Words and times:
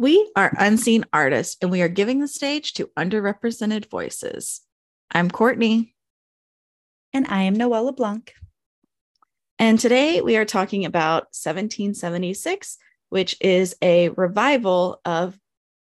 We 0.00 0.32
are 0.34 0.50
unseen 0.58 1.04
artists 1.12 1.58
and 1.60 1.70
we 1.70 1.82
are 1.82 1.88
giving 1.88 2.20
the 2.20 2.26
stage 2.26 2.72
to 2.72 2.88
underrepresented 2.98 3.90
voices. 3.90 4.62
I'm 5.10 5.30
Courtney. 5.30 5.94
And 7.12 7.26
I 7.28 7.42
am 7.42 7.52
Noelle 7.52 7.84
LeBlanc. 7.84 8.32
And 9.58 9.78
today 9.78 10.22
we 10.22 10.38
are 10.38 10.46
talking 10.46 10.86
about 10.86 11.24
1776, 11.36 12.78
which 13.10 13.36
is 13.42 13.76
a 13.82 14.08
revival 14.08 15.02
of 15.04 15.38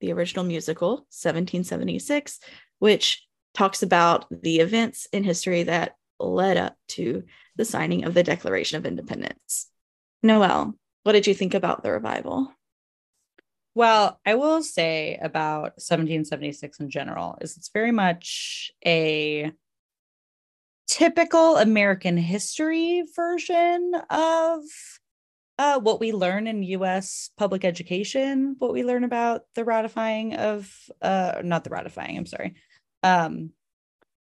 the 0.02 0.14
original 0.14 0.46
musical, 0.46 1.08
1776, 1.10 2.40
which 2.78 3.26
talks 3.56 3.82
about 3.82 4.28
the 4.30 4.60
events 4.60 5.08
in 5.14 5.24
history 5.24 5.64
that 5.64 5.96
led 6.20 6.58
up 6.58 6.76
to 6.90 7.24
the 7.56 7.66
signing 7.66 8.04
of 8.04 8.14
the 8.14 8.22
Declaration 8.22 8.78
of 8.78 8.86
Independence. 8.86 9.66
Noelle, 10.22 10.76
what 11.02 11.14
did 11.14 11.26
you 11.26 11.34
think 11.34 11.56
about 11.56 11.82
the 11.82 11.92
revival? 11.92 12.54
Well, 13.76 14.22
I 14.26 14.36
will 14.36 14.64
say 14.64 15.20
about 15.22 15.76
1776 15.84 16.80
in 16.80 16.90
general 16.90 17.38
is 17.42 17.58
it's 17.58 17.70
very 17.74 17.92
much 17.92 18.72
a 18.86 19.52
typical 20.88 21.58
American 21.58 22.16
history 22.16 23.04
version 23.14 23.92
of 24.10 24.62
uh, 25.58 25.80
what 25.80 26.00
we 26.00 26.14
learn 26.14 26.48
in 26.48 26.64
US 26.64 27.30
public 27.38 27.66
education, 27.66 28.56
what 28.60 28.72
we 28.72 28.86
learn 28.86 29.04
about 29.04 29.42
the 29.56 29.66
ratifying 29.66 30.36
of, 30.36 30.74
uh, 31.02 31.42
not 31.44 31.66
the 31.66 31.70
ratifying, 31.70 32.18
I'm 32.18 32.26
sorry, 32.26 32.56
um, 33.04 33.52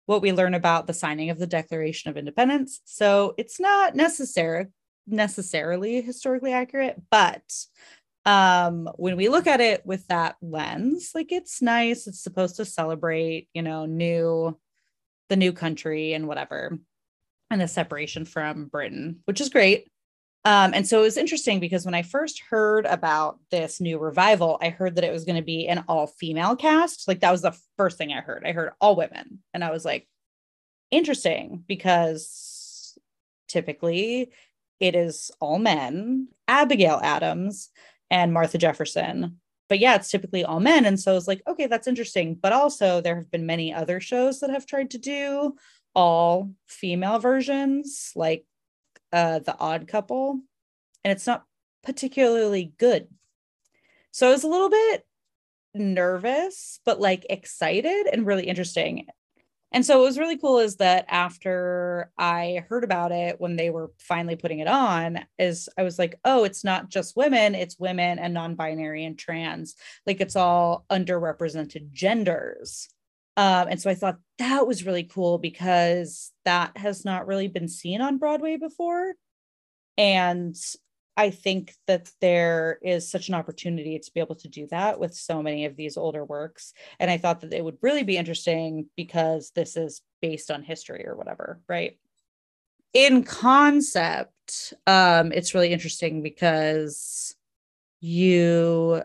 what 0.05 0.20
we 0.20 0.33
learn 0.33 0.53
about 0.53 0.87
the 0.87 0.95
signing 0.95 1.30
of 1.30 1.39
the 1.39 1.47
Declaration 1.47 2.11
of 2.11 2.19
Independence. 2.19 2.81
So 2.84 3.34
it's 3.39 3.59
not 3.59 3.97
necessary, 3.97 4.67
necessarily 5.06 6.03
historically 6.03 6.53
accurate, 6.53 7.00
but 7.11 7.42
um 8.27 8.88
when 8.97 9.16
we 9.16 9.28
look 9.28 9.47
at 9.47 9.61
it 9.61 9.84
with 9.86 10.06
that 10.08 10.36
lens 10.42 11.12
like 11.14 11.33
it's 11.33 11.62
nice 11.62 12.06
it's 12.06 12.22
supposed 12.22 12.56
to 12.56 12.64
celebrate 12.64 13.48
you 13.55 13.62
know 13.62 13.86
new 13.86 14.56
the 15.28 15.36
new 15.36 15.52
country 15.52 16.12
and 16.12 16.27
whatever 16.27 16.78
and 17.50 17.60
the 17.60 17.69
separation 17.69 18.25
from 18.25 18.66
britain 18.66 19.20
which 19.25 19.41
is 19.41 19.48
great. 19.48 19.88
Um 20.44 20.72
and 20.72 20.86
so 20.86 21.00
it 21.00 21.02
was 21.02 21.16
interesting 21.16 21.58
because 21.60 21.84
when 21.84 21.94
i 21.94 22.02
first 22.02 22.42
heard 22.50 22.86
about 22.86 23.38
this 23.50 23.80
new 23.80 23.98
revival 23.98 24.58
i 24.62 24.69
heard 24.69 24.97
that 24.97 25.05
it 25.05 25.12
was 25.12 25.25
going 25.25 25.36
to 25.36 25.42
be 25.42 25.66
an 25.66 25.84
all 25.88 26.06
female 26.06 26.55
cast. 26.56 27.08
Like 27.08 27.20
that 27.20 27.32
was 27.32 27.42
the 27.42 27.56
first 27.77 27.98
thing 27.98 28.12
i 28.12 28.20
heard. 28.20 28.44
I 28.47 28.53
heard 28.53 28.72
all 28.80 28.94
women 28.94 29.41
and 29.53 29.64
i 29.64 29.70
was 29.70 29.84
like 29.84 30.06
interesting 30.91 31.64
because 31.66 32.97
typically 33.48 34.30
it 34.80 34.94
is 34.94 35.30
all 35.41 35.58
men. 35.58 36.28
Abigail 36.47 37.00
adams 37.03 37.70
and 38.11 38.33
Martha 38.33 38.59
Jefferson. 38.59 39.41
But 39.69 39.81
yeah, 39.81 39.97
it's 39.97 40.11
typically 40.11 40.45
all 40.45 40.61
men. 40.61 40.87
And 40.87 40.98
so 40.98 41.17
it's 41.17 41.28
like, 41.28 41.42
okay, 41.47 41.67
that's 41.67 41.87
interesting. 41.87 42.34
But 42.34 42.53
also, 42.53 43.00
there 43.00 43.17
have 43.17 43.31
been 43.31 43.47
many 43.47 43.73
other 43.73 44.00
shows 44.00 44.41
that 44.41 44.50
have 44.50 44.67
tried 44.67 44.91
to 44.92 44.98
do 44.98 45.56
all 45.95 46.53
female 46.67 47.19
versions, 47.19 48.12
like 48.15 48.47
uh, 49.12 49.41
The 49.41 49.56
Odd 49.59 49.89
Couple, 49.89 50.41
and 51.05 51.12
it's 51.12 51.27
not 51.27 51.45
particularly 51.83 52.73
good. 52.78 53.09
So 54.11 54.28
I 54.28 54.33
was 54.33 54.45
a 54.45 54.48
little 54.48 54.70
bit 54.70 55.06
nervous, 55.75 56.81
but 56.84 57.00
like 57.00 57.27
excited 57.28 58.06
and 58.11 58.27
really 58.27 58.47
interesting. 58.47 59.06
And 59.70 59.84
so 59.84 59.98
what 59.98 60.06
was 60.06 60.19
really 60.19 60.38
cool 60.38 60.61
is 60.61 60.77
that 60.77 61.05
after 61.08 62.11
I 62.16 62.64
heard 62.69 62.84
about 62.84 63.12
it 63.12 63.38
when 63.38 63.56
they 63.56 63.69
were 63.69 63.92
finally 63.98 64.36
putting 64.36 64.60
it 64.60 64.69
on, 64.69 65.20
is 65.38 65.69
I 65.76 65.82
was 65.82 65.98
like, 65.98 66.19
oh, 66.25 66.44
it's 66.44 66.65
not 66.65 66.88
just 66.88 67.16
women, 67.16 67.54
it's 67.54 67.78
women 67.78 68.19
and 68.19 68.32
non-binary 68.32 69.04
and 69.04 69.19
trans. 69.19 69.75
Like 70.06 70.20
it's 70.20 70.37
all 70.37 70.87
underrepresented 70.91 71.93
genders. 71.93 72.88
Um, 73.37 73.69
and 73.69 73.81
so 73.81 73.91
I 73.91 73.94
thought 73.94 74.19
that 74.38 74.66
was 74.66 74.87
really 74.87 75.04
cool 75.04 75.38
because 75.38 76.32
that 76.44 76.76
has 76.76 77.04
not 77.04 77.26
really 77.26 77.47
been 77.47 77.69
seen 77.69 78.00
on 78.00 78.19
Broadway 78.19 78.56
before. 78.56 79.14
And 79.98 80.56
I 81.19 81.31
think 81.31 81.75
that 81.89 82.12
there 82.21 82.79
is 82.81 83.11
such 83.11 83.29
an 83.29 83.34
opportunity 83.34 83.99
to 83.99 84.15
be 84.15 84.21
able 84.21 84.37
to 84.37 84.47
do 84.47 84.69
that 84.69 85.01
with 85.01 85.17
so 85.17 85.43
many 85.43 85.65
of 85.65 85.75
these 85.75 85.97
older 85.97 86.25
works. 86.25 86.73
And 87.01 87.11
I 87.11 87.19
thought 87.19 87.41
that 87.41 87.53
it 87.53 87.65
would 87.65 87.79
really 87.83 88.05
be 88.05 88.17
interesting 88.17 88.87
because 88.97 89.51
this 89.51 89.77
is 89.77 90.01
based 90.23 90.49
on 90.49 90.62
history 90.62 91.05
or 91.05 91.17
whatever, 91.17 91.61
right? 91.69 91.99
In 92.95 93.25
concept, 93.25 94.75
um, 94.87 95.33
it's 95.33 95.55
really 95.55 95.73
interesting 95.73 96.23
because 96.23 97.35
you 98.00 99.03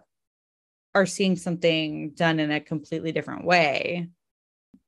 are 0.94 1.08
seeing 1.08 1.36
something 1.36 2.12
done 2.12 2.40
in 2.40 2.52
a 2.52 2.62
completely 2.62 3.12
different 3.12 3.44
way. 3.44 4.08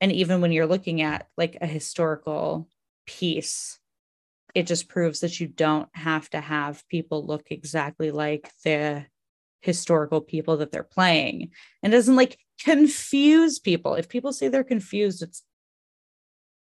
And 0.00 0.12
even 0.12 0.40
when 0.40 0.52
you're 0.52 0.66
looking 0.68 1.02
at 1.02 1.26
like 1.36 1.58
a 1.60 1.66
historical 1.66 2.68
piece, 3.04 3.80
it 4.56 4.66
just 4.66 4.88
proves 4.88 5.20
that 5.20 5.38
you 5.38 5.46
don't 5.46 5.90
have 5.92 6.30
to 6.30 6.40
have 6.40 6.82
people 6.88 7.26
look 7.26 7.48
exactly 7.50 8.10
like 8.10 8.50
the 8.64 9.04
historical 9.60 10.22
people 10.22 10.56
that 10.56 10.72
they're 10.72 10.82
playing. 10.82 11.50
And 11.82 11.92
doesn't 11.92 12.16
like 12.16 12.38
confuse 12.64 13.58
people. 13.58 13.96
If 13.96 14.08
people 14.08 14.32
say 14.32 14.48
they're 14.48 14.64
confused 14.64 15.22
it's 15.22 15.42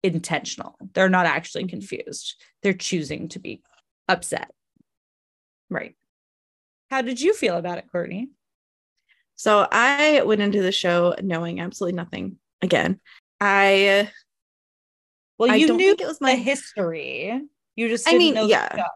intentional. 0.02 0.76
They're 0.92 1.08
not 1.08 1.26
actually 1.26 1.62
mm-hmm. 1.62 1.78
confused. 1.78 2.34
They're 2.64 2.72
choosing 2.72 3.28
to 3.28 3.38
be 3.38 3.62
upset. 4.08 4.50
Right. 5.70 5.94
How 6.90 7.00
did 7.00 7.20
you 7.20 7.32
feel 7.32 7.56
about 7.56 7.78
it 7.78 7.86
courtney? 7.92 8.28
So 9.36 9.68
i 9.70 10.20
went 10.22 10.40
into 10.40 10.62
the 10.62 10.72
show 10.72 11.14
knowing 11.22 11.60
absolutely 11.60 11.96
nothing 11.96 12.38
again. 12.60 12.98
I 13.40 14.10
well 15.38 15.56
you 15.56 15.76
knew 15.76 15.92
it 15.96 16.06
was 16.08 16.20
my 16.20 16.34
history 16.34 17.40
you 17.76 17.88
just 17.88 18.08
I 18.08 18.16
mean, 18.16 18.36
yeah. 18.48 18.86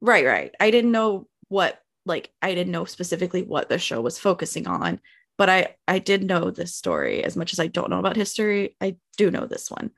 Right, 0.00 0.24
right. 0.24 0.54
I 0.58 0.70
didn't 0.70 0.92
know 0.92 1.28
what 1.48 1.80
like 2.06 2.30
I 2.40 2.54
didn't 2.54 2.72
know 2.72 2.84
specifically 2.84 3.42
what 3.42 3.68
the 3.68 3.78
show 3.78 4.00
was 4.00 4.18
focusing 4.18 4.66
on, 4.66 5.00
but 5.36 5.48
I 5.48 5.76
I 5.86 5.98
did 5.98 6.24
know 6.24 6.50
this 6.50 6.74
story 6.74 7.22
as 7.22 7.36
much 7.36 7.52
as 7.52 7.60
I 7.60 7.66
don't 7.66 7.90
know 7.90 7.98
about 7.98 8.16
history. 8.16 8.76
I 8.80 8.96
do 9.16 9.30
know 9.30 9.46
this 9.46 9.70
one. 9.70 9.90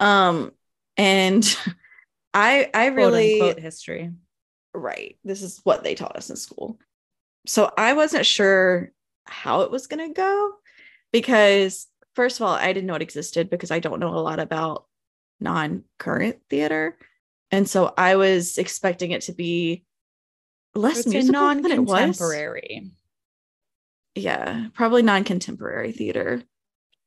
Um 0.00 0.52
and 0.96 1.44
I 2.34 2.68
I 2.74 2.86
really 2.86 3.38
quote, 3.38 3.60
history. 3.60 4.10
Right. 4.72 5.16
This 5.24 5.42
is 5.42 5.60
what 5.62 5.84
they 5.84 5.94
taught 5.94 6.16
us 6.16 6.30
in 6.30 6.36
school. 6.36 6.78
So 7.46 7.70
I 7.76 7.92
wasn't 7.92 8.26
sure 8.26 8.90
how 9.26 9.62
it 9.62 9.70
was 9.70 9.86
going 9.86 10.06
to 10.08 10.14
go 10.14 10.52
because 11.12 11.86
first 12.14 12.40
of 12.40 12.46
all, 12.46 12.54
I 12.54 12.72
didn't 12.72 12.86
know 12.86 12.94
it 12.94 13.02
existed 13.02 13.50
because 13.50 13.70
I 13.70 13.78
don't 13.78 14.00
know 14.00 14.14
a 14.14 14.20
lot 14.20 14.40
about 14.40 14.86
non-current 15.40 16.38
theater. 16.48 16.96
And 17.54 17.68
so 17.68 17.94
I 17.96 18.16
was 18.16 18.58
expecting 18.58 19.12
it 19.12 19.22
to 19.22 19.32
be 19.32 19.84
less 20.74 21.06
musical 21.06 21.54
than 21.54 21.70
it 21.70 21.78
was. 21.78 22.18
Contemporary. 22.18 22.90
Yeah, 24.16 24.66
probably 24.74 25.02
non-contemporary 25.02 25.92
theater. 25.92 26.42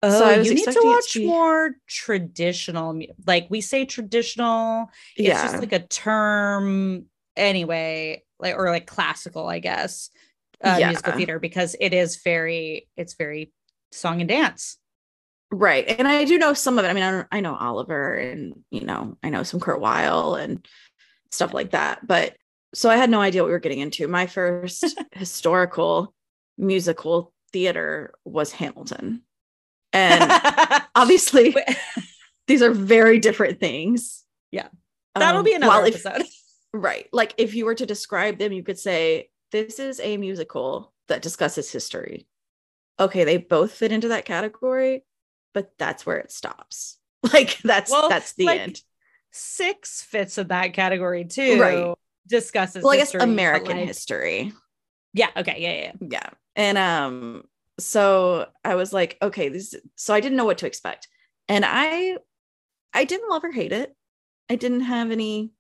Oh, 0.02 0.20
so 0.20 0.26
I 0.26 0.38
was 0.38 0.48
you 0.48 0.56
need 0.56 0.64
to 0.64 0.82
watch 0.86 1.14
to 1.14 1.20
be... 1.20 1.26
more 1.26 1.76
traditional. 1.88 2.98
Like 3.26 3.48
we 3.50 3.60
say 3.60 3.84
traditional. 3.84 4.90
It's 5.18 5.28
yeah. 5.28 5.44
just 5.44 5.60
like 5.60 5.74
a 5.74 5.80
term 5.80 7.08
anyway, 7.36 8.24
like 8.40 8.56
or 8.56 8.70
like 8.70 8.88
classical, 8.88 9.48
I 9.48 9.60
guess. 9.60 10.10
Uh, 10.64 10.78
yeah. 10.80 10.88
musical 10.88 11.14
theater 11.14 11.40
because 11.40 11.76
it 11.80 11.94
is 11.94 12.22
very 12.24 12.88
it's 12.96 13.16
very 13.16 13.52
song 13.92 14.22
and 14.22 14.30
dance 14.30 14.78
Right. 15.52 15.86
And 15.88 16.08
I 16.08 16.26
do 16.26 16.38
know 16.38 16.54
some 16.54 16.78
of 16.78 16.86
it. 16.86 16.90
I 16.90 16.94
mean, 16.94 17.04
I, 17.04 17.26
I 17.32 17.40
know 17.40 17.56
Oliver 17.56 18.16
and, 18.16 18.64
you 18.70 18.82
know, 18.82 19.18
I 19.24 19.30
know 19.30 19.44
some 19.44 19.60
Kurt 19.60 19.80
Weill 19.80 20.36
and 20.36 20.66
stuff 21.32 21.54
like 21.54 21.72
that. 21.72 22.06
But 22.06 22.36
so 22.74 22.90
I 22.90 22.98
had 22.98 23.10
no 23.10 23.22
idea 23.22 23.42
what 23.42 23.48
we 23.48 23.54
were 23.54 23.60
getting 23.60 23.80
into. 23.80 24.08
My 24.08 24.28
first 24.28 24.84
historical 25.14 26.14
musical 26.58 27.34
theater 27.54 28.14
was 28.26 28.52
Hamilton. 28.52 29.24
And 29.94 30.30
obviously, 30.96 31.56
these 32.48 32.62
are 32.62 32.72
very 32.72 33.20
different 33.20 33.62
things. 33.62 34.26
Yeah. 34.52 34.68
That'll 35.16 35.40
um, 35.40 35.46
be 35.46 35.54
another 35.54 35.86
episode. 35.86 36.22
If, 36.22 36.36
right. 36.74 37.08
Like 37.14 37.34
if 37.38 37.56
you 37.56 37.66
were 37.66 37.76
to 37.76 37.86
describe 37.86 38.38
them, 38.38 38.52
you 38.52 38.64
could 38.64 38.78
say, 38.78 39.30
this 39.54 39.80
is 39.80 40.02
a 40.02 40.18
musical 40.18 40.94
that 41.08 41.22
discusses 41.22 41.72
history. 41.72 42.28
Okay, 43.00 43.24
they 43.24 43.38
both 43.38 43.72
fit 43.72 43.94
into 43.94 44.10
that 44.10 44.26
category 44.26 45.06
but 45.54 45.72
that's 45.78 46.06
where 46.06 46.18
it 46.18 46.32
stops. 46.32 46.98
Like 47.34 47.58
that's 47.58 47.92
well, 47.92 48.10
that's 48.10 48.34
the 48.34 48.46
like, 48.46 48.60
end. 48.60 48.82
Six 49.32 50.02
fits 50.04 50.38
in 50.38 50.48
that 50.48 50.74
category 50.74 51.26
too. 51.26 51.60
Right. 51.60 51.96
Discusses 52.28 52.84
well, 52.84 52.94
I 52.94 52.98
guess 52.98 53.14
American 53.16 53.76
like, 53.76 53.88
history. 53.88 54.54
Yeah. 55.14 55.30
Okay. 55.36 55.56
Yeah. 55.58 55.92
Yeah. 56.00 56.08
Yeah. 56.10 56.30
And 56.56 56.78
um, 56.78 57.44
so 57.80 58.48
I 58.64 58.76
was 58.76 58.94
like, 58.94 59.18
okay, 59.22 59.50
this. 59.50 59.74
So 59.96 60.14
I 60.14 60.20
didn't 60.20 60.38
know 60.38 60.46
what 60.46 60.60
to 60.60 60.68
expect, 60.68 61.08
and 61.50 61.66
I, 61.68 62.18
I 62.94 63.04
didn't 63.04 63.30
love 63.30 63.44
or 63.44 63.52
hate 63.52 63.72
it. 63.72 63.96
I 64.50 64.56
didn't 64.56 64.82
have 64.82 65.12
any 65.12 65.52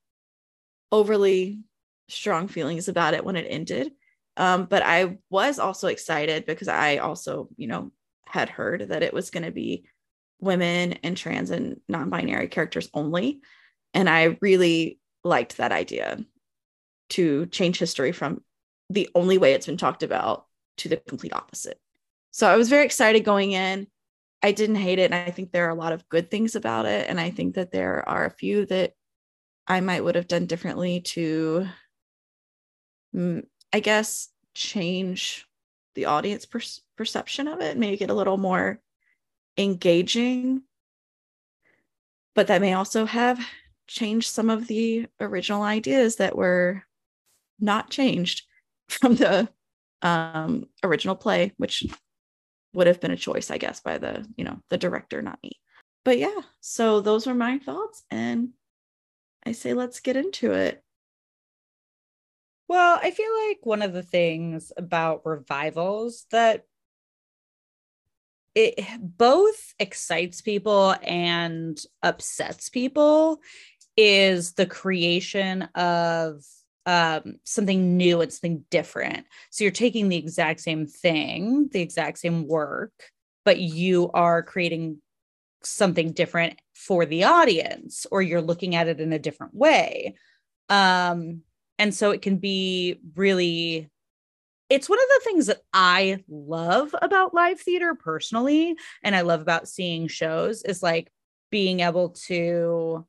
overly 0.92 1.60
strong 2.08 2.48
feelings 2.48 2.88
about 2.88 3.14
it 3.14 3.26
when 3.26 3.36
it 3.36 3.48
ended. 3.50 3.92
Um, 4.38 4.66
but 4.66 4.84
I 4.84 5.18
was 5.30 5.60
also 5.60 5.88
excited 5.88 6.46
because 6.46 6.68
I 6.68 6.98
also, 6.98 7.50
you 7.58 7.68
know, 7.68 7.92
had 8.28 8.50
heard 8.50 8.90
that 8.90 9.04
it 9.04 9.14
was 9.14 9.30
going 9.30 9.44
to 9.44 9.52
be 9.52 9.86
women 10.40 10.94
and 11.04 11.18
trans 11.18 11.50
and 11.50 11.80
non-binary 11.88 12.48
characters 12.48 12.90
only. 12.94 13.42
And 13.94 14.10
I 14.10 14.38
really 14.42 15.00
liked 15.24 15.58
that 15.58 15.72
idea 15.72 16.20
to 17.10 17.46
change 17.48 17.80
history 17.80 18.12
from 18.12 18.44
the 18.90 19.10
only 19.16 19.38
way 19.38 19.54
it's 19.54 19.66
been 19.66 19.78
talked 19.78 20.04
about 20.04 20.46
to 20.78 20.90
the 20.90 20.98
complete 20.98 21.34
opposite. 21.34 21.80
So 22.32 22.48
I 22.48 22.56
was 22.56 22.70
very 22.70 22.86
excited 22.86 23.24
going 23.24 23.54
in. 23.54 23.88
I 24.44 24.52
didn't 24.52 24.76
hate 24.76 25.00
it. 25.00 25.12
And 25.12 25.16
I 25.16 25.32
think 25.32 25.52
there 25.52 25.66
are 25.66 25.72
a 25.72 25.76
lot 25.76 25.94
of 25.94 26.08
good 26.10 26.30
things 26.30 26.56
about 26.56 26.86
it. 26.86 27.10
And 27.10 27.20
I 27.20 27.32
think 27.32 27.56
that 27.56 27.72
there 27.72 28.08
are 28.08 28.26
a 28.26 28.32
few 28.32 28.66
that 28.68 28.94
I 29.68 29.82
might 29.82 30.04
would 30.04 30.16
have 30.16 30.28
done 30.28 30.46
differently 30.46 31.02
to, 31.02 31.68
mm, 33.16 33.44
I 33.74 33.80
guess, 33.80 34.30
change 34.54 35.46
the 35.98 36.06
audience 36.06 36.46
per- 36.46 36.62
perception 36.96 37.48
of 37.48 37.60
it, 37.60 37.76
make 37.76 38.02
it 38.02 38.12
a 38.12 38.14
little 38.14 38.38
more 38.38 38.80
engaging. 39.58 40.62
But 42.36 42.48
that 42.48 42.62
may 42.62 42.74
also 42.74 43.06
have 43.06 43.44
changed 43.88 44.30
some 44.30 44.52
of 44.52 44.68
the 44.68 45.08
original 45.20 45.64
ideas 45.64 46.18
that 46.18 46.38
were 46.38 46.84
not 47.60 47.90
changed 47.90 48.44
from 48.90 49.16
the 49.16 49.50
um, 50.04 50.66
original 50.84 51.16
play, 51.16 51.54
which 51.58 51.84
would 52.74 52.86
have 52.86 53.02
been 53.02 53.12
a 53.12 53.18
choice, 53.18 53.50
I 53.50 53.58
guess, 53.58 53.80
by 53.80 53.98
the 53.98 54.24
you 54.38 54.46
know 54.46 54.62
the 54.70 54.78
director, 54.78 55.24
not 55.24 55.40
me. 55.42 55.54
But 56.06 56.20
yeah, 56.20 56.42
so 56.62 57.02
those 57.02 57.26
were 57.26 57.34
my 57.34 57.58
thoughts, 57.58 58.04
and 58.12 58.50
I 59.44 59.54
say 59.54 59.74
let's 59.74 60.00
get 60.00 60.16
into 60.16 60.52
it. 60.52 60.84
Well, 62.68 63.00
I 63.02 63.12
feel 63.12 63.32
like 63.48 63.60
one 63.64 63.82
of 63.82 63.94
the 63.94 64.04
things 64.04 64.72
about 64.78 65.26
revivals 65.26 66.26
that 66.32 66.66
it 68.56 68.80
both 69.00 69.74
excites 69.80 70.42
people 70.42 70.96
and 71.04 71.80
upsets 72.02 72.70
people 72.70 73.40
is 73.96 74.54
the 74.54 74.66
creation 74.66 75.64
of 75.76 76.44
um, 76.86 77.40
something 77.44 77.98
new 77.98 78.22
and 78.22 78.32
something 78.34 78.66
different. 78.72 79.26
So 79.52 79.64
you're 79.64 79.72
taking 79.72 80.10
the 80.10 80.18
exact 80.18 80.62
same 80.62 80.88
thing, 80.88 81.70
the 81.72 81.82
exact 81.82 82.18
same 82.20 82.48
work, 82.48 82.94
but 83.46 83.60
you 83.60 84.10
are 84.14 84.42
creating 84.42 85.02
something 85.64 86.12
different 86.14 86.60
for 86.74 87.06
the 87.06 87.26
audience, 87.26 88.08
or 88.12 88.22
you're 88.22 88.42
looking 88.42 88.76
at 88.76 88.88
it 88.88 89.00
in 89.00 89.14
a 89.14 89.20
different 89.20 89.54
way. 89.54 90.16
Um, 90.70 91.42
and 91.80 91.94
so 91.94 92.12
it 92.12 92.22
can 92.22 92.38
be 92.38 93.00
really 93.16 93.90
it's 94.70 94.90
one 94.90 95.00
of 95.00 95.06
the 95.08 95.22
things 95.24 95.46
that 95.46 95.62
I 95.72 96.24
love 96.28 96.94
about 97.02 97.34
live 97.34 97.60
theater 97.60 97.96
personally, 97.96 98.76
and 99.02 99.16
I 99.16 99.22
love 99.22 99.42
about 99.42 99.70
seeing 99.70 100.10
shows 100.10 100.62
is 100.64 100.84
like 100.84 101.10
being 101.52 101.80
able 101.80 102.10
to 102.28 103.06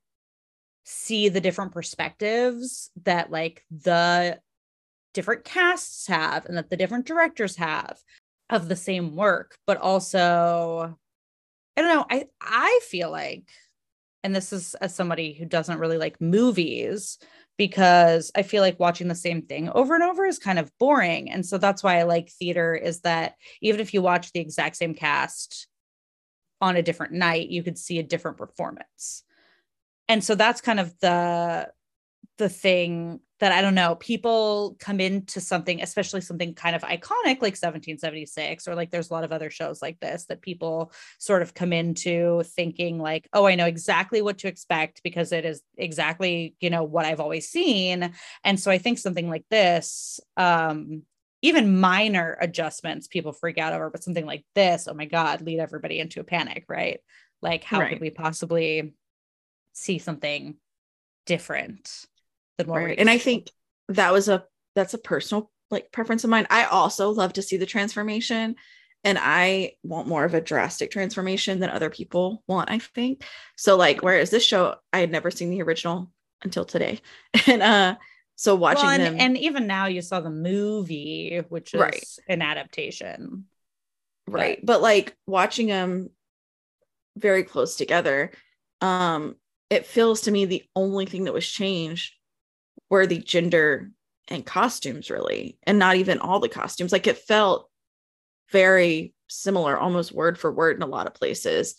see 0.85 1.29
the 1.29 1.41
different 1.41 1.73
perspectives 1.73 2.91
that 3.05 3.33
like 3.33 3.65
the 3.71 4.39
different 5.15 5.45
casts 5.45 6.07
have 6.07 6.47
and 6.47 6.57
that 6.57 6.71
the 6.71 6.77
different 6.77 7.07
directors 7.07 7.57
have 7.57 7.99
of 8.51 8.69
the 8.69 8.77
same 8.77 9.17
work. 9.17 9.57
But 9.67 9.79
also 9.79 10.97
i 11.79 11.81
don't 11.81 11.95
know 11.95 12.07
i 12.11 12.27
i 12.41 12.81
feel 12.83 13.11
like 13.11 13.49
and 14.25 14.35
this 14.35 14.53
is 14.53 14.75
as 14.77 14.95
somebody 14.95 15.33
who 15.33 15.45
doesn't 15.45 15.79
really 15.79 15.97
like 15.97 16.21
movies 16.21 17.19
because 17.59 18.31
i 18.35 18.43
feel 18.43 18.63
like 18.63 18.81
watching 18.81 19.09
the 19.09 19.15
same 19.15 19.43
thing 19.43 19.69
over 19.75 19.95
and 19.95 20.05
over 20.05 20.25
is 20.25 20.39
kind 20.39 20.59
of 20.59 20.71
boring. 20.79 21.31
And 21.31 21.45
so 21.45 21.59
that's 21.59 21.83
why 21.83 21.99
i 21.99 22.05
like 22.05 22.31
theater 22.31 22.75
is 22.75 23.01
that 23.01 23.35
even 23.61 23.81
if 23.81 23.93
you 23.93 24.01
watch 24.01 24.33
the 24.33 24.41
exact 24.41 24.77
same 24.77 24.95
cast 24.95 25.67
on 26.61 26.77
a 26.77 26.83
different 26.83 27.13
night 27.13 27.51
you 27.51 27.63
could 27.63 27.77
see 27.77 27.99
a 27.99 28.03
different 28.03 28.39
performance. 28.39 29.25
And 30.09 30.25
so 30.25 30.35
that's 30.35 30.63
kind 30.63 30.81
of 30.81 30.99
the 31.01 31.71
the 32.39 32.49
thing 32.49 33.21
that 33.41 33.53
I 33.53 33.63
don't 33.63 33.75
know, 33.75 33.95
people 33.95 34.77
come 34.81 35.01
into 35.01 35.41
something, 35.41 35.81
especially 35.81 36.21
something 36.21 36.55
kind 36.55 36.75
of 36.75 36.83
iconic 36.83 37.41
like 37.41 37.55
1776, 37.55 38.67
or 38.67 38.75
like 38.75 38.91
there's 38.91 39.11
a 39.11 39.13
lot 39.13 39.25
of 39.25 39.33
other 39.33 39.51
shows 39.51 39.81
like 39.81 40.01
this 40.01 40.27
that 40.27 40.43
people 40.43 40.93
sort 41.19 41.43
of 41.43 41.55
come 41.55 41.73
into 41.73 42.43
thinking, 42.43 42.99
like, 42.99 43.29
oh, 43.33 43.47
I 43.47 43.55
know 43.55 43.67
exactly 43.67 44.23
what 44.23 44.39
to 44.39 44.49
expect 44.49 45.03
because 45.03 45.33
it 45.33 45.45
is 45.45 45.63
exactly, 45.77 46.55
you 46.61 46.71
know, 46.71 46.83
what 46.83 47.07
I've 47.07 47.21
always 47.21 47.49
seen. 47.49 48.13
And 48.45 48.59
so 48.59 48.71
I 48.71 48.79
think 48.79 48.99
something 48.99 49.29
like 49.29 49.45
this, 49.51 50.19
um, 50.37 51.03
even 51.41 51.79
minor 51.79 52.37
adjustments 52.41 53.07
people 53.07 53.33
freak 53.33 53.59
out 53.59 53.73
over, 53.73 53.91
but 53.91 54.03
something 54.03 54.27
like 54.27 54.45
this, 54.57 54.89
oh 54.89 54.95
my 54.95 55.05
God, 55.05 55.43
lead 55.43 55.61
everybody 55.61 56.01
into 56.01 56.21
a 56.21 56.25
panic, 56.25 56.65
right? 56.69 56.99
Like, 57.41 57.63
how 57.63 57.79
right. 57.79 57.91
could 57.91 58.01
we 58.01 58.11
possibly 58.11 58.95
see 59.73 59.99
something 59.99 60.57
different 61.25 62.07
than 62.59 62.67
what 62.67 62.79
right. 62.79 62.99
and 62.99 63.09
i 63.09 63.19
think 63.19 63.51
that 63.89 64.13
was 64.13 64.29
a 64.29 64.45
that's 64.75 64.95
a 64.95 64.99
personal 64.99 65.51
like 65.71 65.93
preference 65.93 66.25
of 66.25 66.31
mine. 66.31 66.47
I 66.51 66.65
also 66.65 67.11
love 67.11 67.35
to 67.35 67.43
see 67.43 67.57
the 67.57 67.67
transformation 67.67 68.57
and 69.05 69.19
i 69.21 69.73
want 69.83 70.09
more 70.09 70.25
of 70.25 70.35
a 70.35 70.41
drastic 70.41 70.91
transformation 70.91 71.61
than 71.61 71.71
other 71.71 71.91
people 71.91 72.43
want 72.47 72.71
i 72.71 72.79
think. 72.79 73.25
So 73.57 73.77
like 73.77 74.03
whereas 74.03 74.31
this 74.31 74.45
show? 74.45 74.77
I 74.93 75.01
had 75.01 75.11
never 75.11 75.31
seen 75.31 75.51
the 75.51 75.63
original 75.63 76.11
until 76.43 76.65
today. 76.65 77.01
And 77.47 77.63
uh 77.63 77.97
so 78.37 78.55
watching 78.55 78.85
well, 78.85 78.93
and, 78.93 79.03
them 79.03 79.17
and 79.19 79.37
even 79.37 79.67
now 79.67 79.87
you 79.87 80.01
saw 80.01 80.21
the 80.21 80.31
movie 80.31 81.43
which 81.49 81.75
is 81.75 81.81
right. 81.81 82.05
an 82.29 82.41
adaptation. 82.41 83.47
Right. 84.29 84.59
But, 84.61 84.75
but 84.75 84.83
like 84.83 85.17
watching 85.27 85.67
them 85.67 86.11
very 87.17 87.43
close 87.43 87.77
together 87.77 88.31
um 88.81 89.35
it 89.71 89.87
feels 89.87 90.23
to 90.23 90.31
me 90.31 90.45
the 90.45 90.65
only 90.77 91.05
thing 91.05 91.25
that 91.25 91.35
was 91.35 91.47
changed 91.47 92.15
were 92.91 93.07
the 93.07 93.19
gender 93.19 93.91
and 94.29 94.45
costumes 94.45 95.11
really 95.11 95.59
and 95.63 95.79
not 95.79 95.97
even 95.97 96.19
all 96.19 96.41
the 96.41 96.49
costumes. 96.49 96.93
Like 96.93 97.07
it 97.07 97.19
felt 97.19 97.69
very 98.51 99.15
similar 99.29 99.79
almost 99.79 100.13
word 100.13 100.39
for 100.39 100.53
word 100.53 100.77
in 100.77 100.83
a 100.83 100.87
lot 100.87 101.07
of 101.07 101.15
places. 101.15 101.75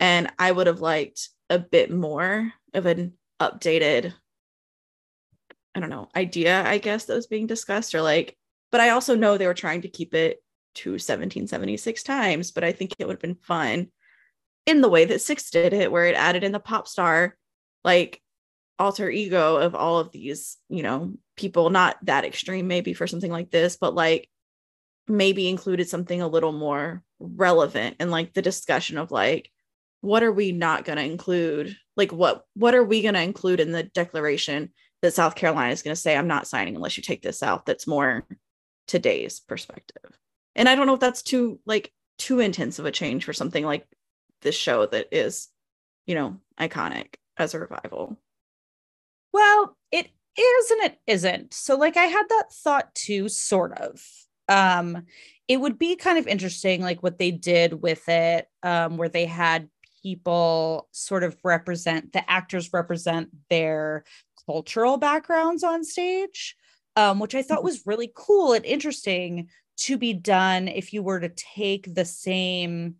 And 0.00 0.30
i 0.38 0.50
would 0.50 0.66
have 0.66 0.80
liked 0.80 1.28
a 1.50 1.58
bit 1.58 1.90
more 1.90 2.52
of 2.72 2.86
an 2.86 3.12
updated 3.40 4.12
i 5.74 5.80
don't 5.80 5.90
know 5.90 6.08
idea 6.16 6.66
i 6.66 6.78
guess 6.78 7.04
that 7.04 7.14
was 7.14 7.26
being 7.26 7.46
discussed 7.46 7.94
or 7.94 8.02
like 8.02 8.36
but 8.72 8.80
i 8.80 8.90
also 8.90 9.14
know 9.14 9.36
they 9.36 9.46
were 9.46 9.54
trying 9.54 9.82
to 9.82 9.88
keep 9.88 10.14
it 10.14 10.42
to 10.74 10.90
1776 10.90 12.02
times 12.02 12.50
but 12.50 12.64
i 12.64 12.72
think 12.72 12.94
it 12.98 13.06
would 13.06 13.14
have 13.14 13.20
been 13.20 13.34
fun 13.34 13.88
in 14.66 14.80
the 14.80 14.88
way 14.88 15.04
that 15.04 15.20
Six 15.20 15.50
did 15.50 15.72
it, 15.72 15.92
where 15.92 16.06
it 16.06 16.16
added 16.16 16.44
in 16.44 16.52
the 16.52 16.60
pop 16.60 16.88
star, 16.88 17.36
like 17.82 18.20
alter 18.78 19.10
ego 19.10 19.56
of 19.56 19.74
all 19.74 19.98
of 19.98 20.10
these, 20.12 20.56
you 20.68 20.82
know, 20.82 21.14
people, 21.36 21.70
not 21.70 21.96
that 22.04 22.24
extreme, 22.24 22.66
maybe 22.66 22.92
for 22.94 23.06
something 23.06 23.30
like 23.30 23.50
this, 23.50 23.76
but 23.76 23.94
like 23.94 24.28
maybe 25.06 25.48
included 25.48 25.88
something 25.88 26.20
a 26.20 26.28
little 26.28 26.52
more 26.52 27.02
relevant 27.18 27.96
and 28.00 28.10
like 28.10 28.34
the 28.34 28.42
discussion 28.42 28.98
of 28.98 29.10
like, 29.10 29.50
what 30.00 30.22
are 30.22 30.32
we 30.32 30.52
not 30.52 30.84
going 30.84 30.98
to 30.98 31.04
include? 31.04 31.76
Like, 31.96 32.12
what 32.12 32.44
what 32.54 32.74
are 32.74 32.84
we 32.84 33.02
going 33.02 33.14
to 33.14 33.22
include 33.22 33.60
in 33.60 33.72
the 33.72 33.84
declaration 33.84 34.72
that 35.02 35.14
South 35.14 35.34
Carolina 35.34 35.72
is 35.72 35.82
going 35.82 35.94
to 35.94 36.00
say, 36.00 36.16
I'm 36.16 36.28
not 36.28 36.46
signing 36.46 36.76
unless 36.76 36.96
you 36.96 37.02
take 37.02 37.22
this 37.22 37.42
out? 37.42 37.66
That's 37.66 37.86
more 37.86 38.26
today's 38.86 39.40
perspective. 39.40 40.18
And 40.56 40.68
I 40.68 40.74
don't 40.74 40.86
know 40.86 40.94
if 40.94 41.00
that's 41.00 41.22
too 41.22 41.60
like 41.64 41.92
too 42.18 42.40
intense 42.40 42.78
of 42.78 42.86
a 42.86 42.92
change 42.92 43.24
for 43.24 43.32
something 43.32 43.64
like 43.64 43.86
this 44.42 44.54
show 44.54 44.86
that 44.86 45.08
is, 45.10 45.48
you 46.06 46.14
know, 46.14 46.36
iconic 46.60 47.14
as 47.36 47.54
a 47.54 47.58
revival? 47.58 48.18
Well, 49.34 49.76
it 49.90 50.06
is 50.38 50.70
and 50.70 50.84
it 50.84 50.98
isn't. 51.08 51.54
So 51.54 51.76
like 51.76 51.96
I 51.96 52.04
had 52.04 52.24
that 52.28 52.52
thought 52.52 52.94
too, 52.94 53.28
sort 53.28 53.76
of. 53.80 54.00
Um, 54.48 55.06
it 55.48 55.56
would 55.56 55.76
be 55.76 55.96
kind 55.96 56.18
of 56.18 56.28
interesting, 56.28 56.82
like 56.82 57.02
what 57.02 57.18
they 57.18 57.32
did 57.32 57.82
with 57.82 58.08
it, 58.08 58.46
um, 58.62 58.96
where 58.96 59.08
they 59.08 59.26
had 59.26 59.68
people 60.00 60.86
sort 60.92 61.24
of 61.24 61.36
represent 61.42 62.12
the 62.12 62.30
actors 62.30 62.72
represent 62.72 63.30
their 63.50 64.04
cultural 64.46 64.98
backgrounds 64.98 65.64
on 65.64 65.82
stage, 65.82 66.54
um, 66.94 67.18
which 67.18 67.34
I 67.34 67.42
thought 67.42 67.58
mm-hmm. 67.58 67.66
was 67.66 67.86
really 67.86 68.12
cool 68.14 68.52
and 68.52 68.64
interesting 68.64 69.48
to 69.78 69.98
be 69.98 70.12
done 70.12 70.68
if 70.68 70.92
you 70.92 71.02
were 71.02 71.18
to 71.18 71.30
take 71.30 71.92
the 71.92 72.04
same 72.04 72.94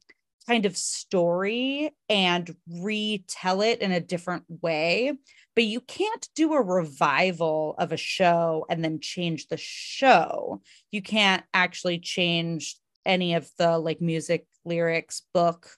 kind 0.46 0.66
of 0.66 0.76
story 0.76 1.90
and 2.08 2.54
retell 2.68 3.62
it 3.62 3.80
in 3.80 3.92
a 3.92 4.00
different 4.00 4.44
way. 4.48 5.12
But 5.54 5.64
you 5.64 5.80
can't 5.80 6.28
do 6.34 6.52
a 6.54 6.62
revival 6.62 7.74
of 7.78 7.92
a 7.92 7.96
show 7.96 8.66
and 8.68 8.84
then 8.84 9.00
change 9.00 9.48
the 9.48 9.56
show. 9.56 10.60
You 10.90 11.02
can't 11.02 11.44
actually 11.54 11.98
change 11.98 12.76
any 13.06 13.34
of 13.34 13.48
the 13.58 13.78
like 13.78 14.00
music, 14.00 14.46
lyrics, 14.64 15.22
book 15.32 15.68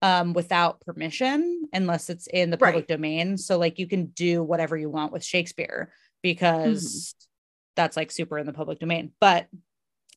um 0.00 0.32
without 0.32 0.80
permission 0.82 1.64
unless 1.72 2.08
it's 2.08 2.28
in 2.28 2.50
the 2.50 2.56
public 2.56 2.82
right. 2.82 2.88
domain. 2.88 3.36
So 3.36 3.58
like 3.58 3.80
you 3.80 3.88
can 3.88 4.06
do 4.06 4.44
whatever 4.44 4.76
you 4.76 4.88
want 4.88 5.12
with 5.12 5.24
Shakespeare 5.24 5.90
because 6.22 6.84
mm-hmm. 6.84 7.26
that's 7.74 7.96
like 7.96 8.12
super 8.12 8.38
in 8.38 8.46
the 8.46 8.52
public 8.52 8.78
domain. 8.78 9.10
But 9.20 9.48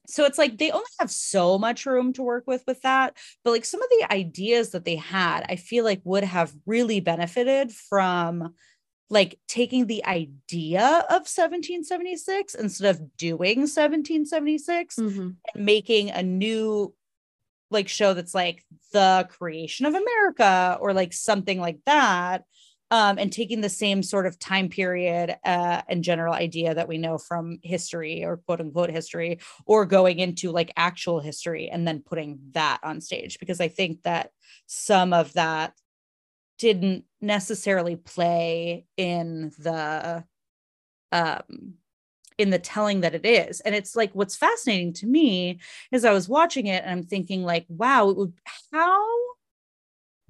so 0.07 0.25
it's 0.25 0.37
like 0.37 0.57
they 0.57 0.71
only 0.71 0.85
have 0.99 1.11
so 1.11 1.57
much 1.57 1.85
room 1.85 2.11
to 2.13 2.23
work 2.23 2.43
with 2.47 2.63
with 2.67 2.81
that 2.81 3.15
but 3.43 3.51
like 3.51 3.65
some 3.65 3.81
of 3.81 3.89
the 3.89 4.07
ideas 4.11 4.71
that 4.71 4.83
they 4.85 4.95
had 4.95 5.45
i 5.49 5.55
feel 5.55 5.83
like 5.83 6.01
would 6.03 6.23
have 6.23 6.53
really 6.65 6.99
benefited 6.99 7.71
from 7.71 8.53
like 9.09 9.37
taking 9.47 9.87
the 9.87 10.05
idea 10.05 10.81
of 11.09 11.27
1776 11.27 12.55
instead 12.55 12.95
of 12.95 13.17
doing 13.17 13.59
1776 13.59 14.95
Mm-hmm. 14.95 15.19
and 15.53 15.65
making 15.65 16.09
a 16.11 16.23
new 16.23 16.93
like 17.69 17.87
show 17.87 18.13
that's 18.13 18.35
like 18.35 18.63
the 18.93 19.27
creation 19.29 19.85
of 19.85 19.93
america 19.93 20.77
or 20.81 20.93
like 20.93 21.13
something 21.13 21.59
like 21.59 21.79
that 21.85 22.43
um, 22.91 23.17
and 23.17 23.31
taking 23.31 23.61
the 23.61 23.69
same 23.69 24.03
sort 24.03 24.27
of 24.27 24.37
time 24.37 24.69
period 24.69 25.37
uh, 25.45 25.81
and 25.87 26.03
general 26.03 26.33
idea 26.33 26.75
that 26.75 26.87
we 26.89 26.97
know 26.97 27.17
from 27.17 27.57
history 27.63 28.23
or 28.23 28.37
quote 28.37 28.59
unquote 28.61 28.91
history, 28.91 29.39
or 29.65 29.85
going 29.85 30.19
into 30.19 30.51
like 30.51 30.71
actual 30.77 31.19
history 31.21 31.69
and 31.69 31.87
then 31.87 32.03
putting 32.05 32.37
that 32.51 32.79
on 32.83 33.01
stage. 33.01 33.39
Because 33.39 33.61
I 33.61 33.69
think 33.69 34.03
that 34.03 34.31
some 34.67 35.13
of 35.13 35.33
that 35.33 35.73
didn't 36.59 37.05
necessarily 37.21 37.95
play 37.95 38.85
in 38.97 39.51
the 39.57 40.23
um 41.11 41.73
in 42.37 42.49
the 42.49 42.59
telling 42.59 43.01
that 43.01 43.15
it 43.15 43.25
is 43.25 43.59
and 43.61 43.75
it's 43.75 43.95
like 43.95 44.11
what's 44.13 44.35
fascinating 44.35 44.93
to 44.93 45.05
me 45.05 45.59
is 45.91 46.05
i 46.05 46.13
was 46.13 46.29
watching 46.29 46.67
it 46.67 46.83
and 46.83 46.91
i'm 46.91 47.03
thinking 47.03 47.43
like 47.43 47.65
wow 47.69 48.09
it 48.09 48.17
would 48.17 48.33
how 48.71 49.05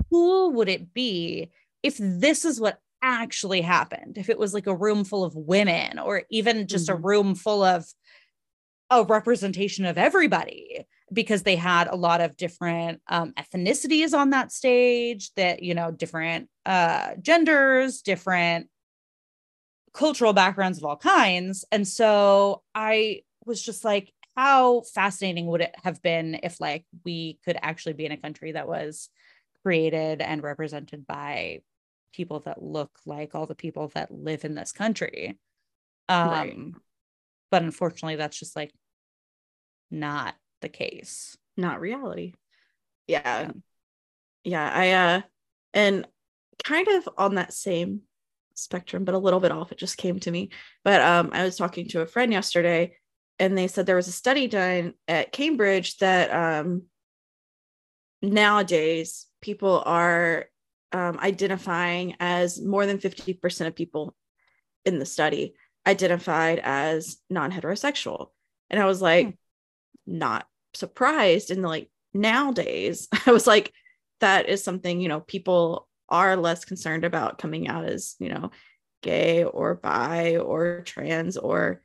cool 0.10 0.52
would 0.52 0.70
it 0.70 0.94
be 0.94 1.50
if 1.84 1.98
this 2.00 2.46
is 2.46 2.60
what 2.60 2.80
actually 3.02 3.62
happened, 3.62 4.18
if 4.18 4.30
it 4.30 4.38
was 4.38 4.54
like 4.54 4.68
a 4.68 4.76
room 4.76 5.04
full 5.04 5.24
of 5.24 5.36
women 5.36 5.98
or 6.00 6.24
even 6.30 6.68
just 6.68 6.88
Mhm. 6.88 6.94
a 6.94 6.98
room 6.98 7.36
full 7.36 7.64
of 7.64 7.86
a 8.90 9.04
representation 9.04 9.86
of 9.86 9.98
everybody, 9.98 10.86
because 11.12 11.44
they 11.44 11.56
had 11.56 11.88
a 11.88 11.96
lot 11.96 12.22
of 12.22 12.38
different 12.38 13.02
um, 13.08 13.34
ethnicities 13.34 14.18
on 14.18 14.30
that 14.30 14.52
stage, 14.52 15.34
that, 15.36 15.64
you 15.64 15.74
know, 15.74 15.92
different 15.92 16.50
uh, 16.66 17.16
genders, 17.22 18.02
different 18.02 18.70
cultural 19.94 20.34
backgrounds 20.34 20.78
of 20.78 20.86
all 20.86 20.98
kinds. 20.98 21.66
And 21.72 21.88
so 21.88 22.64
I 22.76 23.24
was 23.46 23.62
just 23.62 23.84
like, 23.84 24.14
how 24.38 24.82
fascinating 24.94 25.48
would 25.48 25.62
it 25.62 25.76
have 25.84 26.02
been 26.02 26.40
if 26.44 26.62
like 26.62 26.86
we 27.04 27.40
could 27.44 27.58
actually 27.62 27.94
be 27.94 28.06
in 28.06 28.14
a 28.14 28.18
country 28.18 28.54
that 28.54 28.68
was 28.68 29.10
created 29.64 30.22
and 30.22 30.42
represented 30.42 31.06
by 31.06 31.62
people 32.12 32.42
that 32.42 32.62
look 32.62 32.92
like 33.06 33.36
all 33.36 33.46
the 33.46 33.56
people 33.56 33.90
that 33.90 34.12
live 34.12 34.46
in 34.46 34.56
this 34.56 34.72
country. 34.72 35.40
Um, 36.10 36.30
Right. 36.30 36.58
but 37.50 37.64
unfortunately, 37.64 38.16
that's 38.16 38.38
just 38.38 38.56
like 38.56 38.74
not 39.90 40.36
the 40.62 40.70
case. 40.70 41.38
Not 41.58 41.82
reality. 41.82 42.34
Yeah. 43.08 43.42
Yeah. 43.42 43.52
Yeah. 44.44 44.72
I, 44.74 44.92
uh, 44.92 45.22
and 45.74 46.08
kind 46.64 46.88
of 46.88 47.10
on 47.18 47.36
that 47.36 47.54
same 47.54 48.02
spectrum, 48.56 49.04
but 49.06 49.16
a 49.16 49.20
little 49.20 49.40
bit 49.40 49.52
off, 49.52 49.72
it 49.72 49.78
just 49.78 49.98
came 49.98 50.20
to 50.20 50.32
me. 50.32 50.50
But 50.84 51.02
um, 51.02 51.30
I 51.34 51.44
was 51.44 51.58
talking 51.58 51.88
to 51.90 52.02
a 52.02 52.06
friend 52.06 52.32
yesterday 52.32 52.98
and 53.40 53.58
they 53.58 53.68
said 53.68 53.86
there 53.86 53.96
was 53.96 54.08
a 54.08 54.14
study 54.14 54.48
done 54.48 54.94
at 55.08 55.32
Cambridge 55.32 55.98
that 55.98 56.32
um, 56.32 56.84
nowadays 58.22 59.26
people 59.42 59.82
are 59.86 60.46
um, 60.94 61.18
identifying 61.20 62.16
as 62.20 62.60
more 62.62 62.86
than 62.86 62.98
50% 63.00 63.68
of 63.68 63.76
people 63.76 64.16
in 64.86 65.00
the 65.00 65.06
study 65.06 65.56
identified 65.88 66.60
as 66.64 67.18
non-heterosexual. 67.30 68.30
And 68.70 68.80
i 68.80 68.86
was 68.86 69.02
like 69.02 69.28
Hmm. 69.28 69.32
not 70.20 70.48
surprised. 70.74 71.52
And 71.52 71.62
like 71.64 71.90
nowadays 72.14 73.08
i 73.26 73.32
was 73.32 73.48
like 73.48 73.72
that 74.20 74.50
is 74.50 74.64
something 74.64 75.00
you 75.02 75.08
know 75.10 75.22
people 75.22 75.88
are 76.10 76.36
less 76.36 76.66
concerned 76.66 77.06
about 77.06 77.38
coming 77.38 77.68
out 77.70 77.86
as 77.86 78.16
you 78.20 78.30
know 78.30 78.52
gay 79.02 79.44
or 79.44 79.76
bi 79.76 80.38
or 80.38 80.82
trans 80.86 81.38
or 81.38 81.82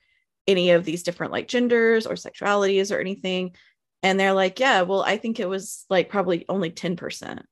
any 0.46 0.70
of 0.70 0.84
these 0.84 1.02
different 1.04 1.32
like 1.32 1.48
genders 1.48 2.06
or 2.06 2.14
sexualities 2.14 2.94
or 2.94 3.00
anything. 3.00 3.54
And 4.02 4.20
they're 4.20 4.32
like 4.34 4.60
yeah 4.60 4.82
well 4.82 5.02
i 5.02 5.16
think 5.16 5.40
it 5.40 5.48
was 5.48 5.84
like 5.90 6.08
probably 6.08 6.44
only 6.48 6.70
10% 6.70 7.42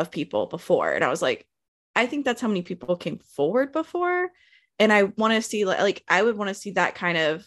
of 0.00 0.10
people 0.10 0.46
before. 0.46 0.92
And 0.92 1.04
i 1.04 1.08
was 1.08 1.22
like 1.22 1.46
i 1.94 2.06
think 2.06 2.24
that's 2.24 2.40
how 2.40 2.48
many 2.48 2.62
people 2.62 2.96
came 2.96 3.18
forward 3.18 3.72
before. 3.72 4.30
And 4.78 4.92
i 4.92 5.04
want 5.04 5.34
to 5.34 5.42
see 5.42 5.64
like, 5.64 5.80
like 5.80 6.04
i 6.08 6.22
would 6.22 6.36
want 6.36 6.48
to 6.48 6.54
see 6.54 6.72
that 6.72 6.94
kind 6.94 7.18
of 7.18 7.46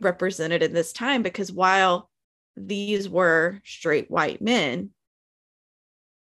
represented 0.00 0.62
in 0.62 0.72
this 0.72 0.92
time 0.92 1.22
because 1.22 1.50
while 1.50 2.10
these 2.56 3.08
were 3.08 3.60
straight 3.64 4.10
white 4.10 4.42
men 4.42 4.90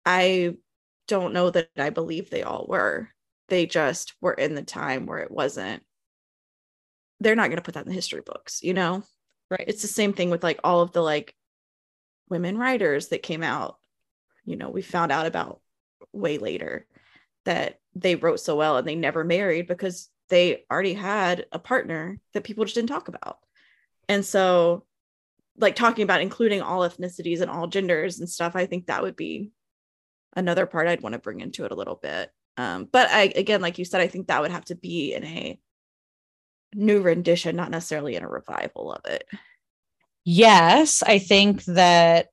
i 0.06 0.54
don't 1.08 1.34
know 1.34 1.50
that 1.50 1.70
i 1.78 1.90
believe 1.90 2.30
they 2.30 2.44
all 2.44 2.66
were. 2.68 3.10
They 3.48 3.68
just 3.68 4.14
were 4.22 4.34
in 4.34 4.56
the 4.56 4.64
time 4.64 5.06
where 5.06 5.20
it 5.20 5.32
wasn't 5.32 5.84
they're 7.20 7.36
not 7.36 7.48
going 7.48 7.58
to 7.58 7.64
put 7.64 7.76
that 7.76 7.86
in 7.86 7.90
the 7.90 7.96
history 7.96 8.22
books 8.26 8.62
you 8.64 8.74
know? 8.74 9.04
Right. 9.52 9.66
it's 9.68 9.84
the 9.84 9.88
same 9.88 10.14
thing 10.14 10.30
with 10.32 10.44
like 10.44 10.60
all 10.64 10.82
of 10.82 10.92
the 10.92 11.02
like 11.02 11.36
women 12.30 12.58
writers 12.58 13.10
that 13.10 13.22
came 13.22 13.44
out 13.44 13.78
you 14.46 14.56
know 14.56 14.70
we 14.70 14.82
found 14.82 15.12
out 15.12 15.26
about 15.26 15.62
way 16.14 16.38
later 16.38 16.86
that 17.46 17.80
they 17.94 18.16
wrote 18.16 18.40
so 18.40 18.56
well 18.56 18.78
and 18.78 18.88
they 18.88 18.96
never 18.96 19.24
married 19.24 19.68
because 19.68 20.10
they 20.30 20.64
already 20.72 20.94
had 20.94 21.46
a 21.52 21.60
partner 21.60 22.20
that 22.34 22.44
people 22.44 22.66
just 22.66 22.76
didn't 22.76 22.90
talk 22.90 23.08
about. 23.08 23.38
And 24.10 24.26
so 24.26 24.86
like 25.58 25.76
talking 25.76 26.04
about 26.04 26.22
including 26.22 26.62
all 26.62 26.82
ethnicities 26.82 27.42
and 27.42 27.50
all 27.50 27.68
genders 27.68 28.20
and 28.20 28.30
stuff 28.30 28.56
i 28.56 28.66
think 28.66 28.88
that 28.88 29.02
would 29.02 29.16
be 29.16 29.52
another 30.36 30.66
part 30.66 30.88
i'd 30.88 31.02
want 31.02 31.14
to 31.14 31.20
bring 31.20 31.40
into 31.40 31.66
it 31.66 31.72
a 31.72 31.76
little 31.76 31.96
bit. 31.96 32.30
Um, 32.58 32.88
but 32.92 33.10
i 33.10 33.32
again 33.36 33.62
like 33.62 33.78
you 33.78 33.86
said 33.86 34.02
i 34.02 34.08
think 34.08 34.28
that 34.28 34.42
would 34.42 34.52
have 34.52 34.66
to 34.66 34.76
be 34.76 35.14
in 35.14 35.24
a 35.24 35.60
new 36.74 37.02
rendition 37.02 37.56
not 37.56 37.72
necessarily 37.72 38.16
in 38.16 38.24
a 38.24 38.30
revival 38.30 38.92
of 38.92 39.06
it. 39.06 39.26
Yes, 40.26 41.04
I 41.04 41.20
think 41.20 41.64
that 41.66 42.28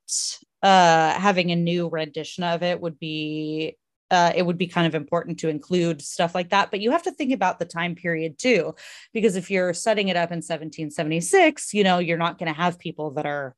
uh, 0.62 1.12
having 1.18 1.50
a 1.50 1.56
new 1.56 1.88
rendition 1.88 2.44
of 2.44 2.62
it 2.62 2.80
would 2.80 2.98
be 2.98 3.76
uh, 4.10 4.30
it 4.36 4.44
would 4.44 4.58
be 4.58 4.66
kind 4.66 4.86
of 4.86 4.94
important 4.94 5.38
to 5.38 5.48
include 5.48 6.02
stuff 6.02 6.34
like 6.34 6.50
that. 6.50 6.70
But 6.70 6.80
you 6.80 6.90
have 6.90 7.02
to 7.04 7.12
think 7.12 7.32
about 7.32 7.58
the 7.58 7.64
time 7.64 7.94
period 7.94 8.38
too, 8.38 8.74
because 9.14 9.36
if 9.36 9.50
you're 9.50 9.72
setting 9.72 10.08
it 10.08 10.16
up 10.16 10.30
in 10.30 10.36
1776, 10.36 11.72
you 11.72 11.82
know, 11.82 11.98
you're 11.98 12.18
not 12.18 12.38
going 12.38 12.52
to 12.52 12.60
have 12.60 12.78
people 12.78 13.12
that 13.12 13.24
are 13.24 13.56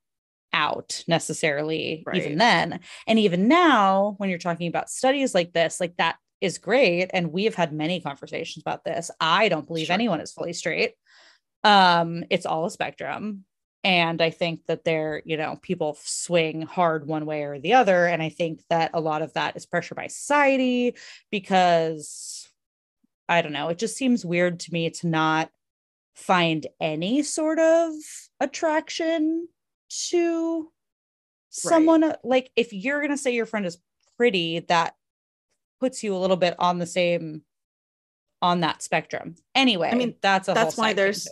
out 0.53 1.03
necessarily 1.09 2.05
even 2.15 2.39
then. 2.39 2.79
And 3.09 3.19
even 3.19 3.49
now, 3.49 4.15
when 4.19 4.31
you're 4.31 4.39
talking 4.39 4.69
about 4.69 4.89
studies 4.89 5.35
like 5.35 5.53
this, 5.53 5.81
like 5.81 5.97
that 5.97 6.19
is 6.41 6.59
great. 6.59 7.11
And 7.13 7.33
we 7.33 7.45
have 7.45 7.57
had 7.57 7.73
many 7.73 8.01
conversations 8.01 8.63
about 8.63 8.85
this. 8.85 9.11
I 9.19 9.49
don't 9.49 9.67
believe 9.67 9.87
Sure. 9.87 9.95
anyone 9.95 10.21
is 10.21 10.33
fully 10.33 10.53
straight. 10.53 10.93
Um, 11.65 12.23
it's 12.31 12.47
all 12.47 12.65
a 12.67 12.71
spectrum 12.71 13.45
and 13.85 14.21
i 14.23 14.31
think 14.31 14.65
that 14.67 14.85
they're 14.85 15.23
you 15.25 15.37
know 15.37 15.59
people 15.63 15.97
swing 16.01 16.63
hard 16.63 17.07
one 17.07 17.27
way 17.27 17.43
or 17.43 17.59
the 17.61 17.75
other. 17.75 18.07
And 18.07 18.23
i 18.23 18.31
think 18.31 18.63
that 18.71 18.91
a 18.95 19.01
lot 19.01 19.23
of 19.23 19.35
that 19.35 19.57
is 19.57 19.67
pressure 19.67 19.95
by 19.95 20.09
society 20.09 20.97
because 21.31 22.49
i 23.29 23.43
don't 23.43 23.53
know 23.53 23.69
it 23.69 23.79
just 23.79 23.97
seems 23.97 24.25
weird 24.25 24.61
to 24.61 24.73
me 24.73 24.91
to 24.91 25.07
not 25.07 25.51
find 26.15 26.67
any 26.81 27.23
sort 27.23 27.59
of 27.59 27.93
attraction 28.41 29.49
to 30.09 30.71
someone 31.51 32.03
uh, 32.03 32.17
like 32.25 32.51
if 32.57 32.73
you're 32.73 33.01
going 33.01 33.11
to 33.11 33.19
say 33.19 33.35
your 33.35 33.47
friend 33.47 33.67
is 33.67 33.79
pretty 34.17 34.61
that 34.61 34.95
puts 35.81 36.03
you 36.03 36.15
a 36.15 36.19
little 36.19 36.37
bit 36.37 36.55
on 36.59 36.79
the 36.79 36.87
same 36.87 37.43
on 38.41 38.61
that 38.61 38.83
spectrum. 38.83 39.37
Anyway 39.55 39.91
I 39.91 39.95
mean, 39.95 40.15
that's 40.21 40.49
a 40.49 40.55
that's 40.55 40.77
why 40.77 40.93
there's 40.93 41.29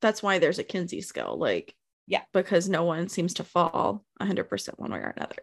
that's 0.00 0.22
why 0.22 0.38
there's 0.38 0.58
a 0.58 0.64
kinsey 0.64 1.00
scale 1.00 1.36
like 1.38 1.74
Yeah. 2.06 2.22
because 2.32 2.68
no 2.68 2.84
one 2.84 3.08
seems 3.08 3.34
to 3.34 3.44
fall 3.44 4.04
100% 4.20 4.78
one 4.78 4.92
way 4.92 4.98
or 4.98 5.14
another 5.16 5.36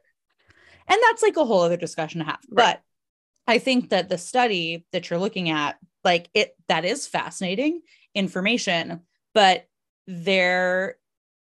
and 0.88 1.00
that's 1.04 1.22
like 1.24 1.38
a 1.38 1.46
whole 1.46 1.62
other 1.62 1.78
discussion 1.78 2.20
to 2.20 2.26
have 2.26 2.40
Right. 2.50 2.76
but 2.76 2.82
i 3.48 3.58
think 3.60 3.90
that 3.90 4.10
the 4.10 4.18
study 4.18 4.86
that 4.92 5.10
you're 5.10 5.20
looking 5.20 5.50
at 5.50 5.78
like 6.04 6.30
it 6.34 6.56
that 6.68 6.86
is 6.86 7.08
fascinating 7.08 7.82
information 8.14 9.02
but 9.34 9.68
there 10.08 10.98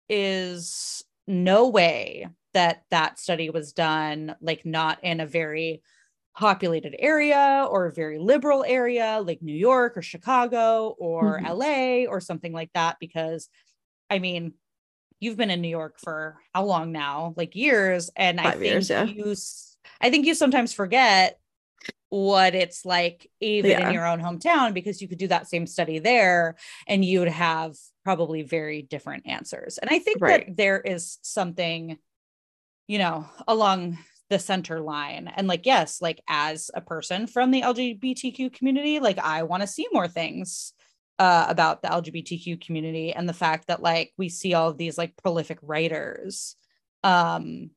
is 0.08 1.02
no 1.26 1.68
way 1.68 2.28
that 2.54 2.82
that 2.90 3.18
study 3.18 3.50
was 3.50 3.72
done 3.72 4.34
like 4.40 4.64
not 4.66 5.02
in 5.02 5.20
a 5.20 5.26
very 5.26 5.82
populated 6.36 6.94
area 6.98 7.66
or 7.70 7.86
a 7.86 7.92
very 7.92 8.18
liberal 8.18 8.64
area 8.66 9.20
like 9.24 9.42
new 9.42 9.54
york 9.54 9.96
or 9.96 10.02
chicago 10.02 10.94
or 10.98 11.40
Mhm. 11.40 12.06
la 12.06 12.10
or 12.10 12.20
something 12.20 12.52
like 12.52 12.70
that 12.74 12.96
because 13.00 13.48
i 14.08 14.18
mean 14.18 14.54
you've 15.22 15.36
been 15.36 15.50
in 15.50 15.60
new 15.60 15.68
york 15.68 15.98
for 15.98 16.36
how 16.54 16.64
long 16.64 16.92
now 16.92 17.32
like 17.36 17.54
years 17.54 18.10
and 18.16 18.40
i 18.40 18.50
think 18.52 18.64
years, 18.64 18.90
yeah. 18.90 19.04
you 19.04 19.34
i 20.00 20.10
think 20.10 20.26
you 20.26 20.34
sometimes 20.34 20.72
forget 20.72 21.38
what 22.10 22.54
it's 22.54 22.84
like 22.84 23.30
even 23.40 23.70
Yeah. 23.70 23.88
in 23.88 23.94
your 23.94 24.06
own 24.06 24.20
hometown 24.20 24.74
because 24.74 25.00
you 25.00 25.08
could 25.08 25.18
do 25.18 25.28
that 25.28 25.48
same 25.48 25.66
study 25.66 25.98
there 25.98 26.56
and 26.86 27.02
you 27.02 27.20
would 27.20 27.28
have 27.28 27.74
probably 28.04 28.42
very 28.42 28.82
different 28.82 29.26
answers. 29.26 29.78
And 29.78 29.88
I 29.90 29.98
think 29.98 30.18
Right. 30.20 30.46
that 30.46 30.56
there 30.56 30.78
is 30.78 31.18
something, 31.22 31.96
you 32.86 32.98
know, 32.98 33.26
along 33.48 33.96
the 34.28 34.38
center 34.38 34.78
line. 34.80 35.32
And 35.34 35.46
like, 35.48 35.64
yes, 35.64 36.02
like 36.02 36.20
as 36.28 36.70
a 36.74 36.82
person 36.82 37.26
from 37.26 37.50
the 37.50 37.62
LGBTQ 37.62 38.52
community, 38.52 39.00
like 39.00 39.18
I 39.18 39.44
want 39.44 39.62
to 39.62 39.66
see 39.66 39.86
more 39.90 40.06
things 40.08 40.74
uh, 41.18 41.46
about 41.48 41.82
the 41.82 41.88
LGBTQ 41.88 42.64
community 42.64 43.12
and 43.12 43.28
the 43.28 43.34
fact 43.34 43.68
that 43.68 43.82
like 43.82 44.12
we 44.16 44.28
see 44.28 44.54
all 44.54 44.68
of 44.68 44.78
these 44.78 44.98
like 44.98 45.16
prolific 45.16 45.58
writers, 45.62 46.56
um, 47.04 47.70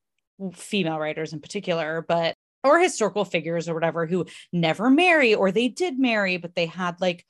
female 0.54 1.00
writers 1.00 1.34
in 1.34 1.40
particular, 1.40 2.04
but 2.08 2.36
or 2.64 2.80
historical 2.80 3.26
figures 3.26 3.70
or 3.70 3.74
whatever 3.76 4.06
who 4.06 4.26
never 4.52 4.90
marry 4.90 5.36
or 5.36 5.52
they 5.52 5.68
did 5.68 6.00
marry, 6.00 6.38
but 6.38 6.56
they 6.56 6.66
had 6.66 7.00
like, 7.00 7.26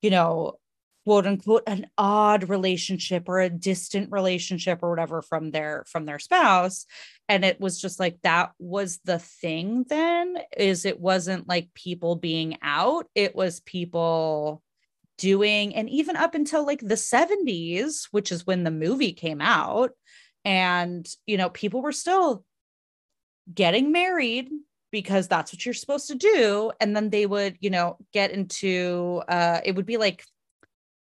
you 0.00 0.10
know, 0.10 0.54
quote 1.04 1.26
unquote 1.26 1.62
an 1.66 1.86
odd 1.98 2.48
relationship 2.48 3.28
or 3.28 3.40
a 3.40 3.50
distant 3.50 4.10
relationship 4.10 4.80
or 4.82 4.90
whatever 4.90 5.22
from 5.22 5.50
their 5.50 5.84
from 5.86 6.06
their 6.06 6.18
spouse. 6.18 6.86
And 7.28 7.44
it 7.44 7.60
was 7.60 7.80
just 7.80 8.00
like 8.00 8.18
that 8.22 8.52
was 8.58 9.00
the 9.04 9.18
thing 9.18 9.84
then 9.88 10.36
is 10.56 10.84
it 10.84 11.00
wasn't 11.00 11.48
like 11.48 11.74
people 11.74 12.16
being 12.16 12.58
out. 12.62 13.06
It 13.14 13.34
was 13.34 13.60
people 13.60 14.62
doing 15.20 15.74
and 15.76 15.88
even 15.90 16.16
up 16.16 16.34
until 16.34 16.64
like 16.64 16.80
the 16.80 16.94
70s 16.94 18.08
which 18.10 18.32
is 18.32 18.46
when 18.46 18.64
the 18.64 18.70
movie 18.70 19.12
came 19.12 19.42
out 19.42 19.90
and 20.46 21.06
you 21.26 21.36
know 21.36 21.50
people 21.50 21.82
were 21.82 21.92
still 21.92 22.42
getting 23.52 23.92
married 23.92 24.48
because 24.90 25.28
that's 25.28 25.52
what 25.52 25.64
you're 25.64 25.74
supposed 25.74 26.08
to 26.08 26.14
do 26.14 26.72
and 26.80 26.96
then 26.96 27.10
they 27.10 27.26
would 27.26 27.58
you 27.60 27.68
know 27.68 27.98
get 28.14 28.30
into 28.30 29.22
uh 29.28 29.60
it 29.62 29.76
would 29.76 29.86
be 29.86 29.98
like 29.98 30.24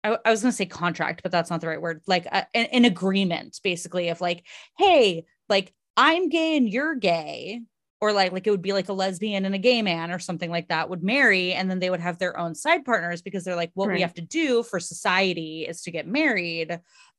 I, 0.03 0.17
I 0.25 0.31
was 0.31 0.41
going 0.41 0.51
to 0.51 0.57
say 0.57 0.65
contract 0.65 1.23
but 1.23 1.31
that's 1.31 1.49
not 1.49 1.61
the 1.61 1.67
right 1.67 1.81
word 1.81 2.01
like 2.05 2.25
a, 2.25 2.45
an, 2.53 2.65
an 2.65 2.85
agreement 2.85 3.61
basically 3.63 4.09
of 4.09 4.19
like 4.19 4.45
hey 4.77 5.23
like 5.47 5.73
i'm 5.95 6.27
gay 6.27 6.57
and 6.57 6.69
you're 6.69 6.95
gay 6.95 7.61
or 8.01 8.11
like 8.11 8.31
like 8.31 8.47
it 8.47 8.51
would 8.51 8.61
be 8.61 8.73
like 8.73 8.89
a 8.89 8.93
lesbian 8.93 9.45
and 9.45 9.55
a 9.55 9.59
gay 9.59 9.81
man 9.81 10.11
or 10.11 10.19
something 10.19 10.49
like 10.49 10.67
that 10.69 10.89
would 10.89 11.03
marry 11.03 11.53
and 11.53 11.69
then 11.69 11.79
they 11.79 11.89
would 11.89 11.99
have 11.99 12.17
their 12.17 12.37
own 12.37 12.55
side 12.55 12.83
partners 12.83 13.21
because 13.21 13.43
they're 13.43 13.55
like 13.55 13.71
what 13.75 13.87
Right. 13.87 13.95
we 13.95 14.01
have 14.01 14.13
to 14.15 14.21
do 14.21 14.63
for 14.63 14.79
society 14.79 15.65
is 15.67 15.81
to 15.83 15.91
get 15.91 16.07
married 16.07 16.71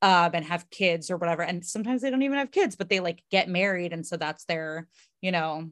um 0.03 0.31
and 0.35 0.45
have 0.45 0.69
kids 0.71 1.11
or 1.11 1.17
whatever 1.17 1.43
and 1.43 1.65
sometimes 1.65 2.03
they 2.03 2.11
don't 2.11 2.23
even 2.23 2.39
have 2.39 2.51
kids 2.51 2.77
but 2.77 2.89
they 2.89 3.01
like 3.01 3.23
get 3.31 3.49
married 3.49 3.93
and 3.93 4.07
so 4.07 4.17
that's 4.17 4.45
their 4.45 4.89
you 5.21 5.31
know 5.33 5.71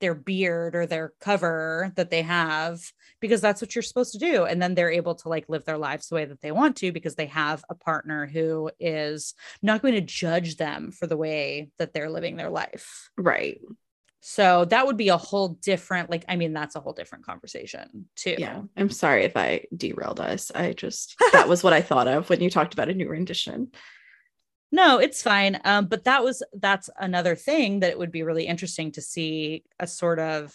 their 0.00 0.14
beard 0.14 0.76
or 0.76 0.86
their 0.86 1.12
cover 1.20 1.92
that 1.96 2.10
they 2.10 2.22
have 2.22 2.80
because 3.20 3.40
that's 3.40 3.60
what 3.60 3.74
you're 3.74 3.82
supposed 3.82 4.12
to 4.12 4.18
do 4.18 4.44
and 4.44 4.62
then 4.62 4.74
they're 4.76 4.92
able 4.92 5.16
to 5.16 5.28
like 5.28 5.48
live 5.48 5.64
their 5.64 5.78
lives 5.78 6.08
the 6.08 6.14
way 6.14 6.24
that 6.24 6.40
they 6.40 6.52
want 6.52 6.76
to 6.76 6.92
because 6.92 7.16
they 7.16 7.26
have 7.26 7.64
a 7.68 7.74
partner 7.74 8.24
who 8.26 8.70
is 8.78 9.34
not 9.60 9.82
going 9.82 9.94
to 9.94 10.00
judge 10.00 10.56
them 10.56 10.92
for 10.92 11.08
the 11.08 11.16
way 11.16 11.70
that 11.78 11.92
they're 11.92 12.10
living 12.10 12.36
their 12.36 12.50
life 12.50 13.10
Right. 13.16 13.60
So 14.20 14.64
that 14.64 14.86
would 14.86 14.96
be 14.96 15.08
a 15.08 15.16
whole 15.16 15.48
different 15.62 16.10
like 16.10 16.24
i 16.28 16.36
mean 16.36 16.52
that's 16.52 16.76
a 16.76 16.80
whole 16.80 16.92
different 16.92 17.24
conversation 17.24 18.06
too 18.16 18.34
Yeah. 18.38 18.62
I'm 18.76 18.90
sorry 18.90 19.24
if 19.24 19.36
I 19.36 19.64
derailed 19.76 20.20
us. 20.20 20.50
I 20.54 20.72
just, 20.72 21.16
that 21.32 21.48
was 21.48 21.62
what 21.62 21.72
I 21.72 21.80
thought 21.80 22.08
of 22.08 22.28
when 22.28 22.40
you 22.40 22.50
talked 22.50 22.74
about 22.74 22.88
a 22.88 22.94
new 22.94 23.08
rendition. 23.08 23.72
No, 24.70 24.98
it's 24.98 25.22
fine. 25.22 25.60
Um, 25.64 25.86
but 25.86 26.04
that 26.04 26.22
was 26.22 26.42
that's 26.52 26.90
another 26.98 27.34
thing 27.34 27.80
that 27.80 27.90
it 27.90 27.98
would 27.98 28.12
be 28.12 28.22
really 28.22 28.46
interesting 28.46 28.92
to 28.92 29.02
see 29.02 29.64
a 29.78 29.86
sort 29.86 30.18
of 30.18 30.54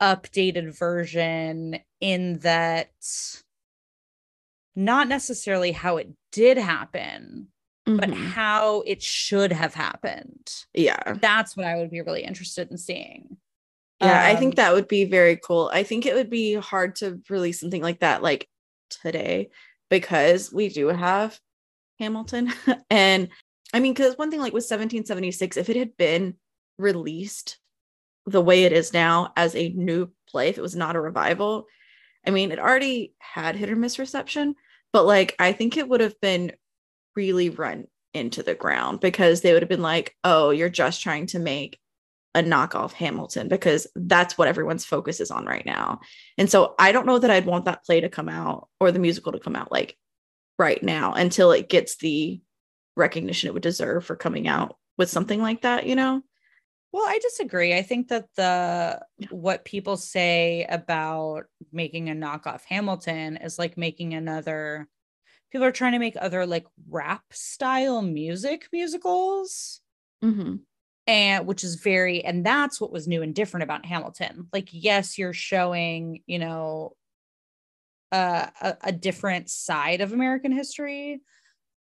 updated 0.00 0.78
version 0.78 1.80
in 2.00 2.38
that 2.40 2.90
not 4.76 5.08
necessarily 5.08 5.72
how 5.72 5.96
it 5.96 6.10
did 6.32 6.58
happen, 6.58 7.48
but 7.86 8.10
Mhm. 8.10 8.14
how 8.32 8.80
it 8.82 9.00
should 9.02 9.52
have 9.52 9.74
happened. 9.74 10.52
yeah. 10.74 11.14
That's 11.20 11.56
what 11.56 11.66
I 11.66 11.76
would 11.76 11.90
be 11.90 12.00
really 12.02 12.24
interested 12.24 12.70
in 12.70 12.76
seeing. 12.78 13.36
Yeah, 14.00 14.20
I 14.22 14.32
Um, 14.32 14.38
think 14.38 14.56
that 14.56 14.74
would 14.74 14.88
be 14.88 15.04
very 15.04 15.36
cool. 15.36 15.70
I 15.72 15.82
think 15.84 16.04
it 16.04 16.14
would 16.14 16.28
be 16.28 16.54
hard 16.54 16.96
to 16.96 17.20
release 17.30 17.60
something 17.60 17.80
like 17.82 18.00
that 18.00 18.22
like 18.22 18.48
today 18.90 19.50
because 19.88 20.52
we 20.52 20.68
do 20.68 20.88
have 20.88 21.40
Hamilton. 21.98 22.52
and 22.90 23.28
I 23.72 23.80
mean, 23.80 23.94
because 23.94 24.18
one 24.18 24.30
thing 24.30 24.40
like 24.40 24.52
with 24.52 24.64
1776, 24.64 25.56
if 25.56 25.68
it 25.70 25.76
had 25.76 25.96
been 25.96 26.34
released 26.78 27.58
the 28.26 28.42
way 28.42 28.64
it 28.64 28.72
is 28.72 28.92
now 28.92 29.32
as 29.36 29.54
a 29.54 29.68
new 29.70 30.10
play, 30.28 30.48
if 30.48 30.58
it 30.58 30.62
was 30.62 30.76
not 30.76 30.96
a 30.96 31.00
revival, 31.00 31.66
I 32.26 32.30
mean, 32.30 32.50
it 32.50 32.58
already 32.58 33.14
had 33.18 33.54
hit 33.56 33.70
or 33.70 33.76
miss 33.76 33.98
reception, 34.00 34.56
but 34.92 35.06
like 35.06 35.36
I 35.38 35.52
think 35.52 35.76
it 35.76 35.88
would 35.88 36.00
have 36.00 36.20
been 36.20 36.52
really 37.16 37.50
run 37.50 37.86
into 38.14 38.42
the 38.42 38.54
ground 38.54 39.00
because 39.00 39.40
they 39.40 39.52
would 39.52 39.62
have 39.62 39.68
been 39.68 39.82
like, 39.82 40.14
oh, 40.24 40.50
you're 40.50 40.68
just 40.68 41.02
trying 41.02 41.26
to 41.26 41.38
make 41.38 41.78
a 42.34 42.42
knockoff 42.42 42.92
Hamilton 42.92 43.48
because 43.48 43.86
that's 43.94 44.36
what 44.36 44.48
everyone's 44.48 44.84
focus 44.84 45.20
is 45.20 45.30
on 45.30 45.46
right 45.46 45.64
now. 45.64 46.00
And 46.36 46.50
so 46.50 46.74
I 46.78 46.92
don't 46.92 47.06
know 47.06 47.18
that 47.18 47.30
I'd 47.30 47.46
want 47.46 47.64
that 47.64 47.84
play 47.84 48.00
to 48.00 48.10
come 48.10 48.28
out 48.28 48.68
or 48.78 48.92
the 48.92 48.98
musical 48.98 49.32
to 49.32 49.40
come 49.40 49.56
out 49.56 49.72
like 49.72 49.96
right 50.58 50.82
now 50.82 51.12
until 51.14 51.52
it 51.52 51.68
gets 51.68 51.96
the 51.96 52.40
recognition 52.96 53.48
it 53.48 53.54
would 53.54 53.62
deserve 53.62 54.04
for 54.04 54.16
coming 54.16 54.48
out 54.48 54.76
with 54.98 55.10
something 55.10 55.40
like 55.40 55.62
that, 55.62 55.86
you 55.86 55.94
know? 55.94 56.22
Well, 56.92 57.04
I 57.06 57.18
disagree. 57.18 57.74
I 57.74 57.82
think 57.82 58.08
that 58.08 58.26
the 58.36 59.00
what 59.30 59.64
people 59.64 59.96
say 59.96 60.66
about 60.68 61.44
making 61.72 62.08
a 62.08 62.14
knockoff 62.14 62.62
Hamilton 62.64 63.36
is 63.36 63.58
like 63.58 63.76
making 63.76 64.14
another 64.14 64.88
people 65.56 65.64
are 65.66 65.72
trying 65.72 65.92
to 65.92 65.98
make 65.98 66.16
other 66.20 66.44
like 66.44 66.66
rap 66.90 67.22
style 67.30 68.02
music 68.02 68.68
musicals 68.72 69.80
Mm-hmm. 70.22 70.56
and 71.06 71.46
which 71.46 71.64
is 71.64 71.76
very 71.76 72.22
and 72.22 72.44
that's 72.44 72.78
what 72.78 72.92
was 72.92 73.08
new 73.08 73.22
and 73.22 73.34
different 73.34 73.64
about 73.64 73.86
Hamilton. 73.86 74.48
Like 74.52 74.68
yes, 74.72 75.16
you're 75.16 75.32
showing, 75.32 76.22
you 76.26 76.38
know, 76.38 76.94
uh, 78.12 78.48
a, 78.60 78.76
a 78.82 78.92
different 78.92 79.48
side 79.48 80.02
of 80.02 80.12
American 80.12 80.52
history. 80.52 81.20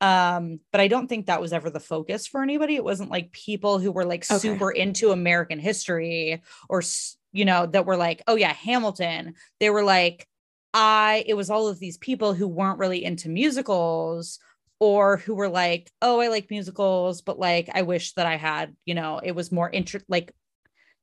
Um, 0.01 0.59
but 0.71 0.81
I 0.81 0.87
don't 0.87 1.07
think 1.07 1.25
that 1.25 1.41
was 1.41 1.51
ever 1.51 1.71
the 1.71 1.79
focus 1.79 2.27
for 2.27 2.43
anybody. 2.43 2.75
It 2.75 2.83
wasn't 2.83 3.09
like 3.09 3.31
people 3.31 3.79
who 3.79 3.91
were 3.91 4.05
like 4.05 4.23
Okay. 4.29 4.37
super 4.37 4.69
into 4.69 5.11
American 5.11 5.57
history 5.57 6.43
or 6.69 6.83
you 7.31 7.45
know 7.45 7.65
that 7.65 7.87
were 7.87 7.97
like, 7.97 8.21
oh 8.27 8.35
yeah, 8.35 8.53
Hamilton. 8.53 9.33
They 9.59 9.71
were 9.71 9.83
like, 9.83 10.27
I. 10.73 11.23
It 11.27 11.35
was 11.35 11.49
all 11.49 11.67
of 11.67 11.79
these 11.79 11.97
people 11.97 12.33
who 12.33 12.47
weren't 12.47 12.79
really 12.79 13.03
into 13.03 13.29
musicals 13.29 14.39
or 14.79 15.17
who 15.17 15.35
were 15.35 15.49
like, 15.49 15.91
oh, 16.01 16.19
I 16.19 16.27
like 16.27 16.49
musicals, 16.49 17.21
but 17.21 17.39
like 17.39 17.69
I 17.73 17.83
wish 17.83 18.13
that 18.13 18.25
I 18.25 18.35
had, 18.35 18.75
you 18.85 18.95
know, 18.95 19.19
it 19.23 19.33
was 19.33 19.51
more 19.51 19.69
interest 19.69 20.05
like 20.09 20.33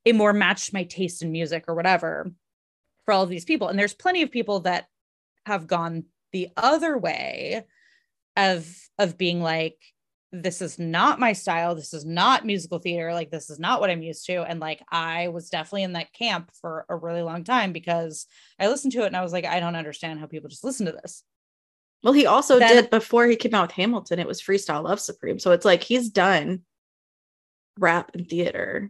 it 0.05 0.15
more 0.15 0.33
matched 0.33 0.73
my 0.73 0.83
taste 0.83 1.21
in 1.21 1.31
music 1.31 1.65
or 1.67 1.75
whatever 1.75 2.31
for 3.05 3.13
all 3.13 3.23
of 3.23 3.29
these 3.29 3.45
people. 3.45 3.67
And 3.67 3.77
there's 3.77 3.93
plenty 3.93 4.21
of 4.21 4.31
people 4.31 4.61
that 4.61 4.85
have 5.45 5.67
gone 5.67 6.05
the 6.31 6.49
other 6.57 6.97
way 6.97 7.63
of 8.37 8.67
of 8.97 9.17
being 9.17 9.41
like 9.41 9.77
this 10.33 10.61
is 10.61 10.79
not 10.79 11.19
my 11.19 11.33
style 11.33 11.75
this 11.75 11.93
is 11.93 12.05
not 12.05 12.45
musical 12.45 12.79
theater 12.79 13.13
like 13.13 13.29
this 13.29 13.49
is 13.49 13.59
not 13.59 13.81
what 13.81 13.89
i'm 13.89 14.01
used 14.01 14.25
to 14.25 14.41
and 14.43 14.61
like 14.61 14.81
i 14.89 15.27
was 15.27 15.49
definitely 15.49 15.83
in 15.83 15.91
that 15.93 16.13
camp 16.13 16.49
for 16.61 16.85
a 16.87 16.95
really 16.95 17.21
long 17.21 17.43
time 17.43 17.73
because 17.73 18.27
i 18.57 18.67
listened 18.67 18.93
to 18.93 19.03
it 19.03 19.07
and 19.07 19.17
i 19.17 19.21
was 19.21 19.33
like 19.33 19.45
i 19.45 19.59
don't 19.59 19.75
understand 19.75 20.19
how 20.19 20.25
people 20.25 20.47
just 20.49 20.63
listen 20.63 20.85
to 20.85 20.93
this 20.93 21.23
Well, 22.01 22.13
he 22.13 22.25
also 22.25 22.59
Then- 22.59 22.75
did 22.83 22.89
before 22.89 23.27
he 23.27 23.35
came 23.35 23.53
out 23.53 23.67
with 23.67 23.71
Hamilton, 23.75 24.19
it 24.19 24.25
was 24.27 24.41
Freestyle 24.41 24.83
Love 24.83 24.99
Supreme. 24.99 25.37
So 25.37 25.51
it's 25.51 25.65
like 25.65 25.83
he's 25.83 26.09
done 26.09 26.61
rap 27.77 28.11
and 28.15 28.27
theater 28.27 28.89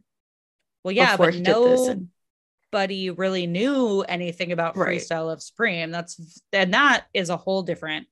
well 0.83 0.91
yeah 0.93 1.17
but 1.17 1.33
he. 1.33 1.43
And 1.43 2.09
nobody 2.73 3.09
really 3.09 3.47
knew 3.47 4.01
anything 4.07 4.51
about 4.51 4.77
Right. 4.77 4.99
Freestyle 5.01 5.25
Love 5.27 5.41
Supreme 5.41 5.91
that's 5.91 6.41
and 6.53 6.73
that 6.73 7.05
is 7.13 7.29
a 7.29 7.37
whole 7.37 7.63
different 7.63 8.07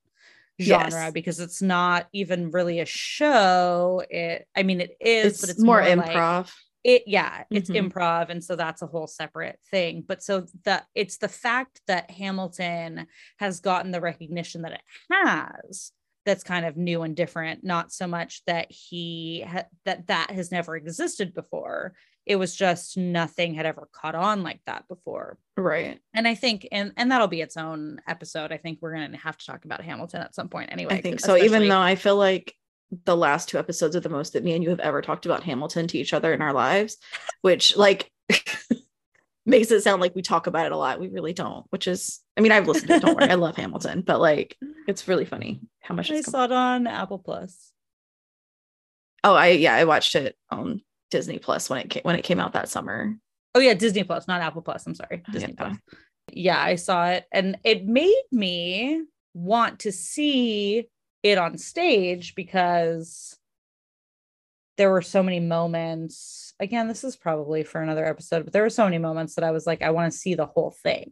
genre 0.59 0.89
Yes. 0.91 1.11
because 1.13 1.39
it's 1.39 1.61
not 1.61 2.07
even 2.13 2.51
really 2.51 2.79
a 2.79 2.85
show 2.85 4.03
it 4.09 4.45
i 4.55 4.63
mean 4.63 4.81
it 4.81 4.91
is 4.99 5.25
it's, 5.33 5.41
but 5.41 5.49
it's 5.49 5.61
more, 5.61 5.81
more 5.83 5.95
like- 5.95 6.11
improv. 6.11 6.51
it 6.83 7.03
yeah 7.07 7.43
it's 7.51 7.69
Mhm. 7.69 7.91
improv 7.91 8.29
and 8.29 8.43
so 8.43 8.55
that's 8.55 8.81
a 8.81 8.87
whole 8.87 9.07
separate 9.07 9.59
thing 9.71 10.03
but 10.07 10.21
so 10.23 10.45
the 10.65 10.83
it's 10.95 11.17
the 11.17 11.27
fact 11.29 11.81
that 11.87 12.11
hamilton 12.11 13.07
has 13.37 13.59
gotten 13.59 13.91
the 13.91 14.01
recognition 14.01 14.61
that 14.63 14.73
it 14.73 14.81
has 15.11 15.91
that's 16.25 16.43
kind 16.43 16.65
of 16.65 16.75
new 16.77 17.01
and 17.03 17.15
different 17.15 17.63
not 17.63 17.91
so 17.91 18.05
much 18.05 18.43
that 18.45 18.67
he 18.69 19.43
ha- 19.47 19.65
that 19.85 20.07
that 20.07 20.29
has 20.31 20.51
never 20.51 20.75
existed 20.75 21.33
before 21.33 21.93
it 22.29 22.37
was 22.37 22.55
just 22.55 22.95
nothing 22.95 23.55
had 23.55 23.65
ever 23.65 23.89
caught 23.91 24.15
on 24.15 24.43
like 24.43 24.61
that 24.67 24.87
before 24.87 25.37
right. 25.57 25.99
and 26.13 26.27
i 26.27 26.35
think 26.35 26.67
and 26.71 26.93
and 26.95 27.11
that'll 27.11 27.27
be 27.27 27.41
its 27.41 27.57
own 27.57 27.99
episode 28.07 28.51
i 28.51 28.57
think 28.57 28.77
we're 28.81 28.93
going 28.93 29.11
to 29.11 29.17
have 29.17 29.37
to 29.37 29.45
talk 29.45 29.65
about 29.65 29.81
hamilton 29.81 30.21
at 30.21 30.35
some 30.35 30.47
point 30.47 30.71
anyway 30.71 30.99
I 30.99 31.01
think 31.01 31.19
so. 31.19 31.37
Even 31.37 31.67
though 31.67 31.79
I 31.79 31.95
feel 31.95 32.17
like 32.17 32.55
the 33.05 33.15
last 33.15 33.49
two 33.49 33.57
episodes 33.57 33.95
are 33.95 34.01
the 34.01 34.09
most 34.09 34.33
that 34.33 34.43
me 34.43 34.53
and 34.53 34.63
you 34.63 34.69
have 34.69 34.79
ever 34.79 35.01
talked 35.01 35.25
about 35.25 35.43
Hamilton 35.43 35.87
to 35.87 35.97
each 35.97 36.13
other 36.13 36.33
in 36.33 36.41
our 36.41 36.53
lives, 36.53 36.97
which 37.41 37.77
like 37.77 38.11
makes 39.45 39.71
it 39.71 39.81
sound 39.81 40.01
like 40.01 40.15
we 40.15 40.21
talk 40.21 40.47
about 40.47 40.65
it 40.65 40.71
a 40.71 40.77
lot. 40.77 40.99
We 40.99 41.07
really 41.07 41.33
don't, 41.33 41.65
which 41.69 41.87
is, 41.87 42.19
I 42.37 42.41
mean, 42.41 42.51
I've 42.51 42.67
listened 42.67 42.89
to 42.89 42.95
it. 42.95 43.01
Don't 43.01 43.15
worry. 43.15 43.29
I 43.29 43.35
love 43.35 43.55
Hamilton, 43.55 44.01
but 44.01 44.19
like, 44.19 44.57
it's 44.87 45.07
really 45.07 45.25
funny 45.25 45.61
how 45.81 45.95
much 45.95 46.11
I 46.11 46.21
saw 46.21 46.45
it 46.45 46.51
on 46.51 46.87
Apple 46.87 47.19
Plus. 47.19 47.71
Oh, 49.23 49.35
I, 49.35 49.49
yeah, 49.49 49.75
I 49.75 49.83
watched 49.83 50.15
it 50.15 50.35
on 50.49 50.81
Disney 51.11 51.39
Plus 51.39 51.69
when 51.69 51.79
it 51.79 51.89
came, 51.89 52.03
when 52.03 52.15
it 52.15 52.23
came 52.23 52.39
out 52.39 52.53
that 52.53 52.69
summer. 52.69 53.15
Oh, 53.55 53.59
yeah, 53.59 53.73
Disney 53.73 54.03
Plus, 54.03 54.27
not 54.27 54.41
Apple 54.41 54.61
Plus. 54.61 54.85
I'm 54.85 54.95
sorry. 54.95 55.23
Oh, 55.27 55.31
Disney 55.31 55.55
yeah. 55.57 55.65
Plus. 55.65 55.77
Yeah, 56.31 56.61
I 56.61 56.75
saw 56.75 57.07
it 57.07 57.25
and 57.31 57.57
it 57.63 57.85
made 57.85 58.23
me 58.31 59.03
want 59.33 59.79
to 59.79 59.91
see 59.91 60.87
it 61.23 61.37
on 61.37 61.57
stage 61.57 62.35
because 62.35 63.37
there 64.77 64.91
were 64.91 65.01
so 65.01 65.21
many 65.21 65.39
moments. 65.39 66.53
Again, 66.59 66.87
this 66.87 67.03
is 67.03 67.15
probably 67.15 67.63
for 67.63 67.81
another 67.81 68.05
episode, 68.05 68.43
but 68.45 68.53
there 68.53 68.63
were 68.63 68.69
so 68.69 68.85
many 68.85 68.97
moments 68.97 69.35
that 69.35 69.43
I 69.43 69.51
was 69.51 69.67
like, 69.67 69.81
I 69.81 69.89
want 69.89 70.11
to 70.11 70.17
see 70.17 70.35
the 70.35 70.45
whole 70.45 70.71
thing. 70.71 71.11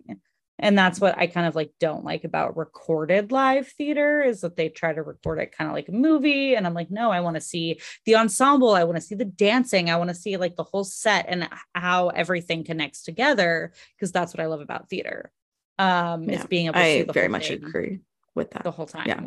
And 0.59 0.77
that's 0.77 0.99
what 0.99 1.17
I 1.17 1.27
kind 1.27 1.45
of 1.45 1.55
like 1.55 1.71
don't 1.79 2.03
like 2.03 2.23
about 2.23 2.57
recorded 2.57 3.31
live 3.31 3.67
theater 3.67 4.23
is 4.23 4.41
that 4.41 4.55
they 4.55 4.69
try 4.69 4.91
to 4.91 5.03
record 5.03 5.39
it 5.39 5.55
kind 5.55 5.69
of 5.69 5.73
like 5.73 5.87
a 5.87 5.91
movie. 5.91 6.55
And 6.55 6.65
I'm 6.65 6.73
like, 6.73 6.89
no, 6.89 7.11
I 7.11 7.19
want 7.19 7.35
to 7.35 7.41
see 7.41 7.79
the 8.05 8.15
ensemble. 8.15 8.71
I 8.71 8.83
want 8.83 8.97
to 8.97 9.01
see 9.01 9.15
the 9.15 9.25
dancing. 9.25 9.89
I 9.89 9.97
want 9.97 10.09
to 10.09 10.15
see 10.15 10.37
like 10.37 10.55
the 10.55 10.63
whole 10.63 10.83
set 10.83 11.25
and 11.27 11.47
how 11.75 12.09
everything 12.09 12.63
connects 12.63 13.03
together 13.03 13.71
because 13.95 14.11
that's 14.11 14.33
what 14.33 14.41
I 14.41 14.47
love 14.47 14.61
about 14.61 14.89
theater. 14.89 15.31
Um, 15.77 16.23
yeah, 16.23 16.39
is 16.39 16.45
being 16.45 16.65
able 16.65 16.73
to 16.73 16.79
I 16.79 17.05
very 17.11 17.27
much 17.27 17.51
agree 17.51 17.99
with 18.33 18.51
that 18.51 18.63
the 18.63 18.71
whole 18.71 18.87
time. 18.87 19.07
Yeah. 19.07 19.21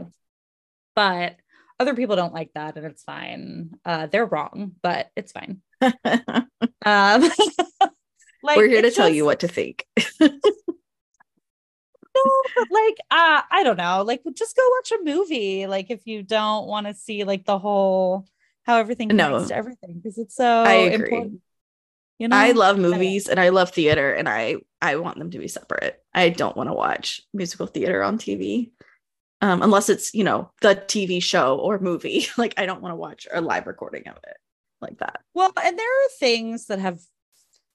But 0.97 1.37
other 1.79 1.95
people 1.95 2.17
don't 2.17 2.35
like 2.35 2.51
that 2.55 2.77
and 2.77 2.87
it's 2.87 3.05
fine. 3.05 3.71
Uh, 3.85 4.07
they're 4.07 4.27
wrong, 4.27 4.73
but 4.83 5.11
it's 5.17 5.33
fine. 5.33 5.63
um, 5.81 5.93
like, 8.43 8.57
We're 8.57 8.69
here 8.69 8.83
to 8.83 8.91
tell 8.91 9.09
you 9.09 9.25
what 9.25 9.41
to 9.41 9.49
think. 9.49 9.87
no, 12.15 12.23
but 12.57 12.69
like 12.71 12.97
uh, 13.11 13.43
I 13.51 13.63
don't 13.65 13.77
know, 13.77 14.03
like 14.03 14.23
just 14.35 14.57
go 14.57 14.63
watch 14.79 14.93
a 14.93 15.05
movie. 15.05 15.67
Like 15.67 15.91
if 15.91 16.07
you 16.07 16.23
don't 16.23 16.67
want 16.67 16.87
to 16.87 16.95
see 16.95 17.25
like 17.25 17.45
the 17.45 17.59
whole 17.59 18.27
how 18.65 18.79
everything 18.79 19.09
connects 19.09 19.43
no. 19.43 19.49
to 19.49 19.57
everything 19.57 19.95
because 19.95 20.19
it's 20.19 20.37
so 20.37 20.47
I 20.47 20.73
agree. 20.75 21.07
important. 21.07 21.41
You 22.19 22.29
know, 22.29 22.37
I 22.37 22.53
love 22.53 22.79
movies 22.79 23.29
and 23.29 23.41
I 23.41 23.49
love 23.49 23.71
theater 23.71 24.13
and 24.13 24.29
I 24.29 24.57
I 24.83 24.97
want 24.97 25.19
them 25.19 25.31
to 25.31 25.39
be 25.39 25.49
separate. 25.49 26.03
I 26.13 26.29
don't 26.29 26.57
want 26.57 26.69
to 26.69 26.75
watch 26.75 27.23
musical 27.33 27.67
theater 27.67 28.03
on 28.03 28.19
TV 28.19 28.73
um, 29.41 29.63
unless 29.63 29.89
it's 29.89 30.15
you 30.15 30.25
know 30.25 30.51
the 30.61 30.77
TV 30.77 31.23
show 31.23 31.59
or 31.59 31.79
movie. 31.79 32.27
like 32.37 32.55
I 32.57 32.67
don't 32.67 32.83
want 32.83 32.93
to 32.93 32.97
watch 32.97 33.27
a 33.33 33.41
live 33.41 33.67
recording 33.67 34.07
of 34.09 34.17
it 34.17 34.37
like 34.81 34.99
that. 34.99 35.21
Well, 35.35 35.53
and 35.63 35.79
there 35.79 35.87
are 35.87 36.09
things 36.19 36.67
that 36.67 36.79
have 36.79 37.01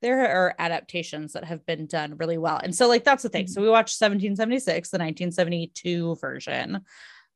there 0.01 0.27
are 0.27 0.55
adaptations 0.59 1.33
that 1.33 1.45
have 1.45 1.65
been 1.65 1.87
done 1.87 2.17
really 2.17 2.37
well, 2.37 2.59
and 2.61 2.75
so 2.75 2.87
like 2.87 3.03
that's 3.03 3.23
the 3.23 3.29
thing. 3.29 3.45
Mm-hmm. 3.45 3.53
So 3.53 3.61
we 3.61 3.69
watched 3.69 3.99
1776, 3.99 4.89
the 4.89 4.97
1972 4.97 6.15
version, 6.15 6.81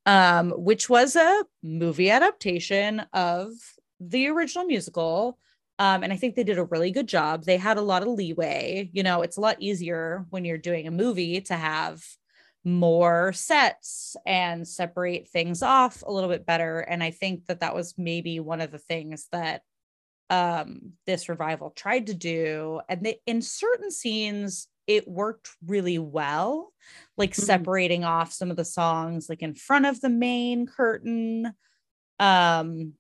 um, 0.06 0.52
which 0.52 0.90
was 0.90 1.16
a 1.16 1.44
movie 1.64 2.12
adaptation 2.12 3.04
of 3.14 3.50
the 4.00 4.28
original 4.28 4.66
musical. 4.66 5.38
Um, 5.78 6.04
and 6.04 6.12
I 6.12 6.18
think 6.18 6.36
they 6.36 6.44
did 6.44 6.58
a 6.58 6.66
really 6.66 6.92
good 6.92 7.08
job. 7.08 7.46
They 7.46 7.56
had 7.56 7.78
a 7.78 7.82
lot 7.82 8.02
of 8.02 8.10
leeway. 8.10 8.90
You 8.92 9.02
know, 9.02 9.22
it's 9.22 9.38
a 9.38 9.42
lot 9.42 9.62
easier 9.62 10.26
when 10.30 10.44
you're 10.44 10.58
doing 10.58 10.88
a 10.88 10.92
movie 10.92 11.40
to 11.42 11.56
have 11.56 12.04
more 12.66 13.32
sets 13.34 14.18
and 14.26 14.68
separate 14.68 15.30
things 15.30 15.64
off 15.64 16.04
a 16.06 16.12
little 16.12 16.30
bit 16.30 16.46
better 16.46 16.80
and 16.80 17.02
i 17.02 17.10
think 17.10 17.46
that 17.46 17.62
that 17.62 17.74
was 17.74 17.94
maybe 17.98 18.40
one 18.40 18.60
of 18.60 18.70
the 18.70 18.78
things 18.78 19.28
that 19.32 19.62
um 20.30 20.94
this 21.06 21.30
revival 21.30 21.72
tried 21.72 22.08
to 22.08 22.14
do 22.14 22.82
and 22.88 23.06
they, 23.06 23.20
in 23.26 23.42
certain 23.42 23.92
scenes 23.92 24.68
it 24.88 25.08
worked 25.08 25.50
really 25.66 26.00
well 26.00 26.74
like 27.18 27.32
mm-hmm. 27.32 27.44
separating 27.44 28.04
off 28.04 28.32
some 28.32 28.52
of 28.52 28.58
the 28.58 28.66
songs 28.66 29.28
like 29.30 29.42
in 29.42 29.56
front 29.56 29.86
of 29.86 30.00
the 30.02 30.10
main 30.10 30.66
curtain 30.68 31.54
um 32.20 32.94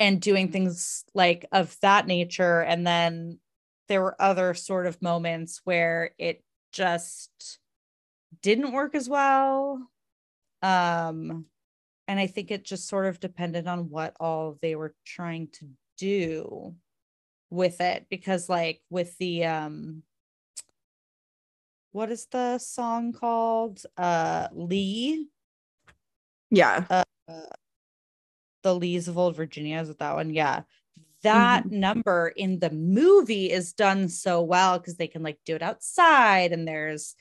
and 0.00 0.20
doing 0.20 0.50
things 0.50 1.04
like 1.14 1.46
of 1.52 1.76
that 1.82 2.06
nature 2.06 2.60
and 2.60 2.86
then 2.86 3.38
there 3.88 4.02
were 4.02 4.20
other 4.20 4.54
sort 4.54 4.86
of 4.86 5.02
moments 5.02 5.60
where 5.64 6.10
it 6.18 6.42
just 6.72 7.58
didn't 8.42 8.72
work 8.72 8.94
as 8.94 9.08
well. 9.08 9.88
Um, 10.62 11.46
and 12.06 12.20
I 12.20 12.26
think 12.26 12.50
it 12.50 12.64
just 12.64 12.88
sort 12.88 13.06
of 13.06 13.20
depended 13.20 13.66
on 13.66 13.90
what 13.90 14.14
all 14.20 14.58
they 14.60 14.74
were 14.76 14.94
trying 15.04 15.48
to 15.54 15.66
do 15.98 16.74
with 17.50 17.80
it 17.80 18.06
because 18.10 18.48
like 18.48 18.80
with 18.90 19.16
the 19.18 19.44
um 19.44 20.02
what 21.92 22.10
is 22.10 22.26
the 22.26 22.58
song 22.58 23.12
called? 23.12 23.82
Uh 23.96 24.48
lee? 24.52 25.26
Yeah. 26.50 26.84
Uh, 26.88 27.04
the 28.62 28.74
lees 28.74 29.08
of 29.08 29.18
old 29.18 29.36
virginia 29.36 29.80
is 29.80 29.88
it 29.90 29.98
that 29.98 30.14
one? 30.14 30.30
Yeah. 30.30 30.62
That 31.22 31.64
mm-hmm. 31.64 31.80
number 31.80 32.32
in 32.36 32.58
the 32.58 32.70
movie 32.70 33.50
is 33.50 33.72
done 33.72 34.08
so 34.08 34.42
well 34.42 34.78
because 34.78 34.96
they 34.96 35.08
can 35.08 35.22
like 35.22 35.38
do 35.44 35.56
it 35.56 35.62
outside 35.62 36.52
and 36.52 36.66
there's 36.66 37.14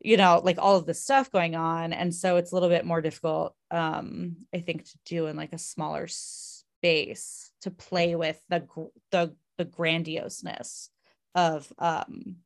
you 0.00 0.16
know 0.16 0.40
like 0.42 0.58
all 0.58 0.76
of 0.76 0.86
this 0.86 1.02
stuff 1.02 1.30
going 1.30 1.54
on. 1.54 1.92
And 1.92 2.14
so 2.14 2.36
it's 2.36 2.52
a 2.52 2.54
little 2.54 2.68
bit 2.68 2.86
more 2.86 3.02
difficult 3.02 3.56
um 3.70 4.36
i 4.54 4.58
think 4.58 4.84
to 4.84 4.98
do 5.04 5.26
in 5.26 5.36
like 5.36 5.52
a 5.52 5.58
smaller 5.58 6.06
space 6.06 7.50
to 7.66 7.70
play 7.72 8.14
with 8.14 8.40
the 8.48 8.66
the 9.10 9.34
the 9.58 9.64
grandioseness 9.64 10.88
of 11.34 11.70
um 11.78 12.36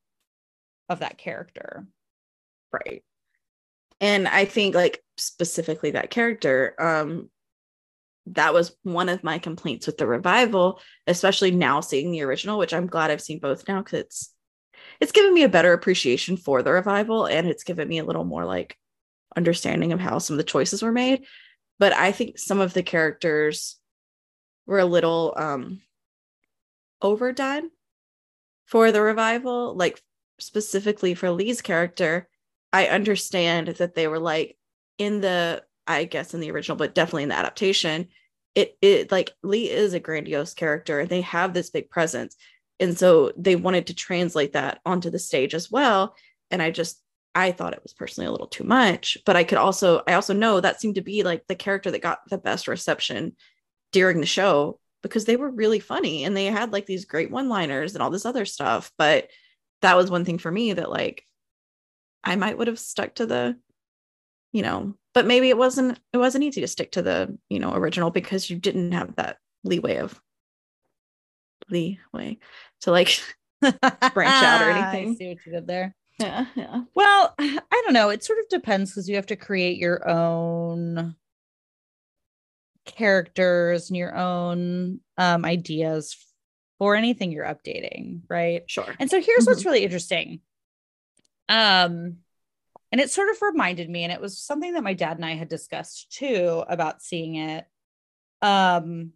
of 0.88 1.00
that 1.00 1.18
character. 1.18 1.86
Right. 2.72 3.04
And 4.00 4.26
i 4.26 4.44
think 4.46 4.74
like 4.74 5.02
specifically 5.18 5.90
that 5.92 6.10
character 6.10 6.74
um 6.78 7.30
that 8.26 8.54
was 8.54 8.74
one 8.82 9.08
of 9.08 9.24
my 9.24 9.38
complaints 9.38 9.86
with 9.86 9.98
the 9.98 10.06
revival 10.06 10.80
especially 11.06 11.50
now 11.50 11.80
seeing 11.80 12.10
the 12.10 12.22
original 12.22 12.58
which 12.58 12.72
i'm 12.72 12.86
glad 12.86 13.10
i've 13.10 13.20
seen 13.20 13.40
both 13.40 13.66
now 13.68 13.82
because 13.82 14.00
it's 14.00 14.34
it's 15.00 15.12
given 15.12 15.34
me 15.34 15.42
a 15.42 15.48
better 15.48 15.72
appreciation 15.72 16.36
for 16.36 16.62
the 16.62 16.72
revival 16.72 17.26
and 17.26 17.46
it's 17.46 17.64
given 17.64 17.88
me 17.88 17.98
a 17.98 18.04
little 18.04 18.24
more 18.24 18.44
like 18.44 18.76
understanding 19.36 19.92
of 19.92 20.00
how 20.00 20.18
some 20.18 20.34
of 20.34 20.38
the 20.38 20.44
choices 20.44 20.82
were 20.82 20.92
made. 20.92 21.24
But 21.78 21.92
i 21.94 22.12
think 22.12 22.38
some 22.38 22.60
of 22.60 22.72
the 22.72 22.82
characters 22.82 23.79
were 24.70 24.78
a 24.78 24.86
little 24.86 25.34
um 25.36 25.82
overdone 27.02 27.70
for 28.64 28.92
the 28.92 29.02
revival 29.02 29.74
like 29.74 30.00
specifically 30.38 31.14
for 31.14 31.30
lee's 31.30 31.60
character 31.60 32.28
i 32.72 32.86
understand 32.86 33.68
that 33.68 33.94
they 33.94 34.08
were 34.08 34.18
like 34.18 34.56
in 34.96 35.20
the 35.20 35.62
i 35.86 36.04
guess 36.04 36.32
in 36.32 36.40
the 36.40 36.50
original 36.50 36.76
but 36.76 36.94
definitely 36.94 37.24
in 37.24 37.28
the 37.28 37.36
adaptation 37.36 38.08
it 38.54 38.76
it 38.82 39.12
like 39.12 39.32
lee 39.42 39.70
is 39.70 39.94
a 39.94 40.00
grandiose 40.00 40.54
character 40.54 41.00
and 41.00 41.08
they 41.08 41.20
have 41.20 41.54
this 41.54 41.70
big 41.70 41.90
presence. 41.90 42.36
And 42.78 42.96
so 42.98 43.32
they 43.36 43.56
wanted 43.56 43.88
to 43.88 43.94
translate 43.94 44.54
that 44.54 44.80
onto 44.86 45.10
the 45.10 45.18
stage 45.18 45.54
as 45.54 45.70
well. 45.70 46.14
And 46.50 46.60
i 46.62 46.70
just 46.70 47.00
i 47.34 47.52
thought 47.52 47.72
it 47.72 47.82
was 47.82 47.92
personally 47.92 48.26
a 48.26 48.32
little 48.32 48.48
too 48.48 48.64
much 48.64 49.16
but 49.24 49.36
i 49.36 49.44
could 49.44 49.56
also 49.58 50.02
i 50.08 50.14
also 50.14 50.34
know 50.34 50.60
that 50.60 50.80
seemed 50.80 50.96
to 50.96 51.00
be 51.00 51.22
like 51.22 51.46
the 51.46 51.54
character 51.54 51.88
that 51.88 52.02
got 52.02 52.18
the 52.28 52.38
best 52.38 52.66
reception 52.66 53.36
during 53.92 54.20
the 54.20 54.26
show 54.26 54.78
because 55.02 55.24
they 55.24 55.36
were 55.36 55.50
really 55.50 55.80
funny 55.80 56.24
and 56.24 56.36
they 56.36 56.46
had 56.46 56.72
like 56.72 56.86
these 56.86 57.04
great 57.04 57.30
one 57.30 57.48
liners 57.48 57.94
and 57.94 58.02
all 58.02 58.10
this 58.10 58.26
other 58.26 58.44
stuff 58.44 58.92
but 58.98 59.28
that 59.82 59.96
was 59.96 60.10
one 60.10 60.24
thing 60.24 60.38
for 60.38 60.50
me 60.50 60.72
that 60.72 60.90
like 60.90 61.24
i 62.24 62.36
might 62.36 62.58
would 62.58 62.68
have 62.68 62.78
stuck 62.78 63.14
to 63.14 63.26
the 63.26 63.56
you 64.52 64.62
know 64.62 64.94
but 65.14 65.26
maybe 65.26 65.48
it 65.48 65.58
wasn't 65.58 65.98
it 66.12 66.18
wasn't 66.18 66.44
easy 66.44 66.60
to 66.60 66.68
stick 66.68 66.92
to 66.92 67.02
the 67.02 67.36
you 67.48 67.58
know 67.58 67.74
original 67.74 68.10
because 68.10 68.48
you 68.50 68.56
didn't 68.56 68.92
have 68.92 69.16
that 69.16 69.38
leeway 69.64 69.96
of 69.96 70.20
leeway 71.70 72.38
to 72.82 72.90
like 72.90 73.20
branch 73.60 74.44
out 74.44 74.62
or 74.62 74.70
anything. 74.70 75.10
I 75.10 75.14
see 75.14 75.28
what 75.28 75.46
you 75.46 75.52
did 75.52 75.66
there. 75.66 75.94
Yeah, 76.18 76.46
yeah. 76.54 76.82
Well, 76.94 77.34
I 77.38 77.82
don't 77.84 77.94
know. 77.94 78.10
It 78.10 78.24
sort 78.24 78.38
of 78.38 78.48
depends 78.48 78.90
because 78.90 79.08
you 79.08 79.16
have 79.16 79.26
to 79.26 79.36
create 79.36 79.78
your 79.78 80.08
own 80.08 81.16
characters 82.90 83.90
and 83.90 83.96
your 83.96 84.16
own 84.16 85.00
um, 85.16 85.44
ideas 85.44 86.16
for 86.78 86.96
anything 86.96 87.30
you're 87.30 87.44
updating, 87.44 88.20
right? 88.28 88.62
Sure. 88.66 88.86
And 88.98 89.10
so 89.10 89.20
here's 89.20 89.44
mm-hmm. 89.44 89.50
what's 89.50 89.64
really 89.64 89.84
interesting. 89.84 90.40
Um, 91.48 92.18
and 92.92 93.00
it 93.00 93.10
sort 93.10 93.28
of 93.30 93.40
reminded 93.42 93.88
me, 93.88 94.04
and 94.04 94.12
it 94.12 94.20
was 94.20 94.38
something 94.38 94.72
that 94.74 94.82
my 94.82 94.94
dad 94.94 95.16
and 95.16 95.24
I 95.24 95.34
had 95.34 95.48
discussed 95.48 96.12
too 96.12 96.64
about 96.68 97.02
seeing 97.02 97.36
it. 97.36 97.64
Um, 98.42 99.12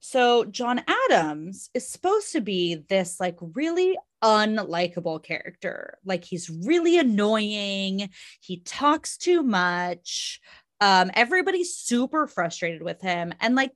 so 0.00 0.44
John 0.44 0.82
Adams 0.86 1.70
is 1.72 1.88
supposed 1.88 2.32
to 2.32 2.40
be 2.40 2.84
this 2.88 3.20
like 3.20 3.36
really 3.40 3.96
unlikable 4.22 5.22
character. 5.22 5.98
Like 6.04 6.24
he's 6.24 6.50
really 6.50 6.98
annoying. 6.98 8.10
He 8.40 8.60
talks 8.60 9.16
too 9.16 9.42
much. 9.42 10.40
Um, 10.80 11.10
everybody's 11.14 11.76
super 11.76 12.26
frustrated 12.26 12.82
with 12.82 13.00
him. 13.00 13.32
And 13.40 13.54
like 13.54 13.72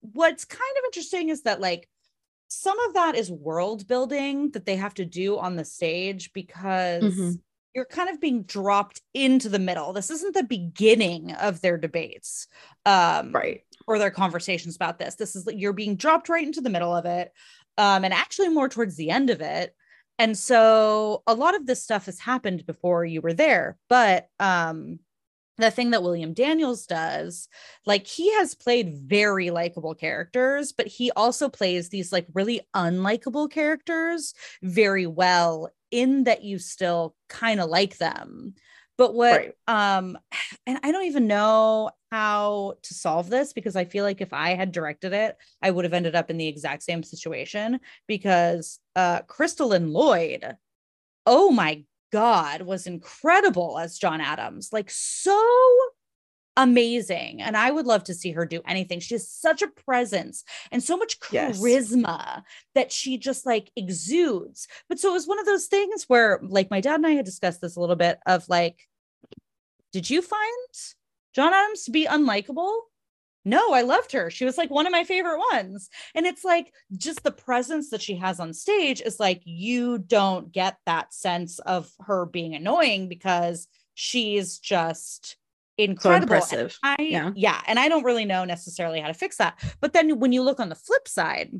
what's 0.00 0.44
kind 0.44 0.62
of 0.78 0.84
interesting 0.86 1.28
is 1.28 1.42
that 1.42 1.60
like 1.60 1.88
some 2.48 2.78
of 2.80 2.94
that 2.94 3.16
is 3.16 3.30
world 3.30 3.86
building 3.86 4.50
that 4.52 4.66
they 4.66 4.76
have 4.76 4.94
to 4.94 5.04
do 5.04 5.38
on 5.38 5.56
the 5.56 5.64
stage 5.64 6.32
because 6.32 7.02
mm-hmm. 7.02 7.30
you're 7.74 7.84
kind 7.84 8.08
of 8.08 8.20
being 8.20 8.44
dropped 8.44 9.00
into 9.14 9.48
the 9.48 9.58
middle. 9.58 9.92
This 9.92 10.10
isn't 10.10 10.34
the 10.34 10.44
beginning 10.44 11.32
of 11.32 11.60
their 11.60 11.76
debates. 11.76 12.46
Um, 12.84 13.32
right. 13.32 13.62
Or 13.88 13.98
their 13.98 14.10
conversations 14.10 14.76
about 14.76 14.98
this. 14.98 15.16
This 15.16 15.36
is 15.36 15.46
you're 15.52 15.72
being 15.72 15.96
dropped 15.96 16.28
right 16.28 16.46
into 16.46 16.60
the 16.60 16.70
middle 16.70 16.94
of 16.94 17.04
it. 17.04 17.32
Um, 17.78 18.04
and 18.04 18.14
actually 18.14 18.48
more 18.48 18.68
towards 18.68 18.96
the 18.96 19.10
end 19.10 19.30
of 19.30 19.40
it. 19.40 19.74
And 20.18 20.36
so 20.36 21.22
a 21.26 21.34
lot 21.34 21.54
of 21.54 21.66
this 21.66 21.82
stuff 21.82 22.06
has 22.06 22.18
happened 22.18 22.64
before 22.64 23.04
you 23.04 23.20
were 23.20 23.34
there. 23.34 23.76
But 23.88 24.28
um 24.40 25.00
the 25.58 25.70
thing 25.70 25.90
that 25.90 26.02
William 26.02 26.34
Daniels 26.34 26.86
does, 26.86 27.48
like 27.86 28.06
he 28.06 28.32
has 28.34 28.54
played 28.54 28.94
very 28.94 29.50
likable 29.50 29.94
characters, 29.94 30.72
but 30.72 30.86
he 30.86 31.10
also 31.12 31.48
plays 31.48 31.88
these 31.88 32.12
like 32.12 32.26
really 32.34 32.60
unlikable 32.74 33.50
characters 33.50 34.34
very 34.62 35.06
well 35.06 35.70
in 35.90 36.24
that 36.24 36.44
you 36.44 36.58
still 36.58 37.14
kind 37.28 37.60
of 37.60 37.70
like 37.70 37.96
them. 37.98 38.54
But 38.98 39.14
what 39.14 39.54
right. 39.68 39.98
um 39.98 40.18
and 40.66 40.78
I 40.82 40.92
don't 40.92 41.06
even 41.06 41.26
know 41.26 41.90
how 42.10 42.74
to 42.82 42.94
solve 42.94 43.28
this 43.28 43.52
because 43.52 43.76
I 43.76 43.84
feel 43.84 44.04
like 44.04 44.20
if 44.20 44.32
I 44.32 44.54
had 44.54 44.72
directed 44.72 45.12
it, 45.12 45.36
I 45.62 45.70
would 45.70 45.84
have 45.84 45.94
ended 45.94 46.14
up 46.14 46.30
in 46.30 46.38
the 46.38 46.48
exact 46.48 46.82
same 46.82 47.02
situation 47.02 47.80
because 48.06 48.78
uh 48.94 49.22
Crystalline 49.22 49.92
Lloyd 49.92 50.56
oh 51.24 51.50
my 51.50 51.84
God 52.12 52.62
was 52.62 52.86
incredible 52.86 53.78
as 53.78 53.98
John 53.98 54.20
Adams, 54.20 54.70
like 54.72 54.90
so 54.90 55.42
amazing. 56.56 57.42
And 57.42 57.56
I 57.56 57.70
would 57.70 57.86
love 57.86 58.04
to 58.04 58.14
see 58.14 58.32
her 58.32 58.46
do 58.46 58.62
anything. 58.66 59.00
She 59.00 59.14
has 59.14 59.28
such 59.28 59.60
a 59.60 59.68
presence 59.68 60.42
and 60.72 60.82
so 60.82 60.96
much 60.96 61.20
charisma 61.20 62.36
yes. 62.36 62.42
that 62.74 62.92
she 62.92 63.18
just 63.18 63.44
like 63.44 63.70
exudes. 63.76 64.66
But 64.88 64.98
so 64.98 65.10
it 65.10 65.12
was 65.12 65.26
one 65.26 65.38
of 65.38 65.46
those 65.46 65.66
things 65.66 66.04
where, 66.08 66.40
like, 66.42 66.70
my 66.70 66.80
dad 66.80 66.94
and 66.94 67.06
I 67.06 67.10
had 67.10 67.26
discussed 67.26 67.60
this 67.60 67.76
a 67.76 67.80
little 67.80 67.96
bit 67.96 68.18
of 68.26 68.48
like, 68.48 68.88
did 69.92 70.08
you 70.08 70.22
find 70.22 70.68
John 71.34 71.52
Adams 71.52 71.84
to 71.84 71.90
be 71.90 72.06
unlikable? 72.06 72.80
No, 73.46 73.72
I 73.72 73.82
loved 73.82 74.10
her. 74.10 74.28
She 74.28 74.44
was 74.44 74.58
like 74.58 74.70
one 74.70 74.86
of 74.86 74.92
my 74.92 75.04
favorite 75.04 75.38
ones. 75.52 75.88
And 76.16 76.26
it's 76.26 76.44
like 76.44 76.72
just 76.96 77.22
the 77.22 77.30
presence 77.30 77.90
that 77.90 78.02
she 78.02 78.16
has 78.16 78.40
on 78.40 78.52
stage 78.52 79.00
is 79.00 79.20
like 79.20 79.40
you 79.44 79.98
don't 79.98 80.50
get 80.50 80.78
that 80.84 81.14
sense 81.14 81.60
of 81.60 81.88
her 82.00 82.26
being 82.26 82.56
annoying 82.56 83.08
because 83.08 83.68
she's 83.94 84.58
just 84.58 85.36
incredible. 85.78 86.26
So 86.26 86.58
impressive. 86.58 86.78
I, 86.82 86.96
yeah. 86.98 87.30
yeah. 87.36 87.60
And 87.68 87.78
I 87.78 87.88
don't 87.88 88.02
really 88.02 88.24
know 88.24 88.44
necessarily 88.44 88.98
how 88.98 89.06
to 89.06 89.14
fix 89.14 89.36
that. 89.36 89.62
But 89.80 89.92
then 89.92 90.18
when 90.18 90.32
you 90.32 90.42
look 90.42 90.58
on 90.58 90.68
the 90.68 90.74
flip 90.74 91.06
side, 91.06 91.52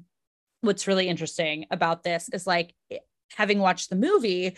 what's 0.62 0.88
really 0.88 1.06
interesting 1.06 1.66
about 1.70 2.02
this 2.02 2.28
is 2.32 2.48
like 2.48 2.74
having 3.36 3.60
watched 3.60 3.90
the 3.90 3.96
movie, 3.96 4.56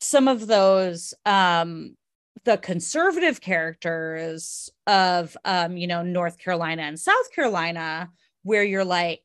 some 0.00 0.28
of 0.28 0.46
those 0.46 1.14
um 1.24 1.96
the 2.44 2.56
conservative 2.58 3.40
characters 3.40 4.70
of 4.86 5.36
um 5.44 5.76
you 5.76 5.86
know 5.86 6.02
North 6.02 6.38
Carolina 6.38 6.82
and 6.82 6.98
South 6.98 7.32
Carolina 7.34 8.10
where 8.42 8.62
you're 8.62 8.84
like 8.84 9.22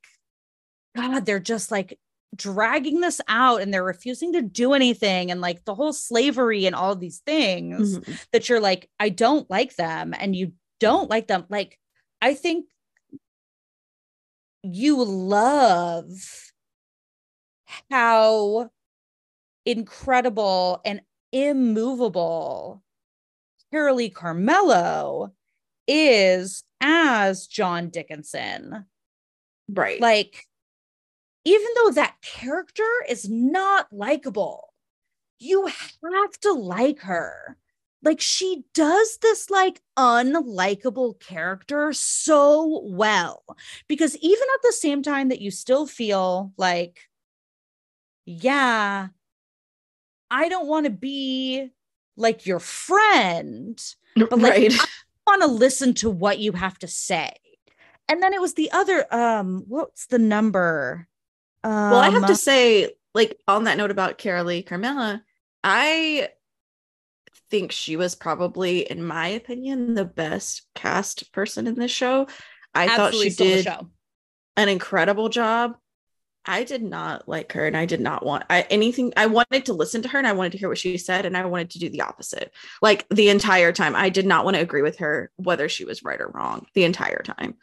god 0.96 1.26
they're 1.26 1.40
just 1.40 1.72
like 1.72 2.00
dragging 2.36 3.02
this 3.02 3.22
out 3.28 3.62
and 3.62 3.74
they're 3.74 3.84
refusing 3.84 4.34
to 4.34 4.42
do 4.42 4.74
anything 4.74 5.30
and 5.30 5.42
like 5.42 5.64
the 5.66 5.76
whole 5.76 5.94
slavery 5.94 6.66
and 6.66 6.76
all 6.76 6.96
these 6.96 7.20
things 7.20 7.98
mm-hmm. 7.98 8.14
that 8.32 8.50
you're 8.50 8.60
like 8.60 8.90
I 9.00 9.10
don't 9.10 9.50
like 9.50 9.76
them 9.76 10.14
and 10.18 10.36
you 10.36 10.54
don't 10.80 11.10
like 11.10 11.28
them 11.28 11.46
like 11.50 11.78
I 12.22 12.34
think 12.34 12.66
you 14.64 15.04
love 15.04 16.08
how 17.92 18.70
incredible 19.66 20.82
and 20.86 21.02
immovable 21.32 22.82
Carolee 23.74 24.14
Carmello 24.14 25.32
is 25.88 26.64
as 26.80 27.48
John 27.48 27.90
Dickinson. 27.90 28.86
Right. 29.68 30.00
Like, 30.00 30.46
even 31.46 31.68
though 31.76 31.92
that 31.92 32.16
character 32.22 32.88
is 33.10 33.30
not 33.30 33.88
likable, 33.92 34.74
you 35.40 35.66
have 35.66 36.40
to 36.42 36.54
like 36.54 37.00
her. 37.00 37.58
Like, 38.04 38.22
she 38.22 38.64
does 38.74 39.18
this 39.22 39.50
like 39.50 39.82
unlikable 39.98 41.20
character 41.20 41.94
so 41.94 42.82
well. 42.84 43.44
Because 43.88 44.18
even 44.18 44.48
at 44.56 44.62
the 44.62 44.74
same 44.74 45.02
time 45.02 45.30
that 45.30 45.42
you 45.42 45.52
still 45.52 45.88
feel 45.88 46.54
like, 46.58 47.00
yeah, 48.26 49.08
I 50.30 50.50
don't 50.50 50.68
want 50.68 50.86
to 50.86 50.92
be 50.92 51.72
like 52.16 52.46
your 52.46 52.60
friend, 52.60 53.82
but 54.16 54.38
like 54.38 54.52
right. 54.52 54.74
I 54.74 54.86
want 55.28 55.42
to 55.44 55.48
listen 55.48 55.94
to 55.96 56.10
what 56.10 56.40
you 56.40 56.52
have 56.54 56.78
to 56.80 56.88
say. 56.88 57.34
And 58.10 58.22
then 58.22 58.34
it 58.34 58.42
was 58.42 58.54
the 58.54 58.72
other 58.72 59.06
um 59.14 59.64
what's 59.68 60.08
the 60.08 60.20
number? 60.20 61.08
Um, 61.64 61.72
well, 61.72 62.00
I 62.00 62.10
have 62.10 62.26
to 62.26 62.34
um, 62.34 62.36
say 62.36 62.92
like 63.14 63.38
on 63.48 63.66
that 63.66 63.78
note 63.78 63.92
about 63.92 64.18
Carolee 64.18 64.66
Carmello, 64.66 65.22
I 65.64 66.30
think 67.50 67.72
she 67.72 67.96
was 67.96 68.16
probably 68.16 68.90
in 68.90 69.04
my 69.04 69.28
opinion 69.28 69.94
the 69.94 70.06
best 70.06 70.64
cast 70.76 71.32
person 71.32 71.68
in 71.68 71.76
this 71.76 71.92
show. 71.92 72.28
I 72.74 72.88
Absolutely 72.88 73.30
thought 73.30 73.46
she 73.46 73.64
did 73.64 73.68
an 74.58 74.70
incredible 74.70 75.30
job. 75.30 75.78
I 76.46 76.64
did 76.64 76.84
not 76.84 77.28
like 77.28 77.54
her 77.54 77.66
and 77.66 77.78
I 77.78 77.86
did 77.86 78.02
not 78.02 78.26
want 78.26 78.44
I, 78.50 78.62
anything. 78.70 79.14
I 79.16 79.28
wanted 79.28 79.66
to 79.66 79.74
listen 79.74 80.02
to 80.02 80.10
her 80.10 80.18
and 80.18 80.28
I 80.28 80.34
wanted 80.34 80.52
to 80.54 80.58
hear 80.58 80.70
what 80.70 80.78
she 80.78 80.98
said 80.98 81.26
and 81.26 81.38
I 81.38 81.46
wanted 81.46 81.70
to 81.72 81.80
do 81.80 81.90
the 81.90 82.02
opposite. 82.02 82.52
Like 82.82 83.08
the 83.10 83.30
entire 83.30 83.72
time, 83.72 83.96
I 83.96 84.10
did 84.10 84.26
not 84.26 84.44
want 84.44 84.56
to 84.56 84.62
agree 84.62 84.82
with 84.82 84.98
her 85.00 85.32
whether 85.38 85.70
she 85.70 85.86
was 85.86 86.04
right 86.04 86.20
or 86.20 86.30
wrong 86.30 86.66
the 86.74 86.84
entire 86.84 87.22
time. 87.22 87.56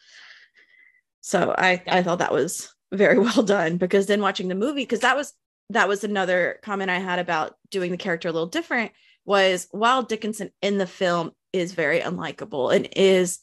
So 1.21 1.55
I 1.57 1.83
I 1.87 2.03
thought 2.03 2.21
that 2.21 2.33
was 2.33 2.75
very 2.93 3.19
well 3.19 3.43
done 3.43 3.77
because 3.77 4.07
then 4.07 4.23
watching 4.23 4.49
the 4.49 4.55
movie 4.55 4.83
because 4.83 5.01
that 5.01 5.17
was 5.17 5.35
that 5.71 5.89
was 5.89 6.03
another 6.03 6.59
comment 6.63 6.91
I 6.91 6.99
had 6.99 7.19
about 7.19 7.57
doing 7.71 7.91
the 7.91 7.97
character 7.97 8.29
a 8.29 8.33
little 8.33 8.49
different 8.49 8.93
was 9.25 9.69
while 9.71 10.03
Dickinson 10.03 10.51
in 10.63 10.79
the 10.79 10.87
film 10.87 11.33
is 11.53 11.75
very 11.75 12.01
unlikable 12.01 12.75
and 12.75 12.89
is 12.97 13.41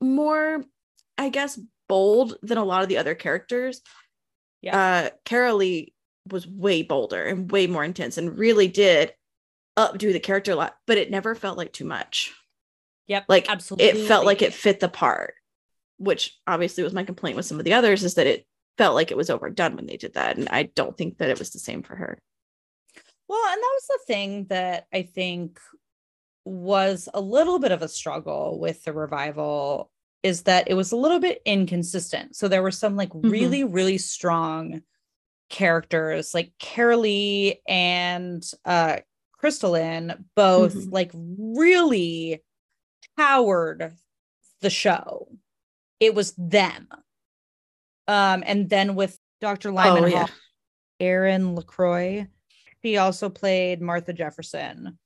more 0.00 0.64
I 1.18 1.28
guess 1.30 1.58
bold 1.88 2.36
than 2.42 2.58
a 2.58 2.64
lot 2.64 2.82
of 2.82 2.88
the 2.88 2.98
other 2.98 3.14
characters 3.14 3.80
yeah. 4.66 4.78
uh 4.78 5.10
Carolee 5.24 5.92
was 6.30 6.46
way 6.46 6.82
bolder 6.82 7.22
and 7.22 7.50
way 7.50 7.66
more 7.66 7.84
intense 7.84 8.18
and 8.18 8.38
really 8.38 8.68
did 8.68 9.12
updo 9.76 10.12
the 10.12 10.20
character 10.20 10.52
a 10.52 10.56
lot, 10.56 10.76
but 10.86 10.98
it 10.98 11.10
never 11.10 11.34
felt 11.34 11.58
like 11.58 11.72
too 11.72 11.84
much. 11.84 12.32
Yep. 13.08 13.26
Like 13.28 13.48
absolutely 13.50 13.86
it 13.86 14.08
felt 14.08 14.24
like 14.24 14.42
it 14.42 14.52
fit 14.52 14.80
the 14.80 14.88
part, 14.88 15.34
which 15.98 16.36
obviously 16.46 16.82
was 16.82 16.92
my 16.92 17.04
complaint 17.04 17.36
with 17.36 17.46
some 17.46 17.58
of 17.58 17.64
the 17.64 17.74
others 17.74 18.02
is 18.02 18.14
that 18.14 18.26
it 18.26 18.46
felt 18.78 18.94
like 18.94 19.10
it 19.10 19.16
was 19.16 19.30
overdone 19.30 19.76
when 19.76 19.86
they 19.86 19.96
did 19.96 20.14
that. 20.14 20.36
And 20.36 20.48
I 20.48 20.64
don't 20.64 20.96
think 20.96 21.18
that 21.18 21.30
it 21.30 21.38
was 21.38 21.50
the 21.50 21.58
same 21.58 21.82
for 21.82 21.94
her. 21.94 22.18
Well, 23.28 23.44
and 23.44 23.56
that 23.56 23.72
was 23.74 23.86
the 23.88 24.00
thing 24.06 24.46
that 24.48 24.86
I 24.92 25.02
think 25.02 25.60
was 26.44 27.08
a 27.12 27.20
little 27.20 27.58
bit 27.58 27.72
of 27.72 27.82
a 27.82 27.88
struggle 27.88 28.58
with 28.60 28.84
the 28.84 28.92
revival 28.92 29.90
is 30.26 30.42
that 30.42 30.68
it 30.68 30.74
was 30.74 30.90
a 30.90 30.96
little 30.96 31.20
bit 31.20 31.40
inconsistent. 31.44 32.34
So 32.34 32.48
there 32.48 32.62
were 32.62 32.72
some 32.72 32.96
like 32.96 33.10
mm-hmm. 33.10 33.30
really, 33.30 33.62
really 33.62 33.96
strong 33.96 34.82
characters 35.48 36.34
like 36.34 36.52
Carolee 36.60 37.58
and 37.68 38.44
uh 38.64 38.96
Crystalline 39.38 40.24
both 40.34 40.74
mm-hmm. 40.74 40.90
like 40.90 41.12
really 41.14 42.42
powered 43.16 43.94
the 44.62 44.70
show. 44.70 45.28
It 46.00 46.12
was 46.16 46.34
them. 46.36 46.88
Um, 48.08 48.42
and 48.44 48.68
then 48.68 48.96
with 48.96 49.16
Dr. 49.40 49.70
Lyman 49.70 50.04
oh, 50.04 50.06
yeah. 50.06 50.26
Eryn 51.00 51.56
LeCroy, 51.56 52.26
she 52.82 52.96
also 52.96 53.28
played 53.28 53.80
Martha 53.80 54.12
Jefferson, 54.12 54.98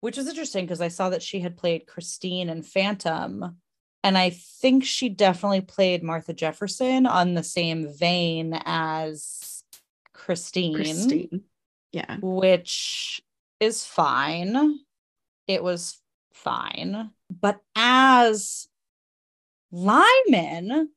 which 0.00 0.18
is 0.18 0.26
interesting 0.26 0.64
because 0.64 0.80
I 0.80 0.88
saw 0.88 1.10
that 1.10 1.22
she 1.22 1.38
had 1.38 1.56
played 1.56 1.86
Christine 1.86 2.48
and 2.48 2.66
Phantom 2.66 3.56
and 4.04 4.16
I 4.16 4.30
think 4.30 4.84
she 4.84 5.08
definitely 5.08 5.60
played 5.60 6.02
Martha 6.02 6.32
Jefferson 6.32 7.06
on 7.06 7.34
the 7.34 7.42
same 7.42 7.92
vein 7.92 8.60
as 8.64 9.64
Christine. 10.12 10.76
Christine. 10.76 11.42
Yeah. 11.92 12.18
Which 12.20 13.20
is 13.60 13.84
fine. 13.84 14.78
It 15.46 15.62
was 15.62 16.00
fine. 16.32 17.10
But 17.28 17.60
as 17.74 18.68
Lyman, 19.72 20.90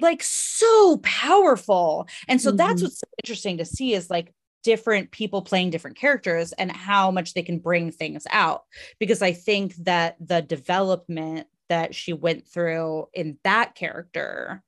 like 0.00 0.22
so 0.22 0.98
powerful. 0.98 2.06
And 2.28 2.40
so 2.40 2.50
mm-hmm. 2.50 2.56
that's 2.56 2.82
what's 2.82 3.00
so 3.00 3.06
interesting 3.22 3.58
to 3.58 3.64
see 3.64 3.94
is 3.94 4.10
like 4.10 4.32
different 4.62 5.10
people 5.10 5.42
playing 5.42 5.70
different 5.70 5.96
characters 5.96 6.52
and 6.52 6.70
how 6.70 7.10
much 7.10 7.34
they 7.34 7.42
can 7.42 7.58
bring 7.58 7.90
things 7.90 8.26
out. 8.30 8.64
Because 8.98 9.22
I 9.22 9.32
think 9.32 9.74
that 9.76 10.16
the 10.20 10.42
development 10.42 11.46
that 11.68 11.94
she 11.94 12.12
went 12.12 12.46
through 12.46 13.08
in 13.14 13.38
that 13.44 13.74
character 13.74 14.62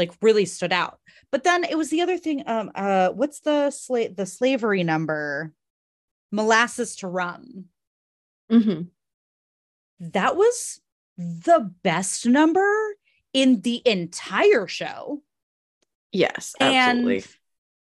like 0.00 0.12
really 0.22 0.46
stood 0.46 0.72
out. 0.72 0.98
But 1.30 1.44
then 1.44 1.62
it 1.64 1.76
was 1.76 1.90
the 1.90 2.00
other 2.00 2.16
thing. 2.16 2.42
Um, 2.46 2.70
uh, 2.74 3.10
what's 3.10 3.40
the 3.40 3.70
slave 3.70 4.16
the 4.16 4.26
slavery 4.26 4.82
number? 4.82 5.52
Molasses 6.32 6.96
to 6.96 7.08
rum. 7.08 7.66
Mm-hmm. 8.50 8.82
That 10.00 10.36
was 10.36 10.80
the 11.18 11.70
best 11.82 12.26
number 12.26 12.94
in 13.32 13.60
the 13.60 13.82
entire 13.84 14.66
show. 14.66 15.22
Yes, 16.12 16.54
absolutely. 16.58 17.16
And 17.16 17.28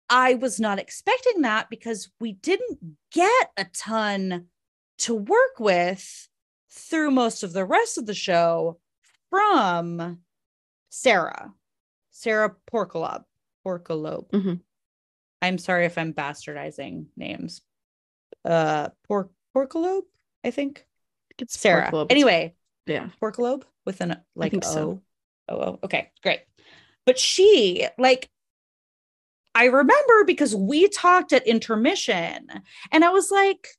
I 0.10 0.36
was 0.36 0.60
not 0.60 0.80
expecting 0.80 1.42
that 1.42 1.70
because 1.70 2.10
we 2.20 2.34
didn't 2.34 2.80
get 3.12 3.52
a 3.58 3.66
ton 3.74 4.46
to 5.00 5.14
work 5.14 5.60
with 5.60 6.30
through 6.76 7.12
most 7.12 7.44
of 7.44 7.54
the 7.54 7.66
rest 7.66 7.98
of 7.98 8.06
the 8.06 8.14
show 8.14 8.80
from 9.30 10.20
Sarah, 10.90 11.54
Sarah 12.12 12.56
Porkalob. 12.72 13.24
Porkalob. 13.66 14.30
Mm-hmm. 14.30 14.54
I'm 15.42 15.58
sorry 15.58 15.86
if 15.86 15.98
I'm 15.98 16.14
bastardizing 16.14 17.08
names. 17.18 17.62
Uh, 18.44 18.90
Pork 19.08 19.32
Porkalob, 19.56 20.04
I 20.44 20.52
think. 20.52 20.86
It's 21.40 21.60
Sarah. 21.60 21.90
Porkalob. 21.92 22.08
Anyway, 22.12 22.56
yeah. 22.86 23.10
Porkalob 23.22 23.64
with 23.86 24.02
an 24.02 24.18
like 24.36 24.54
O. 24.54 24.60
so. 24.62 25.02
Oh, 25.50 25.60
oh, 25.60 25.80
okay, 25.84 26.12
great. 26.24 26.42
But 27.06 27.20
she 27.20 27.88
like 27.98 28.30
I 29.54 29.66
remember 29.66 30.26
because 30.26 30.56
we 30.56 30.90
talked 30.90 31.32
at 31.32 31.48
intermission 31.48 32.48
and 32.92 33.06
I 33.06 33.10
was 33.10 33.32
like 33.32 33.70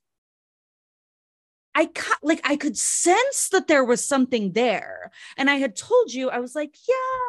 I 1.79 1.85
ca- 1.85 2.17
like 2.23 2.41
I 2.43 2.55
could 2.57 2.75
sense 2.75 3.49
that 3.49 3.67
there 3.67 3.83
was 3.85 4.03
something 4.03 4.53
there. 4.53 5.11
And 5.37 5.47
I 5.47 5.55
had 5.57 5.75
told 5.75 6.11
you 6.11 6.29
I 6.31 6.39
was 6.39 6.55
like, 6.55 6.73
yeah, 6.89 7.19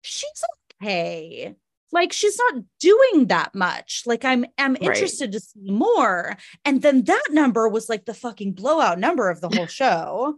she's 0.00 0.42
okay. 0.82 1.54
Like 1.92 2.12
she's 2.12 2.36
not 2.36 2.64
doing 2.80 3.26
that 3.28 3.54
much. 3.54 4.02
Like 4.04 4.24
I'm 4.24 4.44
I'm 4.58 4.72
Right. 4.72 4.82
interested 4.82 5.30
to 5.32 5.40
see 5.40 5.70
more. 5.70 6.36
And 6.64 6.82
then 6.82 7.04
that 7.04 7.26
number 7.30 7.68
was 7.68 7.88
like 7.88 8.04
the 8.06 8.14
fucking 8.14 8.52
blowout 8.54 8.98
number 8.98 9.30
of 9.30 9.40
the 9.40 9.48
whole 9.48 9.66
show. 9.80 10.36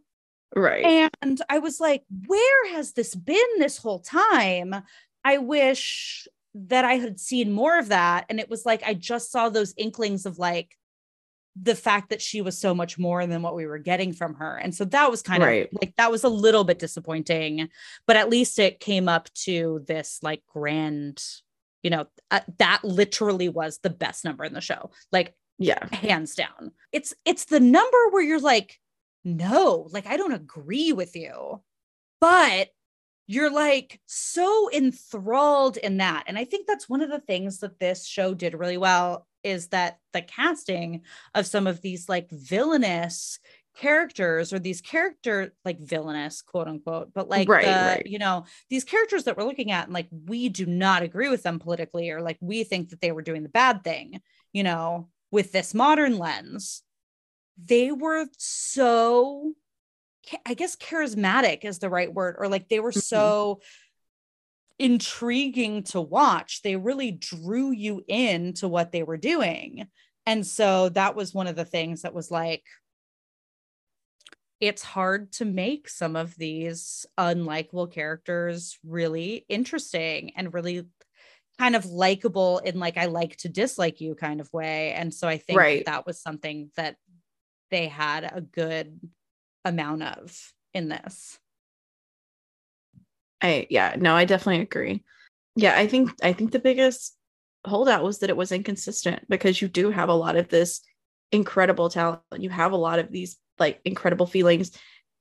Right. 0.54 1.10
And 1.22 1.40
I 1.48 1.58
was 1.60 1.80
like, 1.80 2.02
where 2.26 2.72
has 2.74 2.92
this 2.92 3.14
been 3.14 3.52
this 3.58 3.78
whole 3.78 4.00
time? 4.00 4.74
I 5.24 5.38
wish 5.38 6.28
that 6.54 6.84
I 6.84 6.94
had 6.96 7.18
seen 7.18 7.50
more 7.50 7.78
of 7.78 7.88
that. 7.88 8.26
And 8.28 8.38
it 8.38 8.50
was 8.50 8.66
like, 8.66 8.82
I 8.84 8.92
just 8.94 9.32
saw 9.32 9.48
those 9.48 9.74
inklings 9.76 10.26
of 10.26 10.38
like 10.38 10.76
the 11.60 11.74
fact 11.74 12.10
that 12.10 12.20
she 12.20 12.40
was 12.40 12.58
so 12.58 12.74
much 12.74 12.98
more 12.98 13.26
than 13.26 13.42
what 13.42 13.54
we 13.54 13.66
were 13.66 13.78
getting 13.78 14.12
from 14.12 14.34
her. 14.34 14.56
And 14.56 14.74
so 14.74 14.84
that 14.86 15.10
was 15.10 15.22
kind 15.22 15.42
Right. 15.42 15.66
of 15.66 15.78
like, 15.80 15.94
that 15.96 16.10
was 16.10 16.24
a 16.24 16.28
little 16.28 16.64
bit 16.64 16.78
disappointing, 16.80 17.68
but 18.06 18.16
at 18.16 18.28
least 18.28 18.58
it 18.58 18.80
came 18.80 19.08
up 19.08 19.32
to 19.44 19.84
this 19.86 20.18
like 20.22 20.42
grand, 20.52 21.22
you 21.82 21.90
know, 21.90 22.06
uh, 22.30 22.40
that 22.58 22.80
literally 22.82 23.48
was 23.48 23.78
the 23.78 23.90
best 23.90 24.24
number 24.24 24.44
in 24.44 24.52
the 24.52 24.60
show. 24.60 24.90
Like, 25.12 25.34
yeah. 25.58 25.86
hands 25.94 26.34
down. 26.34 26.72
It's 26.90 27.14
it's 27.24 27.44
the 27.44 27.60
number 27.60 28.08
where 28.10 28.22
you're 28.22 28.40
like, 28.40 28.80
no, 29.24 29.88
like 29.92 30.06
I 30.06 30.16
don't 30.16 30.32
agree 30.32 30.92
with 30.92 31.14
you. 31.14 31.62
But 32.20 32.70
you're 33.26 33.52
like 33.52 34.00
so 34.06 34.68
enthralled 34.72 35.76
in 35.76 35.98
that. 35.98 36.24
And 36.26 36.36
I 36.36 36.44
think 36.44 36.66
that's 36.66 36.88
one 36.88 37.00
of 37.00 37.10
the 37.10 37.20
things 37.20 37.60
that 37.60 37.78
this 37.78 38.04
show 38.06 38.34
did 38.34 38.54
really 38.54 38.76
well 38.76 39.26
is 39.44 39.68
that 39.68 39.98
the 40.12 40.22
casting 40.22 41.02
of 41.34 41.46
some 41.46 41.66
of 41.66 41.80
these 41.80 42.08
like 42.08 42.30
villainous 42.30 43.38
characters 43.76 44.52
or 44.52 44.58
these 44.60 44.80
character 44.80 45.52
like 45.64 45.80
villainous 45.80 46.42
quote 46.42 46.68
unquote 46.68 47.12
but 47.12 47.28
like 47.28 47.48
Right, 47.48 47.64
the, 47.64 47.70
right. 47.70 48.06
you 48.06 48.18
know 48.20 48.44
these 48.70 48.84
characters 48.84 49.24
that 49.24 49.36
we're 49.36 49.42
looking 49.44 49.72
at 49.72 49.86
and 49.86 49.92
like 49.92 50.06
we 50.26 50.48
do 50.48 50.64
not 50.64 51.02
agree 51.02 51.28
with 51.28 51.42
them 51.42 51.58
politically 51.58 52.10
or 52.10 52.22
like 52.22 52.38
we 52.40 52.62
think 52.62 52.90
that 52.90 53.00
they 53.00 53.10
were 53.10 53.22
doing 53.22 53.42
the 53.42 53.48
bad 53.48 53.82
thing 53.82 54.20
you 54.52 54.62
know 54.62 55.08
with 55.32 55.50
this 55.50 55.74
modern 55.74 56.18
lens 56.18 56.82
they 57.58 57.90
were 57.90 58.26
so 58.38 59.52
i 60.46 60.54
guess 60.54 60.76
charismatic 60.76 61.64
is 61.64 61.80
the 61.80 61.90
right 61.90 62.14
word 62.14 62.36
or 62.38 62.46
like 62.46 62.68
they 62.68 62.78
were 62.80 62.92
Mhm. 62.92 63.02
so 63.02 63.60
intriguing 64.78 65.82
to 65.84 66.00
watch 66.00 66.62
they 66.62 66.76
really 66.76 67.12
drew 67.12 67.70
you 67.70 68.02
in 68.08 68.52
to 68.52 68.66
what 68.68 68.90
they 68.92 69.02
were 69.02 69.16
doing 69.16 69.88
and 70.26 70.46
so 70.46 70.88
that 70.88 71.14
was 71.14 71.34
one 71.34 71.46
of 71.46 71.54
the 71.56 71.64
things 71.64 72.02
that 72.02 72.14
was 72.14 72.30
like 72.30 72.64
it's 74.60 74.82
hard 74.82 75.32
to 75.32 75.44
make 75.44 75.88
some 75.88 76.16
of 76.16 76.36
these 76.36 77.04
unlikable 77.18 77.90
characters 77.90 78.78
really 78.84 79.44
interesting 79.48 80.32
and 80.36 80.54
really 80.54 80.86
kind 81.58 81.76
of 81.76 81.86
likable 81.86 82.58
in 82.60 82.78
like 82.78 82.96
I 82.96 83.06
like 83.06 83.36
to 83.38 83.48
dislike 83.48 84.00
you 84.00 84.14
kind 84.14 84.40
of 84.40 84.52
way. 84.52 84.92
And 84.92 85.14
so 85.14 85.28
I 85.28 85.38
think 85.38 85.58
Right. 85.58 85.84
that, 85.86 85.86
that 85.86 86.06
was 86.06 86.20
something 86.20 86.70
that 86.76 86.96
they 87.70 87.88
had 87.88 88.24
a 88.24 88.40
good 88.40 89.00
amount 89.64 90.04
of 90.04 90.54
in 90.74 90.88
this. 90.88 91.38
I 93.44 93.66
yeah, 93.68 93.94
no, 93.98 94.16
I 94.16 94.24
definitely 94.24 94.62
agree. 94.62 95.04
Yeah, 95.54 95.76
I 95.78 95.86
think 95.86 96.10
I 96.22 96.32
think 96.32 96.50
the 96.50 96.58
biggest 96.58 97.16
holdout 97.66 98.02
was 98.02 98.18
that 98.18 98.30
it 98.30 98.36
was 98.36 98.52
inconsistent 98.52 99.28
because 99.28 99.60
you 99.60 99.68
do 99.68 99.90
have 99.90 100.08
a 100.08 100.14
lot 100.14 100.36
of 100.36 100.48
this 100.48 100.80
incredible 101.30 101.90
talent. 101.90 102.22
You 102.36 102.50
have 102.50 102.72
a 102.72 102.76
lot 102.76 102.98
of 102.98 103.12
these 103.12 103.36
like 103.58 103.80
incredible 103.84 104.26
feelings 104.26 104.72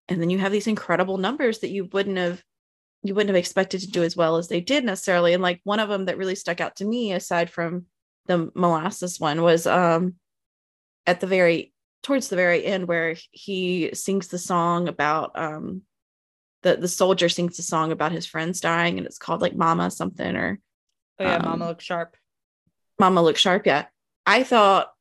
and 0.10 0.22
then 0.22 0.30
you 0.30 0.40
have 0.40 0.52
these 0.52 0.68
incredible 0.68 1.18
numbers 1.18 1.60
that 1.60 1.70
you 1.70 1.86
wouldn't 1.92 2.18
have 2.18 2.42
you 3.04 3.14
wouldn't 3.14 3.30
have 3.30 3.40
expected 3.40 3.82
to 3.82 3.92
do 3.92 4.04
as 4.04 4.16
well 4.16 4.38
as 4.38 4.48
they 4.48 4.62
did 4.62 4.86
necessarily. 4.86 5.34
And 5.34 5.44
like 5.44 5.60
one 5.66 5.82
of 5.82 5.90
them 5.90 6.06
that 6.06 6.18
really 6.18 6.36
stuck 6.36 6.62
out 6.62 6.78
to 6.78 6.86
me 6.86 7.12
aside 7.12 7.50
from 7.50 7.86
the 8.28 8.50
molasses 8.56 9.20
one 9.20 9.42
was 9.42 9.68
um 9.68 10.16
at 11.06 11.20
the 11.20 11.28
very 11.28 11.74
towards 12.04 12.30
the 12.30 12.38
very 12.38 12.66
end 12.66 12.88
where 12.88 13.16
he 13.32 13.92
sings 13.94 14.30
the 14.30 14.38
song 14.38 14.88
about 14.88 15.38
um 15.38 15.82
the 16.63 16.78
the 16.78 16.88
soldier 16.88 17.30
sings 17.30 17.60
a 17.60 17.63
song 17.63 17.91
about 17.91 18.12
his 18.12 18.26
friends 18.26 18.60
dying 18.62 18.97
and 18.97 19.06
it's 19.06 19.17
called 19.17 19.41
like 19.41 19.56
mama 19.56 19.91
something 19.91 20.36
or 20.36 20.60
Oh 21.19 21.23
yeah, 21.26 21.36
Um, 21.36 21.43
Mama 21.45 21.67
looks 21.67 21.84
sharp. 21.86 22.17
mama 22.99 23.21
look 23.21 23.38
sharp 23.38 23.65
yeah 23.65 23.86
i 24.26 24.43
thought 24.43 24.91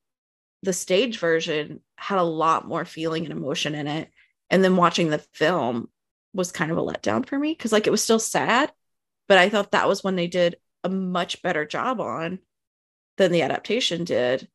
the 0.62 0.72
stage 0.72 1.18
version 1.18 1.80
had 1.96 2.18
a 2.18 2.22
lot 2.24 2.68
more 2.68 2.84
feeling 2.84 3.24
and 3.24 3.32
emotion 3.32 3.74
in 3.74 3.86
it 3.86 4.10
and 4.50 4.62
then 4.62 4.76
watching 4.76 5.08
the 5.08 5.18
film 5.32 5.88
was 6.34 6.52
kind 6.52 6.70
of 6.70 6.78
a 6.78 6.82
letdown 6.82 7.26
for 7.26 7.38
me 7.38 7.52
because 7.52 7.72
like 7.72 7.86
it 7.86 7.90
was 7.90 8.02
still 8.02 8.18
sad 8.18 8.70
but 9.28 9.38
i 9.38 9.48
thought 9.48 9.70
that 9.72 9.88
was 9.88 10.04
when 10.04 10.16
they 10.16 10.26
did 10.26 10.56
a 10.84 10.88
much 10.88 11.42
better 11.42 11.64
job 11.64 12.00
on 12.00 12.38
than 13.18 13.30
the 13.32 13.42
adaptation 13.42 14.04
did 14.04 14.48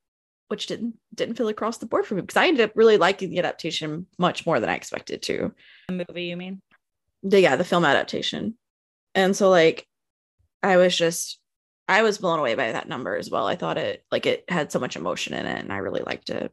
which 0.50 0.68
didn't 0.68 0.96
didn't 1.14 1.36
feel 1.36 1.48
across 1.50 1.78
the 1.78 1.86
board 1.86 2.06
for 2.06 2.16
me 2.16 2.22
because 2.22 2.38
i 2.38 2.48
ended 2.48 2.64
up 2.70 2.72
really 2.76 2.98
liking 2.98 3.30
the 3.30 3.40
adaptation 3.40 4.06
much 4.18 4.46
more 4.46 4.60
than 4.60 4.70
i 4.70 4.76
expected 4.76 5.22
to 5.22 5.54
The 5.88 6.06
movie, 6.08 6.24
you 6.26 6.38
mean? 6.38 6.62
The 7.24 7.42
yeah 7.42 7.56
the 7.56 7.64
film 7.64 7.86
adaptation 7.86 8.56
and 9.16 9.36
so 9.36 9.50
like 9.50 9.88
i 10.64 10.78
was 10.78 10.96
just 10.96 11.40
i 11.88 12.02
was 12.02 12.18
blown 12.18 12.40
away 12.40 12.56
by 12.56 12.72
that 12.72 12.88
number 12.88 13.16
as 13.16 13.30
well 13.30 13.48
i 13.48 13.56
thought 13.56 13.78
it 13.78 14.04
like 14.12 14.26
it 14.26 14.44
had 14.50 14.72
so 14.72 14.80
much 14.80 14.96
emotion 14.96 15.34
in 15.34 15.46
it 15.46 15.60
and 15.60 15.74
i 15.74 15.78
really 15.78 16.04
liked 16.06 16.30
it 16.30 16.52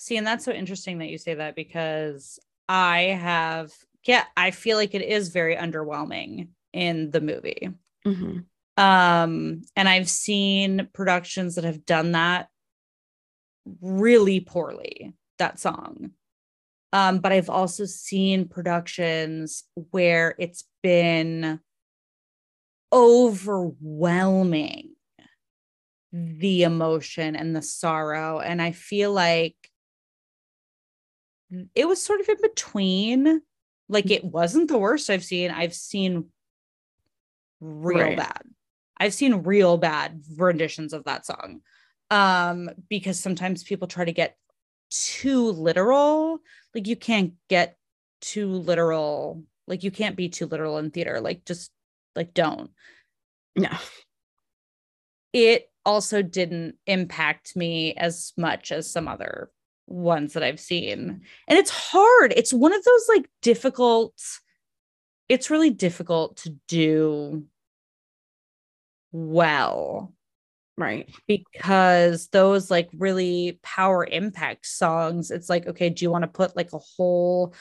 See, 0.00 0.16
and 0.16 0.26
that's 0.26 0.44
so 0.44 0.52
interesting 0.52 0.98
that 0.98 1.08
you 1.08 1.18
say 1.18 1.34
that 1.34 1.56
because 1.56 2.38
I 2.68 3.00
have, 3.20 3.72
yeah, 4.04 4.24
I 4.36 4.52
feel 4.52 4.76
like 4.76 4.94
it 4.94 5.02
is 5.02 5.30
very 5.30 5.56
underwhelming 5.56 6.48
in 6.72 7.10
the 7.10 7.20
movie. 7.20 7.70
Mhm. 8.06 8.44
Um, 8.76 9.62
and 9.74 9.88
I've 9.88 10.08
seen 10.08 10.88
productions 10.92 11.56
that 11.56 11.64
have 11.64 11.84
done 11.84 12.12
that 12.12 12.48
really 13.80 14.38
poorly, 14.38 15.14
that 15.38 15.58
song. 15.58 16.12
Um, 16.92 17.18
but 17.18 17.32
I've 17.32 17.50
also 17.50 17.84
seen 17.84 18.48
productions 18.48 19.64
where 19.90 20.34
it's 20.38 20.64
been 20.82 21.60
overwhelming 22.92 24.90
the 26.12 26.62
emotion 26.62 27.36
and 27.36 27.54
the 27.54 27.62
sorrow. 27.62 28.40
And 28.40 28.62
I 28.62 28.72
feel 28.72 29.12
like 29.12 29.56
it 31.74 31.86
was 31.86 32.02
sort 32.02 32.20
of 32.20 32.28
in 32.28 32.40
between. 32.40 33.42
Like 33.90 34.10
it 34.10 34.24
wasn't 34.24 34.68
the 34.68 34.78
worst 34.78 35.10
I've 35.10 35.24
seen. 35.24 35.50
I've 35.50 35.74
seen 35.74 36.26
real 37.60 37.98
Right. 37.98 38.16
bad. 38.16 38.42
I've 38.98 39.14
seen 39.14 39.42
real 39.42 39.76
bad 39.78 40.22
renditions 40.36 40.92
of 40.92 41.04
that 41.04 41.24
song. 41.24 41.60
Um, 42.10 42.70
because 42.88 43.20
sometimes 43.20 43.64
people 43.64 43.86
try 43.86 44.04
to 44.04 44.12
get 44.12 44.36
too 44.90 45.52
literal. 45.52 46.40
Like 46.78 46.86
you 46.86 46.96
can't 46.96 47.32
get 47.48 47.76
too 48.20 48.46
literal. 48.46 49.42
Like 49.66 49.82
you 49.82 49.90
can't 49.90 50.14
be 50.16 50.28
too 50.28 50.46
literal 50.46 50.78
in 50.78 50.92
theater. 50.92 51.20
Like 51.20 51.44
just 51.44 51.72
like 52.14 52.34
don't 52.34 52.70
yeah 53.54 53.78
it 55.32 55.70
also 55.84 56.22
didn't 56.22 56.76
impact 56.86 57.56
me 57.56 57.94
as 57.94 58.32
much 58.36 58.72
as 58.72 58.90
some 58.90 59.08
other 59.08 59.50
ones 59.86 60.34
that 60.34 60.42
I've 60.42 60.60
seen. 60.60 61.22
And 61.48 61.58
it's 61.58 61.70
hard. 61.70 62.32
It's 62.36 62.52
one 62.52 62.72
of 62.72 62.84
those 62.84 63.08
like 63.08 63.28
difficult, 63.42 64.14
it's 65.28 65.50
really 65.50 65.70
difficult 65.70 66.36
to 66.38 66.54
do 66.68 67.44
well 69.12 70.14
right. 70.78 71.10
Because 71.26 72.28
those 72.28 72.70
like 72.70 72.88
really 72.96 73.58
power 73.62 74.06
impact 74.06 74.66
songs 74.66 75.30
it's 75.30 75.48
like 75.48 75.66
okay 75.66 75.90
do 75.90 76.04
you 76.04 76.10
want 76.10 76.22
to 76.22 76.28
put 76.28 76.56
like 76.56 76.72
a 76.72 76.78
whole 76.78 77.52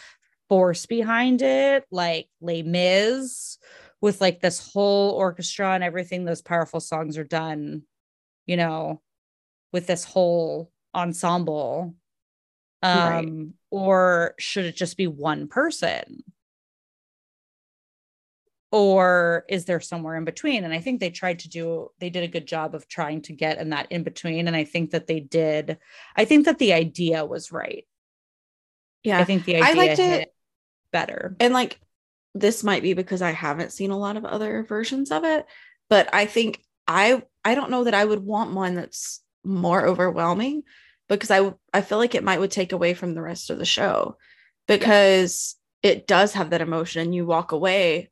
force 0.49 0.85
behind 0.85 1.41
it? 1.41 1.83
Like 1.91 2.27
Les 2.39 2.63
Mis 2.63 3.57
with 3.99 4.21
like 4.21 4.39
this 4.39 4.71
whole 4.71 5.11
orchestra 5.11 5.73
and 5.73 5.83
everything 5.83 6.23
those 6.23 6.41
powerful 6.41 6.79
songs 6.79 7.17
are 7.17 7.23
done 7.23 7.81
you 8.45 8.55
know 8.55 9.01
with 9.73 9.87
this 9.87 10.03
whole 10.03 10.71
ensemble. 10.95 11.95
Um 12.83 12.93
right. 12.93 13.47
or 13.71 14.35
should 14.37 14.65
it 14.65 14.75
just 14.75 14.95
be 14.95 15.07
one 15.07 15.47
person 15.47 16.23
or 18.71 19.45
is 19.47 19.65
there 19.65 19.79
somewhere 19.79 20.15
in 20.15 20.25
between? 20.25 20.63
And 20.63 20.73
i 20.73 20.79
think 20.79 20.99
they 20.99 21.09
tried 21.09 21.39
to 21.39 21.49
do 21.49 21.89
they 21.99 22.09
did 22.09 22.23
a 22.23 22.27
good 22.27 22.47
job 22.47 22.75
of 22.75 22.87
trying 22.87 23.21
to 23.23 23.33
get 23.33 23.57
in 23.59 23.69
that 23.69 23.91
in 23.91 24.03
between 24.03 24.47
and 24.47 24.55
i 24.55 24.63
think 24.63 24.91
that 24.91 25.07
they 25.07 25.19
did 25.19 25.77
i 26.15 26.25
think 26.25 26.45
that 26.45 26.59
the 26.59 26.73
idea 26.73 27.25
was 27.25 27.51
right. 27.51 27.85
Yeah 29.03 29.19
i 29.19 29.23
think 29.23 29.45
the 29.45 29.57
idea 29.57 29.69
I 29.69 29.73
liked 29.73 29.99
it. 29.99 30.33
better. 30.91 31.35
And 31.39 31.53
like 31.53 31.79
this 32.33 32.63
might 32.63 32.83
be 32.83 32.93
because 32.93 33.21
i 33.21 33.31
haven't 33.31 33.73
seen 33.73 33.91
a 33.91 33.97
lot 33.97 34.17
of 34.17 34.25
other 34.25 34.63
versions 34.63 35.11
of 35.11 35.23
it 35.23 35.45
but 35.89 36.13
i 36.13 36.25
think 36.25 36.61
i 36.87 37.23
i 37.43 37.55
don't 37.55 37.71
know 37.71 37.85
that 37.85 37.95
i 37.95 38.05
would 38.05 38.23
want 38.23 38.53
one 38.53 38.75
that's 38.75 39.21
more 39.43 39.85
overwhelming 39.85 40.63
because 41.09 41.31
i 41.31 41.51
i 41.73 41.81
feel 41.81 41.97
like 41.97 42.13
it 42.13 42.23
might 42.23 42.39
would 42.39 42.51
take 42.51 42.73
away 42.73 42.93
from 42.93 43.15
the 43.15 43.21
rest 43.21 43.49
of 43.49 43.57
the 43.57 43.65
show 43.65 44.17
because 44.67 45.55
yeah. 45.81 45.91
it 45.91 46.07
does 46.07 46.33
have 46.33 46.51
that 46.51 46.61
emotion. 46.61 47.01
And 47.01 47.15
you 47.15 47.25
walk 47.25 47.51
away 47.51 48.09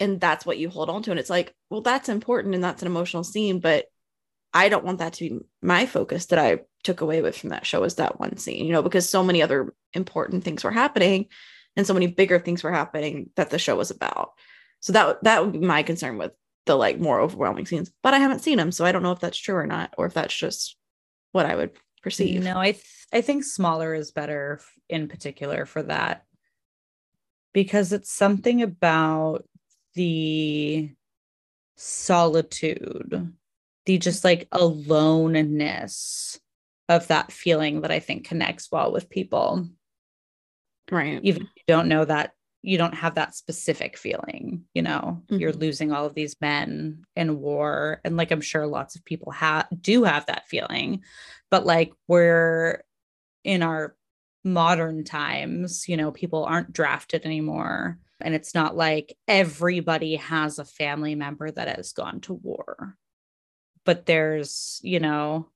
and 0.00 0.20
that's 0.20 0.44
what 0.44 0.58
you 0.58 0.68
hold 0.68 0.90
on 0.90 1.02
to. 1.04 1.10
And 1.10 1.20
it's 1.20 1.30
like 1.30 1.54
well 1.68 1.82
that's 1.82 2.08
important 2.08 2.54
and 2.54 2.64
that's 2.64 2.82
an 2.82 2.88
emotional 2.88 3.24
scene 3.24 3.60
but 3.60 3.86
i 4.52 4.68
don't 4.68 4.84
want 4.84 4.98
that 4.98 5.12
to 5.12 5.28
be 5.28 5.38
my 5.62 5.86
focus 5.86 6.26
that 6.26 6.38
i 6.38 6.58
took 6.82 7.02
away 7.02 7.22
with 7.22 7.36
from 7.36 7.50
that 7.50 7.66
show 7.66 7.84
is 7.84 7.96
that 7.96 8.18
one 8.18 8.36
scene 8.36 8.64
you 8.64 8.72
know 8.72 8.82
because 8.82 9.08
so 9.08 9.22
many 9.22 9.42
other 9.42 9.72
important 9.94 10.42
things 10.42 10.64
were 10.64 10.72
happening 10.72 11.26
and 11.76 11.86
so 11.86 11.94
many 11.94 12.06
bigger 12.06 12.38
things 12.38 12.62
were 12.62 12.72
happening 12.72 13.30
that 13.36 13.50
the 13.50 13.58
show 13.58 13.76
was 13.76 13.90
about. 13.90 14.32
So 14.80 14.92
that 14.92 15.22
that 15.24 15.42
would 15.42 15.52
be 15.52 15.58
my 15.60 15.82
concern 15.82 16.18
with 16.18 16.32
the 16.66 16.74
like 16.74 16.98
more 16.98 17.20
overwhelming 17.20 17.66
scenes 17.66 17.90
but 18.02 18.12
i 18.14 18.18
haven't 18.18 18.40
seen 18.40 18.58
them 18.58 18.70
so 18.70 18.84
i 18.84 18.92
don't 18.92 19.02
know 19.02 19.12
if 19.12 19.18
that's 19.18 19.38
true 19.38 19.56
or 19.56 19.66
not 19.66 19.94
or 19.96 20.06
if 20.06 20.14
that's 20.14 20.36
just 20.36 20.76
what 21.32 21.46
i 21.46 21.54
would 21.54 21.70
perceive. 22.02 22.42
No 22.42 22.58
i 22.58 22.72
th- 22.72 22.84
i 23.12 23.20
think 23.22 23.44
smaller 23.44 23.94
is 23.94 24.10
better 24.10 24.60
in 24.88 25.08
particular 25.08 25.64
for 25.64 25.82
that 25.82 26.24
because 27.52 27.92
it's 27.92 28.12
something 28.12 28.62
about 28.62 29.46
the 29.94 30.92
solitude, 31.76 33.32
the 33.86 33.98
just 33.98 34.24
like 34.24 34.48
aloneness 34.52 36.38
of 36.88 37.06
that 37.08 37.32
feeling 37.32 37.82
that 37.82 37.90
I 37.90 38.00
think 38.00 38.26
connects 38.26 38.68
well 38.70 38.92
with 38.92 39.08
people. 39.08 39.68
Right. 40.90 41.20
Even 41.22 41.42
if 41.42 41.48
you 41.56 41.62
don't 41.68 41.88
know 41.88 42.04
that, 42.04 42.32
you 42.62 42.76
don't 42.76 42.94
have 42.94 43.14
that 43.14 43.34
specific 43.34 43.96
feeling, 43.96 44.64
you 44.74 44.82
know, 44.82 45.22
mm-hmm. 45.24 45.38
you're 45.38 45.52
losing 45.52 45.92
all 45.92 46.04
of 46.04 46.14
these 46.14 46.36
men 46.40 47.04
in 47.16 47.40
war. 47.40 48.00
And 48.04 48.16
like 48.16 48.30
I'm 48.30 48.40
sure 48.40 48.66
lots 48.66 48.96
of 48.96 49.04
people 49.04 49.32
have 49.32 49.66
do 49.80 50.04
have 50.04 50.26
that 50.26 50.48
feeling, 50.48 51.02
but 51.50 51.64
like 51.64 51.92
we're 52.06 52.84
in 53.44 53.62
our 53.62 53.96
modern 54.44 55.04
times, 55.04 55.88
you 55.88 55.96
know, 55.96 56.10
people 56.10 56.44
aren't 56.44 56.72
drafted 56.72 57.24
anymore. 57.24 57.98
And 58.22 58.34
it's 58.34 58.54
not 58.54 58.76
like 58.76 59.16
everybody 59.28 60.16
has 60.16 60.58
a 60.58 60.64
family 60.64 61.14
member 61.14 61.50
that 61.50 61.76
has 61.76 61.92
gone 61.92 62.20
to 62.22 62.34
war. 62.34 62.96
But 63.84 64.06
there's, 64.06 64.80
you 64.82 65.00
know, 65.00 65.48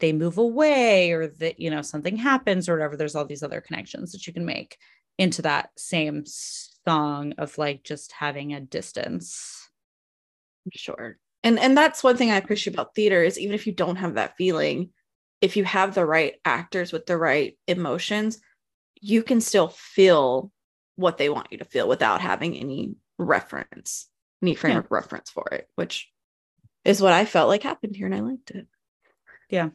they 0.00 0.12
move 0.12 0.38
away 0.38 1.12
or 1.12 1.26
that, 1.26 1.58
you 1.58 1.70
know, 1.70 1.82
something 1.82 2.16
happens 2.16 2.68
or 2.68 2.74
whatever. 2.74 2.96
There's 2.96 3.14
all 3.14 3.24
these 3.24 3.42
other 3.42 3.60
connections 3.60 4.12
that 4.12 4.26
you 4.26 4.32
can 4.32 4.44
make 4.44 4.76
into 5.18 5.42
that 5.42 5.70
same 5.76 6.24
song 6.24 7.34
of 7.38 7.58
like 7.58 7.82
just 7.82 8.12
having 8.12 8.54
a 8.54 8.60
distance. 8.60 9.68
Sure. 10.74 11.18
And 11.42 11.58
and 11.58 11.76
that's 11.76 12.02
one 12.04 12.16
thing 12.16 12.30
I 12.30 12.36
appreciate 12.36 12.74
about 12.74 12.94
theater 12.94 13.22
is 13.22 13.38
even 13.38 13.54
if 13.54 13.66
you 13.66 13.72
don't 13.72 13.96
have 13.96 14.14
that 14.14 14.36
feeling, 14.36 14.90
if 15.40 15.56
you 15.56 15.64
have 15.64 15.94
the 15.94 16.04
right 16.04 16.34
actors 16.44 16.92
with 16.92 17.06
the 17.06 17.16
right 17.16 17.56
emotions, 17.66 18.40
you 19.00 19.22
can 19.22 19.40
still 19.40 19.68
feel 19.68 20.52
what 20.98 21.16
they 21.16 21.28
want 21.28 21.48
you 21.52 21.58
to 21.58 21.64
feel 21.64 21.88
without 21.88 22.20
having 22.20 22.56
any 22.56 22.96
reference, 23.18 24.08
any 24.42 24.54
frame 24.54 24.72
yeah. 24.72 24.78
of 24.80 24.90
reference 24.90 25.30
for 25.30 25.46
it, 25.52 25.68
which 25.76 26.10
is 26.84 27.00
what 27.00 27.12
I 27.12 27.24
felt 27.24 27.48
like 27.48 27.62
happened 27.62 27.94
here 27.94 28.06
and 28.06 28.14
I 28.14 28.20
liked 28.20 28.50
it. 28.50 28.66
Yeah. 29.48 29.70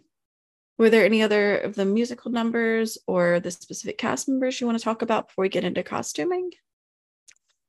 Were 0.78 0.90
there 0.90 1.06
any 1.06 1.22
other 1.22 1.60
of 1.60 1.76
the 1.76 1.86
musical 1.86 2.30
numbers 2.30 2.98
or 3.08 3.40
the 3.40 3.52
specific 3.52 3.98
cast 3.98 4.28
members 4.28 4.60
you 4.60 4.68
want 4.68 4.78
to 4.78 4.84
talk 4.84 5.02
about 5.02 5.30
before 5.30 5.44
we 5.44 5.50
get 5.50 5.64
into 5.64 5.82
costuming? 5.82 6.52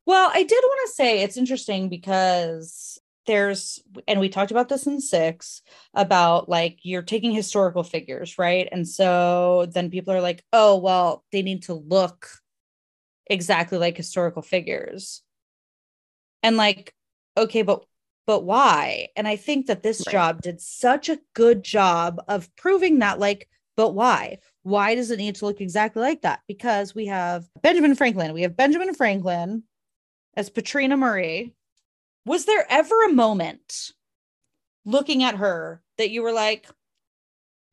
Well, 0.04 0.30
I 0.34 0.42
did 0.42 0.62
want 0.62 0.88
to 0.88 0.94
say 0.94 1.22
it's 1.22 1.36
interesting 1.36 1.88
because 1.88 2.98
there's 3.26 3.80
and 4.06 4.20
we 4.20 4.28
talked 4.28 4.50
about 4.50 4.68
this 4.68 4.86
in 4.86 5.00
six 5.00 5.62
about 5.94 6.48
like 6.48 6.78
you're 6.82 7.02
taking 7.02 7.32
historical 7.32 7.82
figures 7.82 8.38
right 8.38 8.68
and 8.70 8.86
so 8.86 9.66
then 9.72 9.90
people 9.90 10.12
are 10.12 10.20
like 10.20 10.44
oh 10.52 10.76
well 10.76 11.24
they 11.32 11.40
need 11.40 11.62
to 11.62 11.72
look 11.72 12.28
exactly 13.26 13.78
like 13.78 13.96
historical 13.96 14.42
figures 14.42 15.22
and 16.42 16.56
like 16.56 16.94
okay 17.36 17.62
but 17.62 17.84
but 18.26 18.44
why 18.44 19.08
and 19.16 19.26
i 19.26 19.36
think 19.36 19.66
that 19.66 19.82
this 19.82 20.02
right. 20.06 20.12
job 20.12 20.42
did 20.42 20.60
such 20.60 21.08
a 21.08 21.18
good 21.34 21.62
job 21.62 22.22
of 22.28 22.54
proving 22.56 22.98
that 22.98 23.18
like 23.18 23.48
but 23.76 23.94
why 23.94 24.38
why 24.62 24.94
does 24.94 25.10
it 25.10 25.18
need 25.18 25.34
to 25.34 25.46
look 25.46 25.60
exactly 25.60 26.02
like 26.02 26.22
that 26.22 26.40
because 26.46 26.94
we 26.94 27.06
have 27.06 27.48
benjamin 27.62 27.94
franklin 27.94 28.34
we 28.34 28.42
have 28.42 28.56
benjamin 28.56 28.94
franklin 28.94 29.62
as 30.36 30.50
Patrena 30.50 30.96
Murray 30.96 31.54
was 32.26 32.44
there 32.44 32.66
ever 32.68 33.04
a 33.04 33.12
moment 33.12 33.92
looking 34.84 35.22
at 35.22 35.36
her 35.36 35.82
that 35.98 36.10
you 36.10 36.22
were 36.22 36.32
like, 36.32 36.66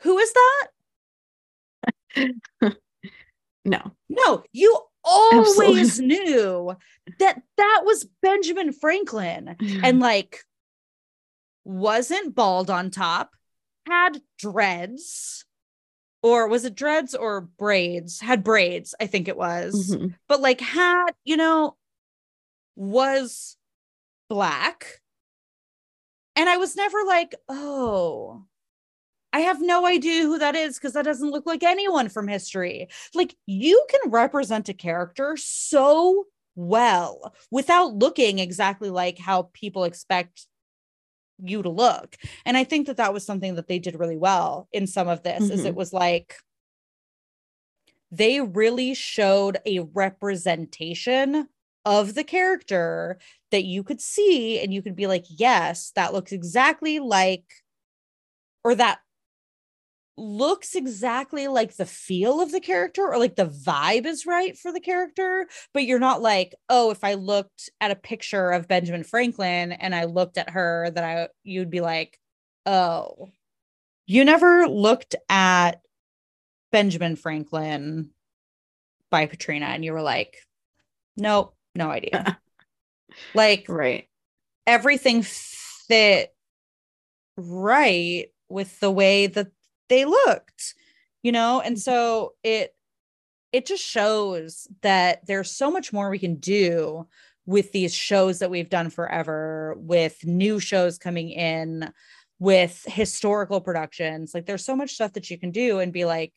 who 0.01 0.17
is 0.17 0.33
that? 0.33 0.67
no. 3.65 3.91
No, 4.09 4.43
you 4.51 4.77
always 5.33 5.99
Absolutely. 5.99 6.05
knew 6.05 6.75
that 7.19 7.41
that 7.57 7.81
was 7.83 8.07
Benjamin 8.21 8.71
Franklin 8.73 9.55
and 9.83 9.99
like 9.99 10.43
wasn't 11.63 12.35
bald 12.35 12.69
on 12.69 12.91
top, 12.91 13.31
had 13.87 14.21
dreads, 14.37 15.45
or 16.23 16.47
was 16.47 16.65
it 16.65 16.75
dreads 16.75 17.15
or 17.15 17.41
braids? 17.41 18.19
Had 18.19 18.43
braids, 18.43 18.93
I 18.99 19.07
think 19.07 19.27
it 19.27 19.37
was, 19.37 19.91
mm-hmm. 19.95 20.07
but 20.27 20.41
like 20.41 20.61
had, 20.61 21.11
you 21.23 21.37
know, 21.37 21.75
was 22.75 23.57
black. 24.29 25.01
And 26.35 26.47
I 26.47 26.57
was 26.57 26.75
never 26.75 27.03
like, 27.05 27.35
oh, 27.49 28.45
I 29.33 29.39
have 29.41 29.61
no 29.61 29.85
idea 29.85 30.23
who 30.23 30.39
that 30.39 30.55
is 30.55 30.77
because 30.77 30.93
that 30.93 31.05
doesn't 31.05 31.31
look 31.31 31.45
like 31.45 31.63
anyone 31.63 32.09
from 32.09 32.27
history. 32.27 32.89
Like, 33.13 33.35
you 33.45 33.85
can 33.89 34.11
represent 34.11 34.69
a 34.69 34.73
character 34.73 35.37
so 35.37 36.25
well 36.55 37.33
without 37.49 37.93
looking 37.93 38.39
exactly 38.39 38.89
like 38.89 39.17
how 39.17 39.49
people 39.53 39.85
expect 39.85 40.47
you 41.43 41.63
to 41.63 41.69
look. 41.69 42.17
And 42.45 42.57
I 42.57 42.63
think 42.63 42.87
that 42.87 42.97
that 42.97 43.13
was 43.13 43.25
something 43.25 43.55
that 43.55 43.67
they 43.67 43.79
did 43.79 43.99
really 43.99 44.17
well 44.17 44.67
in 44.71 44.85
some 44.85 45.07
of 45.07 45.23
this 45.23 45.43
mm-hmm. 45.43 45.53
is 45.53 45.65
it 45.65 45.69
mm-hmm. 45.69 45.77
was 45.77 45.93
like 45.93 46.35
they 48.11 48.41
really 48.41 48.93
showed 48.93 49.57
a 49.65 49.79
representation 49.79 51.47
of 51.85 52.13
the 52.13 52.23
character 52.23 53.17
that 53.51 53.63
you 53.63 53.83
could 53.83 54.01
see 54.01 54.59
and 54.59 54.73
you 54.73 54.81
could 54.81 54.95
be 54.95 55.07
like, 55.07 55.25
yes, 55.29 55.91
that 55.95 56.13
looks 56.13 56.31
exactly 56.31 56.99
like, 56.99 57.45
or 58.63 58.75
that 58.75 58.99
looks 60.17 60.75
exactly 60.75 61.47
like 61.47 61.75
the 61.75 61.85
feel 61.85 62.41
of 62.41 62.51
the 62.51 62.59
character 62.59 63.07
or 63.07 63.17
like 63.17 63.35
the 63.35 63.45
vibe 63.45 64.05
is 64.05 64.25
right 64.25 64.57
for 64.57 64.71
the 64.71 64.79
character 64.79 65.47
but 65.73 65.83
you're 65.83 65.99
not 65.99 66.21
like 66.21 66.53
oh 66.69 66.91
if 66.91 67.03
i 67.03 67.13
looked 67.13 67.69
at 67.79 67.91
a 67.91 67.95
picture 67.95 68.51
of 68.51 68.67
benjamin 68.67 69.03
franklin 69.03 69.71
and 69.71 69.95
i 69.95 70.03
looked 70.03 70.37
at 70.37 70.49
her 70.49 70.91
that 70.93 71.03
i 71.03 71.27
you'd 71.43 71.69
be 71.69 71.81
like 71.81 72.19
oh 72.65 73.29
you 74.05 74.25
never 74.25 74.67
looked 74.67 75.15
at 75.29 75.81
benjamin 76.71 77.15
franklin 77.15 78.09
by 79.09 79.25
Patrena 79.25 79.67
and 79.67 79.83
you 79.83 79.93
were 79.93 80.01
like 80.01 80.37
nope 81.15 81.55
no 81.75 81.89
idea. 81.89 82.39
like, 83.33 83.65
right. 83.67 84.07
Everything 84.67 85.23
fit 85.23 86.33
right 87.37 88.27
with 88.49 88.79
the 88.79 88.91
way 88.91 89.27
that 89.27 89.47
they 89.91 90.05
looked, 90.05 90.73
you 91.21 91.31
know? 91.31 91.61
And 91.61 91.75
mm-hmm. 91.75 91.81
so 91.81 92.33
it, 92.43 92.73
it 93.51 93.65
just 93.65 93.83
shows 93.83 94.67
that 94.81 95.25
there's 95.27 95.51
so 95.51 95.69
much 95.69 95.91
more 95.91 96.09
we 96.09 96.19
can 96.19 96.35
do 96.35 97.07
with 97.45 97.71
these 97.71 97.93
shows 97.93 98.39
that 98.39 98.49
we've 98.49 98.69
done 98.69 98.89
forever, 98.89 99.75
with 99.77 100.25
new 100.25 100.59
shows 100.59 100.97
coming 100.97 101.29
in, 101.29 101.91
with 102.39 102.85
historical 102.87 103.59
productions. 103.59 104.33
Like 104.33 104.45
there's 104.45 104.63
so 104.63 104.75
much 104.75 104.93
stuff 104.93 105.13
that 105.13 105.29
you 105.29 105.37
can 105.37 105.51
do 105.51 105.79
and 105.79 105.91
be 105.91 106.05
like, 106.05 106.33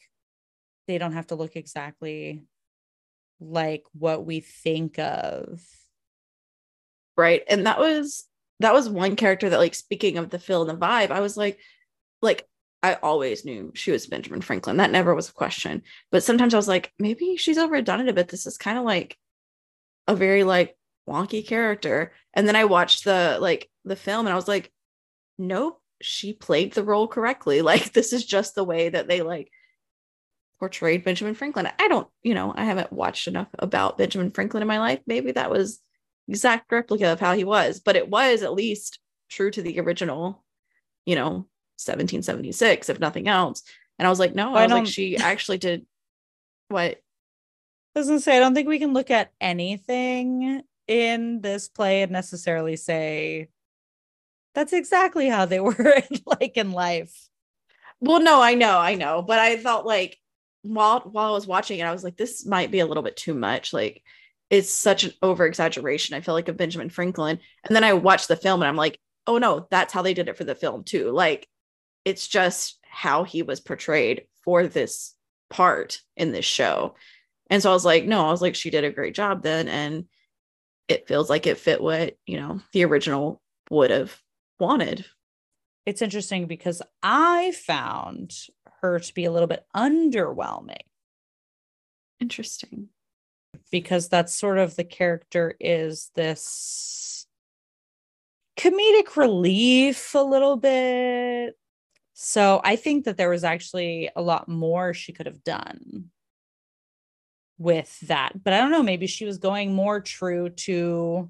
they 0.88 0.98
don't 0.98 1.12
have 1.12 1.28
to 1.28 1.34
look 1.34 1.56
exactly 1.56 2.42
like 3.40 3.84
what 3.92 4.26
we 4.26 4.40
think 4.40 4.98
of. 4.98 5.62
Right. 7.16 7.42
And 7.48 7.66
that 7.66 7.78
was 7.78 8.26
that 8.60 8.74
was 8.74 8.88
one 8.88 9.16
character 9.16 9.48
that 9.48 9.58
like 9.58 9.74
speaking 9.74 10.18
of 10.18 10.30
the 10.30 10.38
feel 10.38 10.68
and 10.68 10.70
the 10.70 10.86
vibe, 10.86 11.10
I 11.10 11.20
was 11.20 11.36
like, 11.36 11.58
like 12.22 12.46
I 12.84 12.98
always 13.02 13.46
knew 13.46 13.72
she 13.74 13.92
was 13.92 14.06
Benjamin 14.06 14.42
Franklin. 14.42 14.76
That 14.76 14.90
never 14.90 15.14
was 15.14 15.30
a 15.30 15.32
question. 15.32 15.84
But 16.12 16.22
sometimes 16.22 16.52
I 16.52 16.58
was 16.58 16.68
like, 16.68 16.92
maybe 16.98 17.38
she's 17.38 17.56
overdone 17.56 18.00
it 18.00 18.10
a 18.10 18.12
bit. 18.12 18.28
This 18.28 18.44
is 18.44 18.58
kind 18.58 18.76
of 18.76 18.84
like 18.84 19.16
a 20.06 20.14
very 20.14 20.44
like 20.44 20.76
wonky 21.08 21.46
character. 21.46 22.12
And 22.34 22.46
then 22.46 22.56
I 22.56 22.66
watched 22.66 23.04
the 23.04 23.38
like 23.40 23.70
the 23.86 23.96
film 23.96 24.26
and 24.26 24.34
I 24.34 24.36
was 24.36 24.48
like, 24.48 24.70
nope, 25.38 25.80
she 26.02 26.34
played 26.34 26.74
the 26.74 26.84
role 26.84 27.08
correctly. 27.08 27.62
Like 27.62 27.94
this 27.94 28.12
is 28.12 28.22
just 28.22 28.54
the 28.54 28.64
way 28.64 28.90
that 28.90 29.08
they 29.08 29.22
like 29.22 29.50
portrayed 30.58 31.04
Benjamin 31.04 31.32
Franklin. 31.32 31.70
I 31.78 31.88
don't, 31.88 32.08
you 32.22 32.34
know, 32.34 32.52
I 32.54 32.66
haven't 32.66 32.92
watched 32.92 33.28
enough 33.28 33.48
about 33.58 33.96
Benjamin 33.96 34.30
Franklin 34.30 34.62
in 34.62 34.68
my 34.68 34.78
life. 34.78 35.00
Maybe 35.06 35.32
that 35.32 35.50
was 35.50 35.80
exact 36.28 36.70
replica 36.70 37.06
of 37.06 37.20
how 37.20 37.34
he 37.34 37.44
was, 37.44 37.80
but 37.80 37.96
it 37.96 38.10
was 38.10 38.42
at 38.42 38.52
least 38.52 38.98
true 39.30 39.50
to 39.52 39.62
the 39.62 39.80
original, 39.80 40.44
you 41.06 41.14
know, 41.14 41.48
1776, 41.76 42.88
if 42.88 43.00
nothing 43.00 43.28
else. 43.28 43.62
And 43.98 44.06
I 44.06 44.10
was 44.10 44.18
like, 44.18 44.34
no, 44.34 44.52
well, 44.52 44.58
I 44.58 44.62
was 44.64 44.72
I 44.72 44.78
like, 44.78 44.86
she 44.86 45.16
actually 45.18 45.58
did 45.58 45.86
what? 46.68 47.00
I 47.94 47.98
was 47.98 48.08
gonna 48.08 48.20
say, 48.20 48.36
I 48.36 48.40
don't 48.40 48.54
think 48.54 48.68
we 48.68 48.78
can 48.78 48.92
look 48.92 49.10
at 49.10 49.32
anything 49.40 50.62
in 50.86 51.40
this 51.40 51.68
play 51.68 52.02
and 52.02 52.12
necessarily 52.12 52.76
say 52.76 53.48
that's 54.54 54.72
exactly 54.72 55.28
how 55.28 55.44
they 55.46 55.60
were 55.60 56.02
like 56.26 56.56
in 56.56 56.72
life. 56.72 57.28
Well, 58.00 58.20
no, 58.20 58.40
I 58.40 58.54
know, 58.54 58.78
I 58.78 58.94
know, 58.96 59.22
but 59.22 59.38
I 59.38 59.56
felt 59.56 59.86
like 59.86 60.18
while 60.62 61.00
while 61.00 61.30
I 61.30 61.34
was 61.34 61.46
watching 61.46 61.78
it, 61.78 61.84
I 61.84 61.92
was 61.92 62.04
like, 62.04 62.16
this 62.16 62.46
might 62.46 62.70
be 62.70 62.80
a 62.80 62.86
little 62.86 63.02
bit 63.02 63.16
too 63.16 63.34
much. 63.34 63.72
Like, 63.72 64.02
it's 64.50 64.70
such 64.70 65.04
an 65.04 65.12
over 65.22 65.46
exaggeration. 65.46 66.16
I 66.16 66.20
feel 66.20 66.34
like 66.34 66.48
of 66.48 66.56
Benjamin 66.56 66.90
Franklin, 66.90 67.38
and 67.64 67.76
then 67.76 67.84
I 67.84 67.92
watched 67.92 68.28
the 68.28 68.36
film, 68.36 68.62
and 68.62 68.68
I'm 68.68 68.76
like, 68.76 68.98
oh 69.26 69.38
no, 69.38 69.66
that's 69.70 69.92
how 69.92 70.02
they 70.02 70.14
did 70.14 70.28
it 70.28 70.36
for 70.36 70.44
the 70.44 70.54
film 70.54 70.84
too. 70.84 71.10
Like, 71.10 71.48
it's 72.04 72.28
just 72.28 72.78
how 72.82 73.24
he 73.24 73.42
was 73.42 73.60
portrayed 73.60 74.26
for 74.44 74.66
this 74.66 75.14
part 75.50 76.00
in 76.16 76.32
this 76.32 76.44
show. 76.44 76.94
And 77.50 77.62
so 77.62 77.70
I 77.70 77.74
was 77.74 77.84
like, 77.84 78.04
no, 78.04 78.26
I 78.26 78.30
was 78.30 78.42
like, 78.42 78.54
she 78.54 78.70
did 78.70 78.84
a 78.84 78.90
great 78.90 79.14
job 79.14 79.42
then, 79.42 79.68
and 79.68 80.06
it 80.88 81.08
feels 81.08 81.30
like 81.30 81.46
it 81.46 81.58
fit 81.58 81.80
what 81.80 82.16
you 82.26 82.38
know 82.38 82.60
the 82.72 82.84
original 82.84 83.40
would 83.70 83.90
have 83.90 84.16
wanted. 84.58 85.04
It's 85.86 86.02
interesting 86.02 86.46
because 86.46 86.80
I 87.02 87.52
found 87.52 88.34
her 88.80 88.98
to 88.98 89.14
be 89.14 89.24
a 89.24 89.30
little 89.30 89.48
bit 89.48 89.64
underwhelming. 89.76 90.76
Interesting. 92.20 92.88
Because 93.70 94.08
that's 94.08 94.34
sort 94.34 94.58
of 94.58 94.76
the 94.76 94.84
character 94.84 95.54
is 95.60 96.10
this 96.14 97.26
comedic 98.58 99.16
relief 99.16 100.14
a 100.14 100.22
little 100.22 100.56
bit. 100.56 101.56
So 102.14 102.60
I 102.64 102.76
think 102.76 103.04
that 103.04 103.16
there 103.16 103.30
was 103.30 103.44
actually 103.44 104.08
a 104.14 104.22
lot 104.22 104.48
more 104.48 104.94
she 104.94 105.12
could 105.12 105.26
have 105.26 105.44
done 105.44 106.10
with 107.58 107.98
that. 108.00 108.32
But 108.42 108.52
I 108.52 108.58
don't 108.58 108.70
know, 108.70 108.82
maybe 108.82 109.06
she 109.06 109.24
was 109.24 109.38
going 109.38 109.74
more 109.74 110.00
true 110.00 110.48
to 110.48 111.28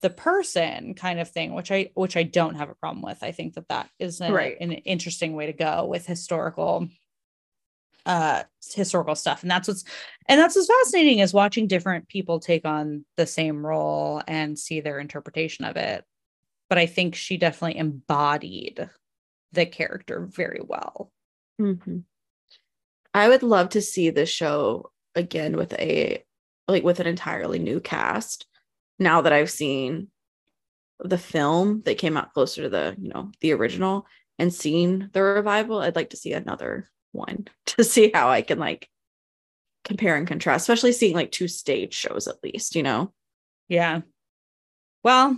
the 0.00 0.10
person 0.10 0.94
kind 0.94 1.18
of 1.18 1.28
thing 1.28 1.54
which 1.54 1.72
i 1.72 1.90
which 1.94 2.16
i 2.16 2.22
don't 2.22 2.54
have 2.54 2.70
a 2.70 2.74
problem 2.74 3.02
with 3.02 3.22
i 3.22 3.32
think 3.32 3.54
that 3.54 3.68
that 3.68 3.88
is 3.98 4.20
a, 4.20 4.32
right. 4.32 4.56
an 4.60 4.72
interesting 4.72 5.34
way 5.34 5.46
to 5.46 5.52
go 5.52 5.86
with 5.86 6.06
historical 6.06 6.88
uh 8.06 8.42
historical 8.74 9.14
stuff 9.14 9.42
and 9.42 9.50
that's 9.50 9.66
what's 9.66 9.84
and 10.28 10.40
that's 10.40 10.54
what's 10.54 10.68
fascinating 10.68 11.18
is 11.18 11.34
watching 11.34 11.66
different 11.66 12.08
people 12.08 12.38
take 12.38 12.64
on 12.64 13.04
the 13.16 13.26
same 13.26 13.66
role 13.66 14.22
and 14.28 14.58
see 14.58 14.80
their 14.80 15.00
interpretation 15.00 15.64
of 15.64 15.76
it 15.76 16.04
but 16.68 16.78
i 16.78 16.86
think 16.86 17.14
she 17.16 17.36
definitely 17.36 17.78
embodied 17.78 18.88
the 19.52 19.66
character 19.66 20.26
very 20.30 20.60
well 20.62 21.10
mm-hmm. 21.60 21.98
i 23.14 23.28
would 23.28 23.42
love 23.42 23.70
to 23.70 23.80
see 23.80 24.10
the 24.10 24.26
show 24.26 24.90
again 25.14 25.56
with 25.56 25.72
a 25.74 26.22
like 26.66 26.82
with 26.82 27.00
an 27.00 27.06
entirely 27.06 27.58
new 27.58 27.80
cast 27.80 28.46
now 28.98 29.20
that 29.22 29.32
I've 29.32 29.50
seen 29.50 30.08
the 31.00 31.18
film 31.18 31.82
that 31.84 31.98
came 31.98 32.16
out 32.16 32.32
closer 32.32 32.62
to 32.62 32.68
the, 32.68 32.96
you 33.00 33.08
know, 33.08 33.30
the 33.40 33.52
original 33.52 34.06
and 34.38 34.52
seen 34.52 35.10
the 35.12 35.22
revival, 35.22 35.78
I'd 35.78 35.96
like 35.96 36.10
to 36.10 36.16
see 36.16 36.32
another 36.32 36.88
one 37.12 37.46
to 37.66 37.84
see 37.84 38.10
how 38.12 38.28
I 38.28 38.42
can 38.42 38.58
like 38.58 38.88
compare 39.84 40.16
and 40.16 40.26
contrast, 40.26 40.64
especially 40.64 40.92
seeing 40.92 41.14
like 41.14 41.32
two 41.32 41.48
stage 41.48 41.94
shows 41.94 42.26
at 42.26 42.42
least, 42.42 42.74
you 42.74 42.82
know? 42.82 43.12
Yeah. 43.68 44.00
Well, 45.04 45.36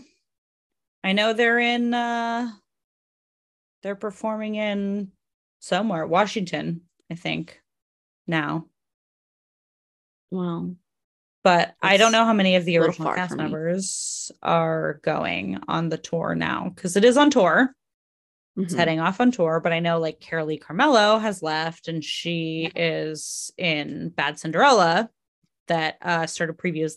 I 1.05 1.13
know 1.13 1.33
they're 1.33 1.59
in 1.59 1.93
uh 1.95 2.51
they're 3.83 3.95
performing 3.95 4.57
in 4.57 5.13
somewhere, 5.61 6.07
Washington, 6.07 6.83
I 7.11 7.15
think, 7.15 7.61
now. 8.27 8.67
Well, 10.31 10.77
but 11.43 11.75
I 11.81 11.97
don't 11.97 12.13
know 12.13 12.25
how 12.25 12.33
many 12.33 12.57
of 12.57 12.65
the 12.65 12.79
original 12.79 13.15
cast 13.15 13.37
members 13.37 14.31
are 14.43 15.01
going 15.03 15.59
on 15.69 15.89
the 15.89 15.97
tour 15.97 16.35
now 16.35 16.71
because 16.75 16.97
it 16.97 17.05
is 17.05 17.17
on 17.17 17.31
tour. 17.31 17.75
Mm-hmm. 18.59 18.63
It's 18.63 18.75
heading 18.75 19.01
off 19.01 19.21
on 19.21 19.31
tour, 19.31 19.61
but 19.61 19.73
I 19.73 19.81
know 19.81 19.99
like 19.99 20.21
Carolee 20.21 20.61
Carmello 20.61 21.21
has 21.21 21.43
left 21.43 21.89
and 21.89 22.05
she 22.05 22.71
is 22.77 23.53
in 23.57 24.11
Bad 24.11 24.39
Cinderella 24.39 25.09
that 25.69 25.97
uh, 26.03 26.27
started 26.27 26.59
previews 26.59 26.95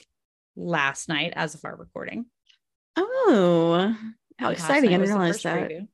last 0.55 1.07
night 1.07 1.33
as 1.35 1.55
of 1.55 1.63
our 1.63 1.75
recording. 1.75 2.25
Oh, 2.97 3.95
how 4.37 4.49
exciting! 4.49 4.89
I 4.89 4.97
didn't 4.97 5.09
realize 5.09 5.41
that. 5.43 5.69
Preview. 5.69 5.87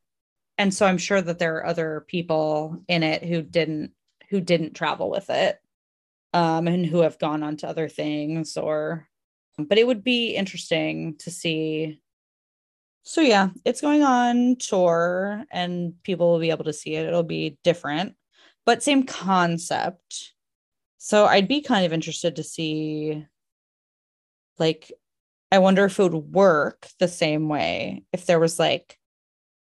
And 0.60 0.74
so 0.74 0.86
I'm 0.86 0.97
sure 0.97 1.22
that 1.22 1.39
there 1.39 1.55
are 1.55 1.66
other 1.66 2.05
people 2.07 2.84
in 2.89 3.01
it 3.01 3.24
who 3.24 3.41
didn't 3.41 3.93
who 4.30 4.41
didn't 4.41 4.76
travel 4.76 5.10
with 5.10 5.30
it 5.32 5.57
um, 6.34 6.68
and 6.68 6.86
who 6.86 6.99
have 6.99 7.18
gone 7.18 7.41
on 7.41 7.57
to 7.57 7.68
other 7.68 7.88
things 7.88 8.57
or 8.57 9.07
but 9.57 9.78
it 9.78 9.88
would 9.88 10.03
be 10.03 10.36
interesting 10.36 11.16
to 11.20 11.32
see. 11.32 12.01
So 13.03 13.22
yeah 13.22 13.49
it's 13.64 13.82
going 13.82 14.03
on 14.03 14.57
tour 14.60 15.45
and 15.49 15.93
people 16.03 16.30
will 16.30 16.39
be 16.39 16.51
able 16.51 16.66
to 16.66 16.74
see 16.74 16.93
it. 16.95 17.07
It'll 17.07 17.24
be 17.24 17.57
different 17.64 18.16
but 18.66 18.84
same 18.84 19.03
concept. 19.03 20.34
So 20.97 21.26
i'd 21.26 21.47
be 21.47 21.62
kind 21.62 21.86
of 21.86 21.93
interested 21.93 22.36
to 22.36 22.43
see 22.43 23.26
like 24.57 24.91
i 25.51 25.57
wonder 25.60 25.86
if 25.86 25.97
it 25.97 26.03
would 26.03 26.34
work 26.34 26.88
the 26.99 27.07
same 27.07 27.47
way 27.47 28.03
if 28.12 28.26
there 28.26 28.39
was 28.39 28.60
like 28.60 28.99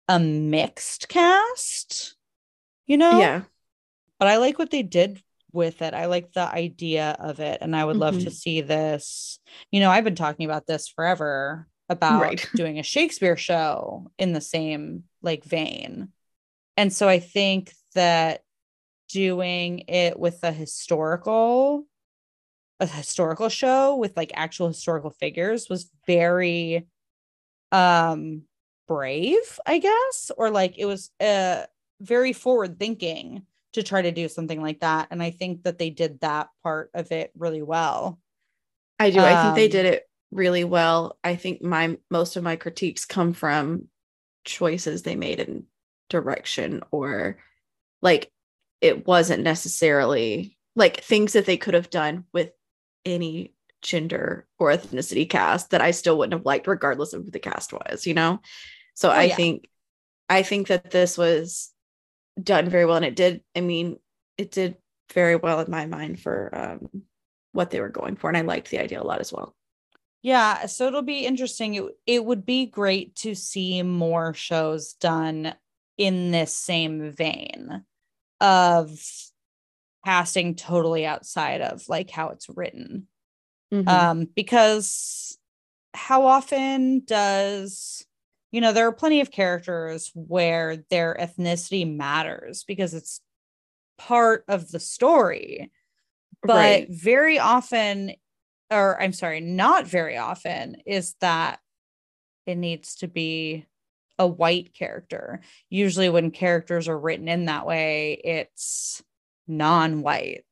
a 0.07 0.19
mixed 0.19 1.09
cast 1.09 2.15
you 2.85 2.97
know 2.97 3.19
yeah 3.19 3.41
but 4.19 4.27
i 4.27 4.37
like 4.37 4.59
what 4.59 4.71
they 4.71 4.83
did 4.83 5.21
with 5.55 5.81
it. 5.81 5.93
I 5.95 6.05
like 6.05 6.33
the 6.33 6.41
idea 6.41 7.15
of 7.17 7.39
it. 7.39 7.59
And 7.61 7.75
I 7.75 7.83
would 7.83 7.97
love 7.97 8.15
mm-hmm. 8.15 8.25
to 8.25 8.31
see 8.31 8.61
this. 8.61 9.39
You 9.71 9.79
know, 9.79 9.89
I've 9.89 10.03
been 10.03 10.13
talking 10.13 10.45
about 10.45 10.67
this 10.67 10.87
forever 10.87 11.67
about 11.89 12.21
right. 12.21 12.49
doing 12.55 12.77
a 12.77 12.83
Shakespeare 12.83 13.37
show 13.37 14.11
in 14.19 14.33
the 14.33 14.41
same 14.41 15.05
like 15.23 15.43
vein. 15.45 16.09
And 16.77 16.93
so 16.93 17.07
I 17.07 17.19
think 17.19 17.73
that 17.95 18.41
doing 19.07 19.85
it 19.87 20.19
with 20.19 20.43
a 20.43 20.51
historical 20.51 21.85
a 22.81 22.85
historical 22.85 23.47
show 23.47 23.95
with 23.95 24.17
like 24.17 24.31
actual 24.35 24.67
historical 24.67 25.11
figures 25.11 25.69
was 25.69 25.89
very 26.05 26.85
um 27.71 28.41
brave, 28.87 29.59
I 29.65 29.79
guess, 29.79 30.31
or 30.37 30.49
like 30.49 30.77
it 30.77 30.85
was 30.85 31.11
uh 31.19 31.65
very 32.01 32.33
forward 32.33 32.77
thinking 32.77 33.43
to 33.73 33.83
try 33.83 34.01
to 34.01 34.11
do 34.11 34.27
something 34.29 34.61
like 34.61 34.79
that. 34.79 35.07
And 35.11 35.21
I 35.21 35.31
think 35.31 35.63
that 35.63 35.77
they 35.77 35.89
did 35.89 36.21
that 36.21 36.49
part 36.63 36.91
of 36.93 37.11
it 37.11 37.31
really 37.37 37.61
well. 37.61 38.19
I 38.99 39.09
do. 39.09 39.19
Um, 39.19 39.25
I 39.25 39.41
think 39.41 39.55
they 39.55 39.67
did 39.67 39.85
um, 39.85 39.93
it 39.93 40.03
really 40.31 40.63
well. 40.63 41.17
I 41.23 41.35
think 41.35 41.61
my 41.61 41.97
most 42.09 42.35
of 42.35 42.43
my 42.43 42.55
critiques 42.55 43.05
come 43.05 43.33
from 43.33 43.87
choices 44.43 45.01
they 45.01 45.15
made 45.15 45.39
in 45.39 45.65
direction 46.09 46.83
or 46.91 47.37
like 48.01 48.31
it 48.81 49.07
wasn't 49.07 49.43
necessarily 49.43 50.57
like 50.75 51.01
things 51.01 51.33
that 51.33 51.45
they 51.45 51.57
could 51.57 51.73
have 51.73 51.89
done 51.89 52.25
with 52.31 52.51
any 53.05 53.53
gender 53.81 54.47
or 54.59 54.71
ethnicity 54.71 55.29
cast 55.29 55.71
that 55.71 55.81
I 55.81 55.91
still 55.91 56.17
wouldn't 56.17 56.33
have 56.33 56.45
liked 56.45 56.67
regardless 56.67 57.13
of 57.13 57.23
who 57.23 57.31
the 57.31 57.39
cast 57.39 57.73
was, 57.73 58.05
you 58.05 58.13
know? 58.13 58.39
So 58.95 59.11
oh, 59.11 59.13
I 59.19 59.27
yeah. 59.27 59.35
think 59.35 59.69
I 60.29 60.43
think 60.43 60.67
that 60.69 60.91
this 60.91 61.17
was 61.17 61.71
done 62.41 62.69
very 62.69 62.85
well 62.85 62.97
and 62.97 63.05
it 63.05 63.15
did 63.15 63.43
i 63.55 63.61
mean 63.61 63.99
it 64.37 64.51
did 64.51 64.77
very 65.13 65.35
well 65.35 65.59
in 65.61 65.71
my 65.71 65.85
mind 65.85 66.19
for 66.19 66.49
um 66.53 66.89
what 67.53 67.69
they 67.71 67.81
were 67.81 67.89
going 67.89 68.15
for 68.15 68.29
and 68.29 68.37
i 68.37 68.41
liked 68.41 68.69
the 68.71 68.79
idea 68.79 69.01
a 69.01 69.03
lot 69.03 69.21
as 69.21 69.31
well 69.33 69.55
Yeah, 70.21 70.65
so 70.65 70.87
it'll 70.87 71.03
be 71.03 71.25
interesting. 71.25 71.75
It, 71.75 71.83
it 72.05 72.25
would 72.25 72.45
be 72.45 72.65
great 72.65 73.15
to 73.17 73.35
see 73.35 73.83
more 73.83 74.33
shows 74.33 74.93
done 74.93 75.53
in 75.97 76.31
this 76.31 76.53
same 76.55 77.11
vein 77.11 77.85
of 78.41 78.99
casting 80.05 80.55
totally 80.55 81.05
outside 81.05 81.61
of 81.61 81.87
like 81.89 82.09
how 82.09 82.29
it's 82.29 82.47
written. 82.49 83.07
Mhm. 83.71 83.85
Um, 83.87 84.27
because 84.35 85.37
how 85.93 86.25
often 86.27 87.01
does 87.05 88.05
you 88.55 88.61
know 88.61 88.71
there 88.71 88.87
are 88.87 88.93
plenty 88.93 89.19
of 89.19 89.31
characters 89.31 90.11
where 90.13 90.77
their 90.89 91.13
ethnicity 91.19 91.85
matters 91.93 92.63
because 92.63 92.93
it's 92.93 93.19
part 93.97 94.45
of 94.47 94.71
the 94.71 94.79
story. 94.79 95.73
But 96.41 96.53
Right. 96.55 96.87
very 96.89 97.37
often 97.37 98.13
or 98.71 98.99
i'm 99.01 99.11
sorry 99.11 99.41
not 99.41 99.85
very 99.85 100.17
often 100.17 100.77
is 100.85 101.15
that 101.19 101.59
it 102.45 102.55
needs 102.55 102.95
to 102.95 103.09
be 103.09 103.65
a 104.17 104.25
white 104.25 104.73
character. 104.73 105.41
Usually 105.69 106.07
when 106.07 106.31
characters 106.31 106.87
are 106.87 106.97
written 106.97 107.27
in 107.27 107.45
that 107.45 107.67
way 107.67 108.21
it's 108.23 109.03
non-white. 109.49 110.45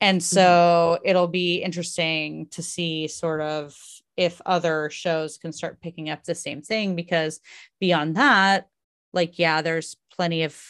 And 0.00 0.18
mm-hmm. 0.18 0.24
so 0.24 0.98
it'll 1.04 1.28
be 1.28 1.62
interesting 1.62 2.48
to 2.50 2.64
see 2.64 3.06
sort 3.06 3.42
of 3.42 3.76
if 4.16 4.40
other 4.46 4.90
shows 4.90 5.38
can 5.38 5.52
start 5.52 5.80
picking 5.80 6.10
up 6.10 6.24
the 6.24 6.34
same 6.34 6.62
thing 6.62 6.94
because 6.96 7.40
beyond 7.80 8.16
that 8.16 8.68
like 9.12 9.38
yeah 9.38 9.62
there's 9.62 9.96
plenty 10.14 10.42
of 10.44 10.60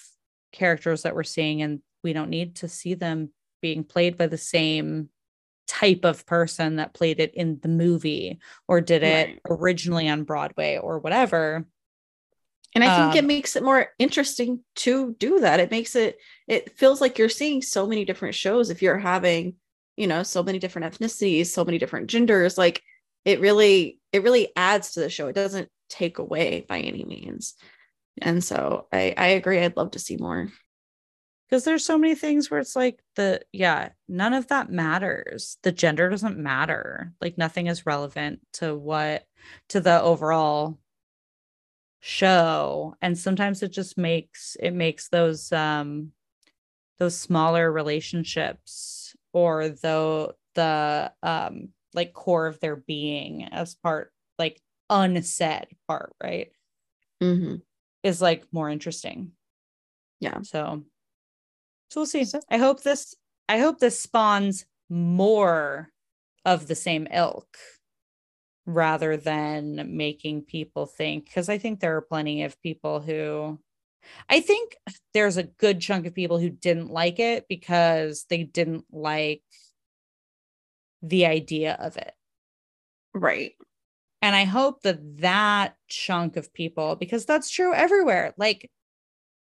characters 0.52 1.02
that 1.02 1.14
we're 1.14 1.22
seeing 1.22 1.62
and 1.62 1.80
we 2.02 2.12
don't 2.12 2.30
need 2.30 2.56
to 2.56 2.68
see 2.68 2.94
them 2.94 3.30
being 3.60 3.84
played 3.84 4.16
by 4.16 4.26
the 4.26 4.38
same 4.38 5.08
type 5.66 6.04
of 6.04 6.26
person 6.26 6.76
that 6.76 6.94
played 6.94 7.18
it 7.20 7.34
in 7.34 7.58
the 7.62 7.68
movie 7.68 8.38
or 8.68 8.80
did 8.80 9.02
it 9.02 9.34
Right. 9.34 9.40
originally 9.48 10.08
on 10.08 10.24
Broadway 10.24 10.76
or 10.76 10.98
whatever. 10.98 11.66
And 12.74 12.82
I 12.82 12.90
think 12.90 13.14
it 13.14 13.24
Um, 13.24 13.24
makes 13.24 13.54
it 13.54 13.62
more 13.62 13.88
interesting 13.98 14.60
to 14.76 15.14
do 15.18 15.40
that. 15.40 15.60
It 15.60 15.70
makes 15.70 15.94
it 15.94 16.18
it 16.48 16.76
feels 16.76 17.00
like 17.00 17.18
you're 17.18 17.28
seeing 17.28 17.62
so 17.62 17.86
many 17.86 18.04
different 18.04 18.34
shows 18.34 18.68
if 18.70 18.82
you're 18.82 18.98
having, 18.98 19.54
you 19.96 20.06
know, 20.08 20.22
so 20.24 20.42
many 20.42 20.58
different 20.58 20.92
ethnicities, 20.92 21.46
so 21.46 21.64
many 21.64 21.78
different 21.78 22.08
genders, 22.08 22.58
like 22.58 22.82
it 23.24 23.40
really 23.40 24.00
it 24.12 24.22
really 24.22 24.50
adds 24.56 24.92
to 24.92 25.00
the 25.00 25.10
show. 25.10 25.28
It 25.28 25.34
doesn't 25.34 25.68
take 25.88 26.18
away 26.18 26.64
by 26.68 26.80
any 26.80 27.04
means. 27.04 27.54
And 28.22 28.42
so 28.44 28.88
I 28.92 29.14
I 29.16 29.26
agree 29.28 29.60
I'd 29.60 29.76
love 29.76 29.92
to 29.92 29.98
see 29.98 30.16
more. 30.16 30.48
because 31.48 31.64
there's 31.64 31.84
so 31.84 31.98
many 31.98 32.14
things 32.14 32.50
where 32.50 32.60
it's 32.60 32.76
like 32.76 33.00
the 33.16 33.40
yeah 33.52 33.90
none 34.08 34.32
of 34.34 34.48
that 34.48 34.70
matters 34.70 35.58
the 35.62 35.72
gender 35.72 36.08
doesn't 36.08 36.38
matter 36.38 37.12
like 37.20 37.38
nothing 37.38 37.66
is 37.66 37.86
relevant 37.86 38.40
to 38.54 38.74
what 38.76 39.24
to 39.68 39.80
the 39.80 40.00
overall 40.00 40.78
show 42.00 42.94
and 43.00 43.18
sometimes 43.18 43.62
it 43.62 43.72
just 43.72 43.96
makes 43.96 44.56
it 44.60 44.72
makes 44.72 45.08
those 45.08 45.50
um 45.52 46.12
those 46.98 47.18
smaller 47.18 47.72
relationships 47.72 49.16
or 49.32 49.70
though 49.70 50.32
the 50.54 51.12
um 51.22 51.70
like 51.94 52.12
core 52.12 52.46
of 52.46 52.60
their 52.60 52.76
being 52.76 53.44
as 53.44 53.74
part 53.76 54.12
like 54.38 54.60
unsaid 54.90 55.66
part 55.88 56.12
right 56.22 56.52
Mhm. 57.22 57.62
is 58.02 58.20
like 58.20 58.44
more 58.52 58.68
interesting. 58.68 59.32
Yeah. 60.20 60.42
So 60.42 60.84
so 61.90 62.00
we'll 62.00 62.06
see. 62.06 62.24
So- 62.24 62.40
I 62.50 62.58
hope 62.58 62.82
this 62.82 63.14
I 63.48 63.58
hope 63.58 63.78
this 63.78 64.00
spawns 64.00 64.66
more 64.88 65.90
of 66.44 66.66
the 66.66 66.74
same 66.74 67.06
ilk 67.12 67.56
rather 68.66 69.16
than 69.16 69.96
making 69.96 70.42
people 70.42 70.86
think 70.86 71.26
because 71.26 71.48
I 71.48 71.58
think 71.58 71.80
there 71.80 71.96
are 71.96 72.02
plenty 72.02 72.42
of 72.44 72.60
people 72.62 73.00
who 73.00 73.58
I 74.28 74.40
think 74.40 74.76
there's 75.14 75.36
a 75.38 75.42
good 75.44 75.80
chunk 75.80 76.06
of 76.06 76.14
people 76.14 76.38
who 76.38 76.50
didn't 76.50 76.90
like 76.90 77.18
it 77.18 77.46
because 77.48 78.26
they 78.28 78.42
didn't 78.42 78.84
like 78.90 79.42
the 81.08 81.26
idea 81.26 81.76
of 81.78 81.96
it. 81.96 82.12
Right. 83.14 83.52
And 84.22 84.34
I 84.34 84.44
hope 84.44 84.82
that 84.82 85.18
that 85.18 85.76
chunk 85.88 86.36
of 86.36 86.52
people, 86.54 86.96
because 86.96 87.26
that's 87.26 87.50
true 87.50 87.74
everywhere, 87.74 88.32
like 88.38 88.70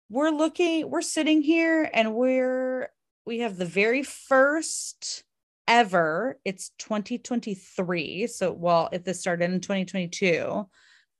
we're 0.09 0.29
looking, 0.29 0.89
we're 0.89 1.01
sitting 1.01 1.41
here 1.41 1.89
and 1.93 2.13
we're, 2.13 2.89
we 3.25 3.39
have 3.39 3.57
the 3.57 3.65
very 3.65 4.03
first 4.03 5.23
ever, 5.67 6.37
it's 6.43 6.71
2023. 6.79 8.27
So, 8.27 8.51
well, 8.51 8.89
if 8.91 9.05
this 9.05 9.21
started 9.21 9.49
in 9.49 9.61
2022, 9.61 10.67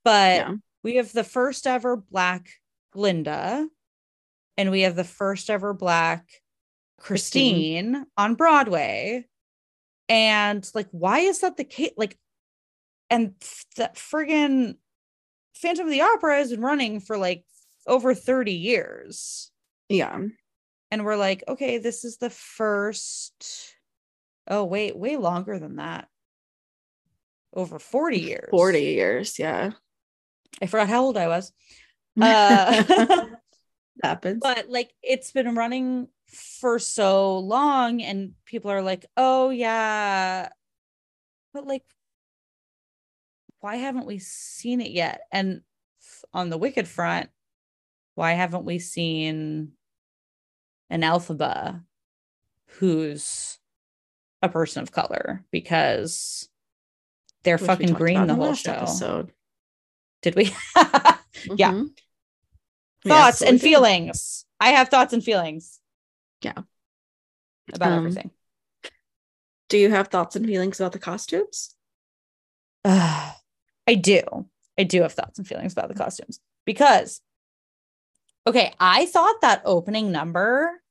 but 0.04 0.36
Yeah. 0.36 0.56
we 0.84 0.98
have 0.98 1.14
the 1.14 1.24
first 1.24 1.66
ever 1.66 1.96
Black 1.96 2.50
Glinda 2.92 3.66
and 4.58 4.72
we 4.72 4.82
have 4.82 4.98
the 4.98 5.06
first 5.06 5.50
ever 5.50 5.74
Black 5.74 6.28
Christine. 7.00 7.94
Christine 7.94 8.06
on 8.18 8.36
Broadway. 8.36 9.26
And 10.10 10.70
like, 10.76 10.88
why 10.92 11.20
is 11.20 11.40
that 11.40 11.58
the 11.58 11.64
case? 11.64 11.94
Like, 11.98 12.18
and 13.10 13.34
that 13.78 13.96
friggin' 13.96 14.76
Phantom 15.56 15.86
of 15.86 15.92
the 15.92 16.02
Opera 16.02 16.38
has 16.38 16.52
been 16.52 16.62
running 16.62 17.00
for 17.00 17.18
like 17.18 17.46
over 17.88 18.14
30 18.14 18.54
years. 18.54 19.52
Yeah. 19.90 20.20
And 20.92 21.06
we're 21.06 21.16
like, 21.16 21.44
okay, 21.48 21.78
this 21.78 22.04
is 22.04 22.18
the 22.18 22.30
first. 22.30 23.76
Oh, 24.48 24.64
wait, 24.66 24.98
way 24.98 25.16
longer 25.16 25.58
than 25.60 25.78
that. 25.78 26.08
Over 27.54 27.80
40 27.80 28.20
years. 28.20 28.50
40 28.52 28.82
years. 28.82 29.40
Yeah. 29.40 29.72
I 30.62 30.66
forgot 30.68 30.90
how 30.90 31.04
old 31.04 31.18
I 31.18 31.28
was. 31.28 31.52
Uh, 32.22 32.84
happens. 34.04 34.40
but 34.40 34.70
like 34.70 34.92
it's 35.02 35.32
been 35.32 35.56
running 35.56 36.08
for 36.34 36.80
so 36.80 37.38
long 37.40 38.02
and 38.02 38.34
people 38.46 38.72
are 38.72 38.82
like 38.82 39.06
oh 39.18 39.50
yeah. 39.50 40.50
But 41.54 41.68
like 41.68 41.84
why 43.60 43.78
haven't 43.78 44.06
we 44.06 44.20
seen 44.20 44.82
it 44.82 44.92
yet? 44.92 45.22
And 45.32 45.62
on 46.34 46.50
the 46.50 46.58
wicked 46.58 46.88
front 46.88 47.30
why 48.16 48.34
haven't 48.34 48.66
we 48.66 48.78
seen 48.80 49.72
an 50.90 51.02
Elphaba 51.02 51.82
who's 52.78 53.58
a 54.42 54.50
person 54.50 54.84
of 54.84 54.92
color? 54.92 55.44
Because 55.52 56.48
they're 57.44 57.58
Which 57.58 57.66
fucking 57.68 57.94
green 57.94 58.28
the 58.28 58.36
whole 58.36 58.54
show. 58.54 58.72
episode. 58.72 59.32
did 60.22 60.36
we? 60.36 60.54
Yeah. 61.58 61.72
Mhm. 61.72 61.90
We 63.04 63.10
thoughts 63.10 63.42
and 63.42 63.60
feelings. 63.60 64.46
I 64.60 64.70
have 64.70 64.88
thoughts 64.90 65.12
and 65.12 65.24
feelings 65.24 65.80
Yeah. 66.44 66.60
about 67.74 67.92
Um, 67.92 68.00
everything 68.00 68.32
Do 69.70 69.78
you 69.78 69.90
have 69.90 70.10
thoughts 70.10 70.36
and 70.36 70.46
feelings 70.46 70.80
about 70.80 70.92
the 70.92 71.00
costumes? 71.00 71.76
Uh, 72.84 73.32
I 73.88 73.96
do. 73.96 74.24
I 74.78 74.84
do 74.84 75.02
have 75.02 75.14
thoughts 75.14 75.40
and 75.40 75.48
feelings 75.48 75.74
about 75.74 75.90
the 75.90 75.96
costumes 75.96 76.40
because, 76.66 77.22
okay, 78.48 78.74
I 78.80 79.06
thought 79.06 79.42
that 79.42 79.62
opening 79.66 80.12
number 80.12 80.82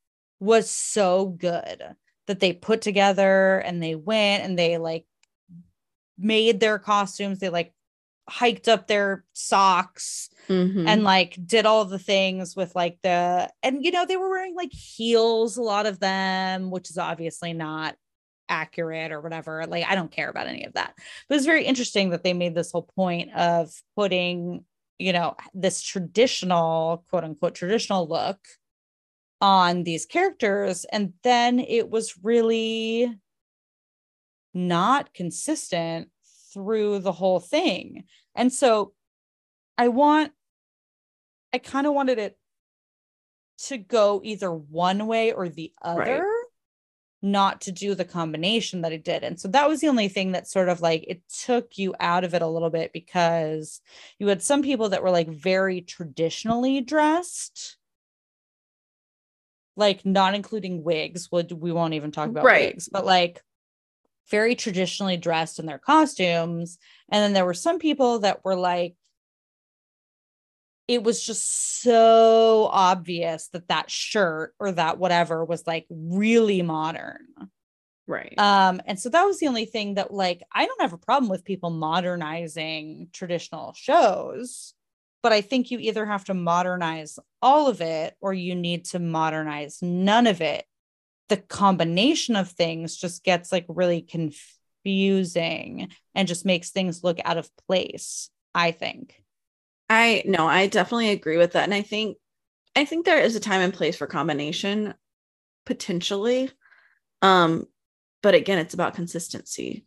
was 0.41 0.71
so 0.71 1.27
good 1.27 1.83
that 2.27 2.41
they 2.41 2.53
put 2.53 2.83
together 2.83 3.59
and 3.59 3.83
they 3.83 3.95
went 3.95 4.45
and 4.45 4.59
they 4.59 4.79
like 4.79 5.07
made 6.19 6.61
their 6.61 6.79
costumes. 6.79 7.39
They 7.39 7.49
like 7.49 7.73
hiked 8.29 8.69
up 8.69 8.87
their 8.87 9.25
socks 9.33 10.29
Mhm. 10.49 10.89
and 10.89 11.05
like 11.05 11.39
did 11.47 11.67
all 11.67 11.85
the 11.85 11.99
things 11.99 12.57
with 12.57 12.75
like 12.75 12.99
the 13.03 13.51
and 13.63 13.85
you 13.85 13.91
know 13.91 14.05
they 14.07 14.17
were 14.17 14.29
wearing 14.31 14.55
like 14.55 14.73
heels 14.73 15.57
a 15.57 15.63
lot 15.63 15.87
of 15.87 16.01
them 16.01 16.71
which 16.71 16.91
is 16.91 16.99
obviously 16.99 17.53
not 17.53 17.97
accurate 18.49 19.13
or 19.13 19.21
whatever. 19.21 19.67
Like 19.67 19.85
i 19.89 19.95
don't 19.95 20.11
care 20.13 20.29
about 20.29 20.47
any 20.49 20.65
of 20.65 20.75
that. 20.75 20.95
But 21.29 21.37
it's 21.37 21.47
very 21.47 21.65
interesting 21.65 22.11
that 22.11 22.23
they 22.25 22.35
made 22.35 22.55
this 22.55 22.73
whole 22.73 22.89
point 22.97 23.33
of 23.35 23.71
putting 23.97 24.65
you 24.99 25.13
know 25.13 25.37
this 25.55 25.83
traditional 25.83 27.05
quote 27.09 27.25
unquote 27.25 27.55
traditional 27.55 28.07
look 28.09 28.39
on 29.41 29.85
these 29.85 30.07
characters 30.07 30.85
and 30.93 31.15
then 31.23 31.59
it 31.61 31.91
was 31.91 32.15
really 32.23 33.13
not 34.55 35.15
consistent 35.15 36.11
through 36.53 36.99
the 36.99 37.13
whole 37.13 37.41
thing. 37.41 38.05
And 38.35 38.53
so 38.53 38.93
I 39.83 39.89
want, 39.89 40.31
I 41.53 41.59
kind 41.59 41.89
of 41.89 41.93
wanted 41.93 42.21
it 42.21 42.39
to 43.67 43.79
go 43.79 44.21
either 44.23 44.53
one 44.53 45.09
way 45.09 45.33
or 45.33 45.49
the 45.49 45.73
other, 45.83 46.01
Right. 46.01 46.23
not 47.21 47.63
to 47.63 47.73
do 47.73 47.97
the 47.97 48.05
combination 48.05 48.83
that 48.83 48.93
it 48.93 49.03
did. 49.03 49.25
And 49.25 49.41
so 49.41 49.49
that 49.49 49.69
was 49.69 49.81
the 49.81 49.89
only 49.89 50.07
thing 50.07 50.33
that 50.33 50.47
sort 50.47 50.69
of 50.69 50.81
like 50.81 51.05
it 51.09 51.23
took 51.29 51.79
you 51.79 51.97
out 51.99 52.23
of 52.23 52.33
it 52.33 52.43
a 52.43 52.47
little 52.47 52.71
bit 52.71 52.93
because 52.93 53.81
you 54.21 54.29
had 54.29 54.41
some 54.41 54.63
people 54.63 54.91
that 54.91 55.03
were 55.03 55.11
like 55.11 55.29
very 55.29 55.81
traditionally 55.81 56.81
dressed. 56.81 57.77
Like 59.75 60.07
not 60.07 60.37
including 60.37 60.85
wigs, 60.85 61.29
would 61.33 61.51
we 61.51 61.73
won't 61.73 61.95
even 61.95 62.13
talk 62.13 62.29
about 62.29 62.45
Right. 62.45 62.69
wigs, 62.69 62.89
but 62.89 63.05
like 63.05 63.43
very 64.31 64.55
traditionally 64.55 65.17
dressed 65.17 65.59
in 65.59 65.67
their 65.67 65.81
costumes. 65.81 66.79
And 67.11 67.21
then 67.21 67.33
there 67.33 67.45
were 67.45 67.53
some 67.53 67.81
people 67.81 68.21
that 68.21 68.45
were 68.45 68.55
like, 68.55 68.95
it 70.93 71.03
was 71.03 71.23
just 71.23 71.81
so 71.81 72.69
obvious 72.71 73.49
that 73.49 73.69
that 73.69 73.91
shirt 73.91 74.55
or 74.61 74.73
that 74.73 74.99
whatever 74.99 75.43
was 75.43 75.67
like 75.67 75.87
really 75.89 76.61
modern. 76.61 77.27
Right. 78.07 78.35
Um, 78.39 78.83
and 78.85 79.01
so 79.01 79.09
that 79.09 79.25
was 79.25 79.39
the 79.39 79.47
only 79.47 79.65
thing 79.65 79.95
that 79.95 80.13
like 80.13 80.43
I 80.53 80.67
don't 80.67 80.83
have 80.83 80.93
a 80.93 80.99
problem 80.99 81.31
with 81.31 81.47
people 81.47 81.71
modernizing 81.71 83.09
traditional 83.11 83.73
shows, 83.73 84.75
but 85.23 85.33
I 85.33 85.41
think 85.41 85.71
you 85.71 85.79
either 85.79 86.05
have 86.05 86.25
to 86.25 86.35
modernize 86.35 87.19
all 87.41 87.69
of 87.69 87.81
it 87.81 88.15
or 88.21 88.35
you 88.35 88.55
need 88.55 88.85
to 88.87 88.99
modernize 88.99 89.79
none 89.81 90.27
of 90.27 90.43
it. 90.43 90.67
The 91.31 91.39
combination 91.39 92.37
of 92.37 92.51
things 92.51 92.99
just 92.99 93.25
gets 93.25 93.51
like 93.51 93.65
really 93.67 94.03
confusing 94.03 95.89
and 96.15 96.29
just 96.29 96.45
makes 96.45 96.69
things 96.69 97.03
look 97.03 97.19
out 97.25 97.39
of 97.39 97.49
place, 97.67 98.29
I 98.55 98.73
think. 98.73 99.22
I 99.93 100.23
no, 100.25 100.47
I 100.47 100.69
definitely 100.69 101.11
agree 101.11 101.37
with 101.37 101.53
that. 101.53 101.65
And 101.65 101.75
I 101.75 101.83
think 101.83 102.17
I 102.75 102.87
think 102.87 103.05
there 103.05 103.21
is 103.21 103.37
a 103.37 103.41
time 103.41 103.61
and 103.61 103.75
place 103.75 103.97
for 103.97 104.07
combination 104.07 104.95
potentially. 105.67 106.51
Um, 107.21 107.67
but 108.23 108.35
again, 108.35 108.59
it's 108.59 108.73
about 108.73 108.95
consistency. 108.95 109.85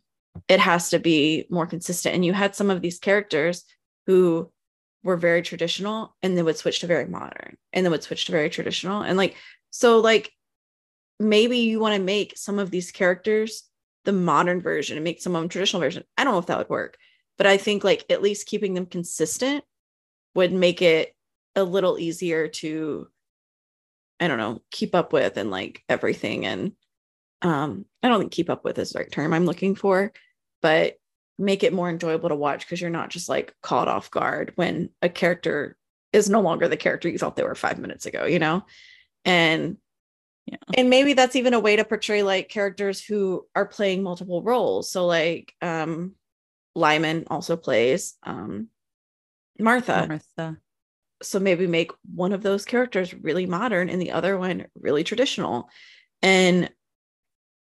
It 0.48 0.60
has 0.60 0.90
to 0.90 1.00
be 1.00 1.46
more 1.50 1.66
consistent. 1.66 2.14
And 2.14 2.24
you 2.24 2.32
had 2.32 2.54
some 2.54 2.70
of 2.70 2.82
these 2.82 3.00
characters 3.00 3.64
who 4.06 4.52
were 5.02 5.16
very 5.16 5.42
traditional 5.42 6.14
and 6.22 6.36
then 6.36 6.44
would 6.44 6.56
switch 6.56 6.80
to 6.80 6.86
very 6.86 7.06
modern 7.06 7.56
and 7.72 7.84
then 7.84 7.90
would 7.90 8.04
switch 8.04 8.26
to 8.26 8.32
very 8.32 8.48
traditional. 8.48 9.02
And 9.02 9.18
like, 9.18 9.34
so 9.70 9.98
like 9.98 10.32
maybe 11.18 11.58
you 11.58 11.80
want 11.80 11.96
to 11.96 12.02
make 12.02 12.36
some 12.36 12.60
of 12.60 12.70
these 12.70 12.92
characters 12.92 13.64
the 14.04 14.12
modern 14.12 14.60
version 14.60 14.96
and 14.96 15.02
make 15.02 15.20
some 15.20 15.34
of 15.34 15.42
them 15.42 15.48
traditional 15.48 15.82
version. 15.82 16.04
I 16.16 16.22
don't 16.22 16.34
know 16.34 16.38
if 16.38 16.46
that 16.46 16.58
would 16.58 16.68
work, 16.68 16.96
but 17.36 17.46
I 17.48 17.56
think 17.56 17.82
like 17.82 18.04
at 18.08 18.22
least 18.22 18.46
keeping 18.46 18.74
them 18.74 18.86
consistent 18.86 19.64
would 20.36 20.52
make 20.52 20.82
it 20.82 21.14
a 21.56 21.64
little 21.64 21.98
easier 21.98 22.48
to 22.48 23.08
I 24.18 24.28
don't 24.28 24.38
know, 24.38 24.62
keep 24.70 24.94
up 24.94 25.12
with 25.12 25.36
and 25.36 25.50
like 25.50 25.82
everything. 25.88 26.46
And 26.46 26.72
um, 27.42 27.84
I 28.02 28.08
don't 28.08 28.20
think 28.20 28.32
keep 28.32 28.48
up 28.48 28.64
with 28.64 28.78
is 28.78 28.90
the 28.92 29.00
right 29.00 29.12
term 29.12 29.34
I'm 29.34 29.44
looking 29.44 29.74
for, 29.74 30.12
but 30.62 30.94
make 31.38 31.62
it 31.62 31.72
more 31.72 31.90
enjoyable 31.90 32.30
to 32.30 32.34
watch 32.34 32.60
because 32.60 32.80
you're 32.80 32.88
not 32.88 33.10
just 33.10 33.28
like 33.28 33.54
caught 33.62 33.88
off 33.88 34.10
guard 34.10 34.52
when 34.56 34.88
a 35.02 35.08
character 35.08 35.76
is 36.12 36.30
no 36.30 36.40
longer 36.40 36.66
the 36.66 36.78
character 36.78 37.10
you 37.10 37.18
thought 37.18 37.36
they 37.36 37.42
were 37.42 37.54
five 37.54 37.78
minutes 37.78 38.06
ago, 38.06 38.24
you 38.24 38.38
know? 38.38 38.64
And 39.24 39.76
yeah. 40.46 40.56
And 40.74 40.88
maybe 40.88 41.12
that's 41.12 41.36
even 41.36 41.54
a 41.54 41.60
way 41.60 41.76
to 41.76 41.84
portray 41.84 42.22
like 42.22 42.48
characters 42.48 43.04
who 43.04 43.46
are 43.54 43.66
playing 43.66 44.02
multiple 44.02 44.42
roles. 44.42 44.90
So 44.90 45.04
like 45.04 45.52
um 45.60 46.14
Lyman 46.74 47.24
also 47.28 47.56
plays 47.56 48.14
um 48.22 48.68
Martha. 49.58 50.06
Martha. 50.08 50.58
So 51.22 51.40
maybe 51.40 51.66
make 51.66 51.92
one 52.14 52.32
of 52.32 52.42
those 52.42 52.64
characters 52.64 53.14
really 53.14 53.46
modern 53.46 53.88
and 53.88 54.00
the 54.00 54.12
other 54.12 54.36
one 54.36 54.66
really 54.74 55.02
traditional. 55.02 55.70
And 56.22 56.70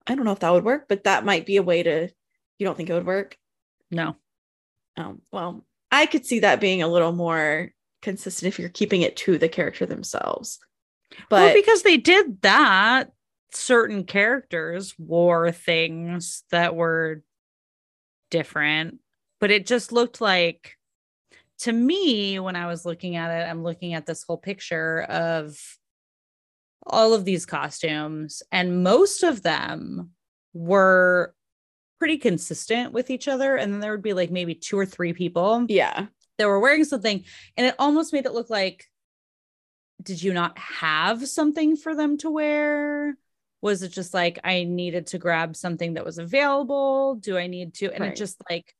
I 0.08 0.16
don't 0.16 0.26
know 0.26 0.32
if 0.32 0.40
that 0.40 0.52
would 0.52 0.66
work, 0.66 0.86
but 0.90 1.04
that 1.04 1.26
might 1.26 1.46
be 1.46 1.58
a 1.58 1.64
way 1.64 1.84
to. 1.84 2.10
You 2.60 2.66
don't 2.66 2.76
think 2.76 2.90
it 2.90 2.94
would 2.94 3.06
work? 3.06 3.38
No. 3.92 4.16
Um, 4.98 5.22
well, 5.32 5.66
I 5.92 6.06
could 6.06 6.26
see 6.26 6.40
that 6.40 6.62
being 6.62 6.82
a 6.82 6.88
little 6.88 7.12
more 7.12 7.72
consistent 8.02 8.48
if 8.48 8.60
you're 8.60 8.70
keeping 8.70 9.02
it 9.02 9.16
to 9.18 9.38
the 9.38 9.50
character 9.50 9.86
themselves. 9.86 10.60
But 11.30 11.42
well, 11.42 11.54
because 11.54 11.84
they 11.84 11.98
did 11.98 12.42
that, 12.42 13.12
certain 13.52 14.04
characters 14.04 14.96
wore 14.98 15.52
things 15.52 16.44
that 16.52 16.76
were 16.76 17.24
different, 18.32 19.00
but 19.40 19.52
it 19.52 19.66
just 19.66 19.92
looked 19.92 20.22
like 20.22 20.76
to 21.60 21.72
me 21.72 22.40
when 22.40 22.56
I 22.56 22.68
was 22.68 22.86
looking 22.86 23.16
at 23.16 23.32
it, 23.32 23.50
I'm 23.50 23.64
looking 23.64 23.94
at 23.94 24.06
this 24.06 24.24
whole 24.24 24.38
picture 24.38 25.02
of 25.04 25.58
all 26.86 27.14
of 27.14 27.24
these 27.26 27.46
costumes, 27.46 28.44
and 28.52 28.84
most 28.84 29.24
of 29.24 29.42
them 29.42 30.12
were 30.54 31.34
pretty 32.00 32.18
consistent 32.18 32.92
with 32.92 33.10
each 33.10 33.30
other. 33.30 33.56
And 33.56 33.72
then 33.72 33.80
there 33.80 33.92
would 33.92 34.02
be 34.02 34.14
like 34.14 34.30
maybe 34.30 34.56
two 34.56 34.78
or 34.78 34.86
three 34.86 35.14
people. 35.14 35.66
Yeah. 35.70 36.08
That 36.38 36.48
were 36.48 36.60
wearing 36.60 36.84
something. 36.84 37.24
And 37.56 37.68
it 37.68 37.76
almost 37.80 38.12
made 38.12 38.26
it 38.26 38.34
look 38.34 38.50
like, 38.50 38.86
did 40.02 40.22
you 40.22 40.34
not 40.34 40.58
have 40.58 41.26
something 41.28 41.78
for 41.78 41.96
them 41.96 42.18
to 42.18 42.30
wear? 42.30 43.16
Was 43.62 43.84
it 43.84 43.94
just 43.94 44.14
like 44.14 44.40
I 44.44 44.66
needed 44.66 45.08
to 45.08 45.18
grab 45.18 45.56
something 45.56 45.94
that 45.94 46.04
was 46.04 46.18
available? 46.18 47.16
Do 47.16 47.38
I 47.38 47.48
need 47.48 47.76
to? 47.76 47.94
And 47.94 48.02
right. 48.02 48.12
it 48.12 48.18
just 48.18 48.42
like, 48.50 48.76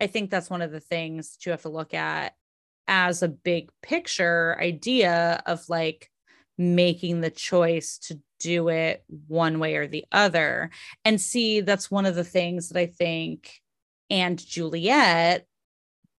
I 0.00 0.06
think 0.06 0.30
that's 0.30 0.50
one 0.50 0.62
of 0.62 0.72
the 0.72 0.80
things 0.80 1.32
that 1.32 1.46
you 1.46 1.52
have 1.52 1.62
to 1.62 1.68
look 1.68 1.94
at 1.94 2.34
as 2.88 3.22
a 3.22 3.28
big 3.28 3.70
picture 3.82 4.58
idea 4.60 5.42
of 5.46 5.68
like, 5.68 6.08
making 6.58 7.22
the 7.22 7.30
choice 7.30 7.96
to 7.96 8.20
do 8.38 8.68
it 8.68 9.02
one 9.26 9.58
way 9.58 9.76
or 9.76 9.86
the 9.86 10.04
other. 10.12 10.70
And 11.02 11.18
see, 11.18 11.62
that's 11.62 11.90
one 11.90 12.04
of 12.04 12.14
the 12.14 12.24
things 12.24 12.68
that 12.68 12.78
I 12.78 12.86
think 12.86 13.60
and 14.10 14.38
Juliet 14.38 15.46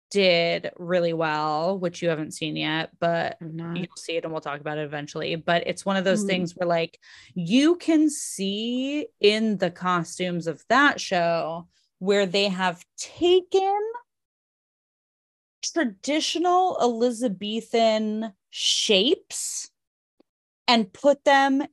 did 0.10 0.72
really 0.78 1.14
well, 1.14 1.78
which 1.78 2.02
you 2.02 2.10
haven't 2.10 2.34
seen 2.34 2.56
yet, 2.56 2.90
but 3.00 3.38
you'll 3.40 3.96
see 3.96 4.18
it 4.18 4.24
and 4.24 4.34
we'll 4.34 4.42
talk 4.42 4.60
about 4.60 4.80
it 4.80 4.86
eventually. 4.86 5.36
But 5.36 5.68
it's 5.68 5.86
one 5.86 5.98
of 5.98 6.04
those 6.04 6.26
mm 6.26 6.28
things 6.28 6.56
where, 6.56 6.68
like, 6.68 7.00
you 7.36 7.76
can 7.76 8.10
see 8.10 9.08
in 9.20 9.58
the 9.58 9.72
costumes 9.72 10.48
of 10.48 10.64
that 10.70 11.00
show 11.00 11.68
where 12.04 12.26
they 12.26 12.50
have 12.50 12.84
taken 12.98 13.80
traditional 15.62 16.78
Elizabethan 16.82 18.34
shapes 18.50 19.72
and 20.68 20.92
put 20.92 21.24
them 21.24 21.64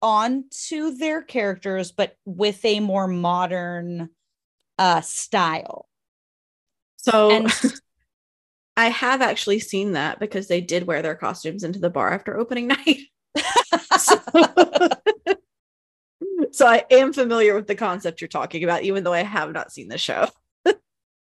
onto 0.00 0.94
their 0.96 1.20
characters, 1.20 1.92
but 1.92 2.16
with 2.24 2.64
a 2.64 2.80
more 2.80 3.06
modern 3.06 4.08
uh, 4.78 5.02
style. 5.02 5.86
So 6.96 7.30
and- 7.30 7.52
I 8.78 8.88
have 8.88 9.20
actually 9.20 9.60
seen 9.60 9.92
that 9.92 10.18
because 10.18 10.48
they 10.48 10.62
did 10.62 10.86
wear 10.86 11.02
their 11.02 11.14
costumes 11.14 11.62
into 11.62 11.78
the 11.78 11.90
bar 11.90 12.10
after 12.10 12.38
opening 12.38 12.68
night. 12.68 13.00
so, 13.98 14.18
so 16.52 16.66
I 16.66 16.84
am 16.90 17.12
familiar 17.12 17.54
with 17.54 17.66
the 17.66 17.74
concept 17.74 18.20
you're 18.20 18.28
talking 18.28 18.64
about, 18.64 18.82
even 18.82 19.04
though 19.04 19.12
I 19.12 19.22
have 19.22 19.52
not 19.52 19.72
seen 19.72 19.88
the 19.88 19.98
show. 19.98 20.28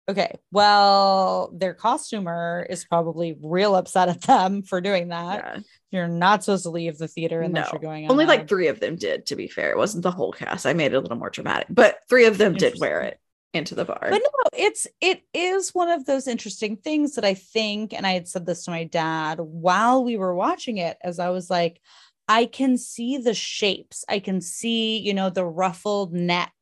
Okay. 0.07 0.37
Well, 0.51 1.49
their 1.51 1.73
costumer 1.73 2.65
is 2.69 2.85
probably 2.85 3.35
real 3.41 3.75
upset 3.75 4.07
at 4.07 4.21
them 4.21 4.61
for 4.61 4.79
doing 4.79 5.07
that. 5.07 5.37
Yeah. 5.43 5.61
You're 5.89 6.07
not 6.07 6.43
supposed 6.43 6.63
to 6.63 6.69
leave 6.69 6.97
the 6.97 7.07
theater 7.07 7.41
unless 7.41 7.67
no. 7.67 7.71
you're 7.73 7.81
going. 7.81 8.11
Only 8.11 8.25
like 8.25 8.47
three 8.47 8.67
of 8.67 8.79
them 8.79 8.97
did, 8.97 9.25
to 9.27 9.35
be 9.35 9.47
fair. 9.47 9.71
It 9.71 9.77
wasn't 9.77 10.03
the 10.03 10.11
whole 10.11 10.31
cast. 10.31 10.67
I 10.67 10.73
made 10.73 10.93
it 10.93 10.97
a 10.97 10.99
little 10.99 11.17
more 11.17 11.31
dramatic, 11.31 11.67
but 11.71 11.97
three 12.07 12.25
of 12.25 12.37
them 12.37 12.53
did 12.53 12.79
wear 12.79 13.01
it 13.01 13.19
into 13.55 13.73
the 13.73 13.85
bar. 13.85 13.99
But 14.01 14.21
no, 14.21 14.49
it's 14.53 14.85
it 15.01 15.23
is 15.33 15.73
one 15.73 15.89
of 15.89 16.05
those 16.05 16.27
interesting 16.27 16.77
things 16.77 17.15
that 17.15 17.25
I 17.25 17.33
think, 17.33 17.93
and 17.93 18.05
I 18.05 18.11
had 18.11 18.27
said 18.27 18.45
this 18.45 18.65
to 18.65 18.71
my 18.71 18.83
dad 18.83 19.39
while 19.39 20.03
we 20.03 20.17
were 20.17 20.35
watching 20.35 20.77
it, 20.77 20.97
as 21.01 21.17
I 21.17 21.29
was 21.29 21.49
like, 21.49 21.81
I 22.27 22.45
can 22.45 22.77
see 22.77 23.17
the 23.17 23.33
shapes. 23.33 24.03
I 24.09 24.19
can 24.19 24.41
see, 24.41 24.97
you 24.97 25.13
know, 25.13 25.29
the 25.29 25.45
ruffled 25.45 26.13
neck 26.13 26.53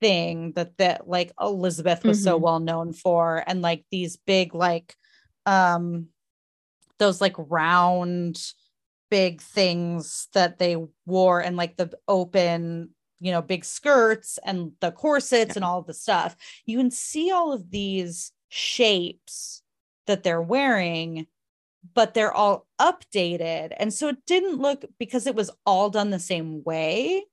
thing 0.00 0.52
that 0.52 0.78
that 0.78 1.08
like 1.08 1.32
Elizabeth 1.40 2.04
was 2.04 2.18
mm-hmm. 2.18 2.24
so 2.24 2.36
well 2.36 2.60
known 2.60 2.92
for 2.92 3.44
and 3.46 3.60
like 3.62 3.84
these 3.90 4.16
big 4.16 4.54
like 4.54 4.96
um 5.46 6.06
those 6.98 7.20
like 7.20 7.34
round 7.36 8.40
big 9.10 9.40
things 9.40 10.28
that 10.32 10.58
they 10.58 10.76
wore 11.04 11.40
and 11.40 11.56
like 11.56 11.76
the 11.76 11.90
open 12.08 12.90
you 13.18 13.30
know 13.30 13.42
big 13.42 13.64
skirts 13.64 14.38
and 14.44 14.72
the 14.80 14.90
corsets 14.90 15.50
yeah. 15.50 15.52
and 15.56 15.64
all 15.64 15.80
of 15.80 15.86
the 15.86 15.94
stuff 15.94 16.34
you 16.64 16.78
can 16.78 16.90
see 16.90 17.30
all 17.30 17.52
of 17.52 17.70
these 17.70 18.32
shapes 18.48 19.62
that 20.06 20.22
they're 20.22 20.42
wearing 20.42 21.26
but 21.94 22.14
they're 22.14 22.32
all 22.32 22.66
updated 22.80 23.72
and 23.78 23.92
so 23.92 24.08
it 24.08 24.18
didn't 24.26 24.60
look 24.60 24.84
because 24.98 25.26
it 25.26 25.34
was 25.34 25.50
all 25.64 25.90
done 25.90 26.10
the 26.10 26.18
same 26.18 26.62
way 26.64 27.24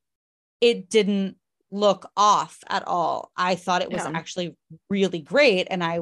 it 0.61 0.89
didn't 0.89 1.37
look 1.71 2.09
off 2.15 2.59
at 2.69 2.87
all. 2.87 3.31
I 3.35 3.55
thought 3.55 3.81
it 3.81 3.91
was 3.91 4.03
yeah. 4.03 4.11
actually 4.13 4.55
really 4.89 5.19
great. 5.19 5.67
And 5.69 5.83
I 5.83 6.01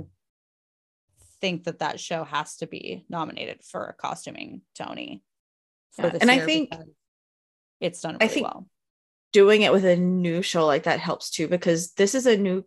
think 1.41 1.65
that 1.65 1.79
that 1.79 1.99
show 1.99 2.23
has 2.23 2.57
to 2.57 2.67
be 2.67 3.05
nominated 3.09 3.61
for 3.63 3.85
a 3.85 3.93
costuming 3.93 4.61
Tony. 4.75 5.21
Yeah. 5.97 6.11
and 6.19 6.29
I 6.29 6.39
think 6.39 6.73
it's 7.79 8.01
done 8.01 8.15
really 8.15 8.25
I 8.25 8.27
think 8.27 8.45
well. 8.45 8.67
Doing 9.31 9.63
it 9.63 9.73
with 9.73 9.85
a 9.85 9.97
new 9.97 10.41
show 10.41 10.65
like 10.65 10.83
that 10.83 10.99
helps 10.99 11.29
too, 11.29 11.47
because 11.47 11.91
this 11.93 12.15
is 12.15 12.25
a 12.25 12.37
new, 12.37 12.63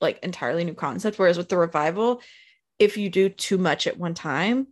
like 0.00 0.20
entirely 0.22 0.62
new 0.64 0.74
concept. 0.74 1.18
Whereas 1.18 1.36
with 1.36 1.48
the 1.48 1.56
revival, 1.56 2.22
if 2.78 2.96
you 2.96 3.10
do 3.10 3.28
too 3.28 3.58
much 3.58 3.88
at 3.88 3.98
one 3.98 4.14
time, 4.14 4.68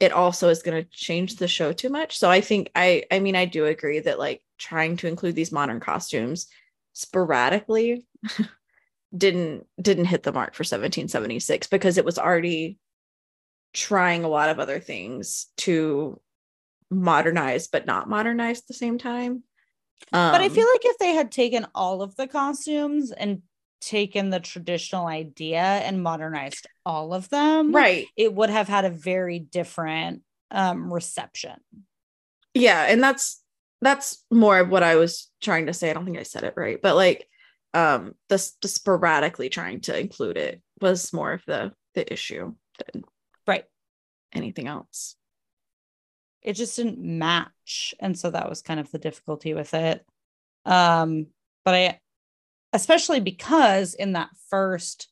it 0.00 0.12
also 0.12 0.48
is 0.48 0.62
going 0.62 0.82
to 0.82 0.90
change 0.90 1.36
the 1.36 1.48
show 1.48 1.72
too 1.72 1.88
much. 1.88 2.18
So 2.18 2.30
I 2.30 2.40
think 2.40 2.70
I 2.74 3.04
I 3.10 3.20
mean 3.20 3.36
I 3.36 3.44
do 3.44 3.66
agree 3.66 4.00
that 4.00 4.18
like 4.18 4.42
trying 4.58 4.96
to 4.98 5.08
include 5.08 5.34
these 5.34 5.52
modern 5.52 5.80
costumes 5.80 6.46
sporadically 6.92 8.04
didn't 9.16 9.66
didn't 9.80 10.06
hit 10.06 10.22
the 10.22 10.32
mark 10.32 10.54
for 10.54 10.62
1776 10.62 11.66
because 11.68 11.98
it 11.98 12.04
was 12.04 12.18
already 12.18 12.78
trying 13.72 14.24
a 14.24 14.28
lot 14.28 14.48
of 14.48 14.60
other 14.60 14.78
things 14.78 15.46
to 15.56 16.20
modernize 16.90 17.66
but 17.66 17.86
not 17.86 18.08
modernize 18.08 18.60
at 18.60 18.66
the 18.68 18.74
same 18.74 18.98
time 18.98 19.42
um, 20.12 20.32
but 20.32 20.40
i 20.40 20.48
feel 20.48 20.66
like 20.72 20.84
if 20.84 20.98
they 20.98 21.12
had 21.12 21.32
taken 21.32 21.66
all 21.74 22.02
of 22.02 22.14
the 22.14 22.28
costumes 22.28 23.10
and 23.10 23.42
taken 23.80 24.30
the 24.30 24.40
traditional 24.40 25.06
idea 25.06 25.60
and 25.60 26.02
modernized 26.02 26.66
all 26.86 27.12
of 27.12 27.28
them 27.28 27.72
right. 27.74 28.06
it 28.16 28.32
would 28.32 28.50
have 28.50 28.68
had 28.68 28.84
a 28.84 28.90
very 28.90 29.38
different 29.38 30.22
um 30.50 30.92
reception. 30.92 31.56
Yeah 32.54 32.82
and 32.84 33.02
that's 33.02 33.42
that's 33.80 34.24
more 34.30 34.60
of 34.60 34.70
what 34.70 34.82
i 34.82 34.96
was 34.96 35.30
trying 35.42 35.66
to 35.66 35.74
say. 35.74 35.90
I 35.90 35.92
don't 35.92 36.04
think 36.04 36.18
i 36.18 36.22
said 36.22 36.44
it 36.44 36.54
right 36.56 36.80
but 36.80 36.96
like 36.96 37.26
um 37.74 38.14
the, 38.28 38.50
the 38.62 38.68
sporadically 38.68 39.48
trying 39.48 39.80
to 39.82 39.98
include 39.98 40.36
it 40.36 40.62
was 40.80 41.12
more 41.12 41.32
of 41.32 41.42
the 41.46 41.72
the 41.94 42.10
issue 42.12 42.54
than 42.92 43.04
right. 43.46 43.64
anything 44.32 44.66
else. 44.66 45.16
It 46.42 46.54
just 46.54 46.76
didn't 46.76 46.98
match 46.98 47.94
and 48.00 48.18
so 48.18 48.30
that 48.30 48.48
was 48.48 48.62
kind 48.62 48.80
of 48.80 48.90
the 48.90 48.98
difficulty 48.98 49.54
with 49.54 49.74
it. 49.74 50.04
Um 50.64 51.26
but 51.64 51.74
i 51.74 52.00
especially 52.74 53.20
because 53.20 53.94
in 53.94 54.12
that 54.12 54.28
first 54.50 55.08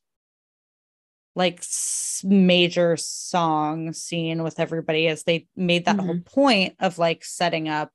like 1.34 1.62
major 2.24 2.96
song 2.98 3.94
scene 3.94 4.42
with 4.42 4.60
everybody 4.60 5.08
as 5.08 5.22
they 5.22 5.46
made 5.56 5.86
that 5.86 5.96
mm-hmm. 5.96 6.06
whole 6.06 6.20
point 6.20 6.74
of 6.78 6.98
like 6.98 7.24
setting 7.24 7.68
up 7.68 7.90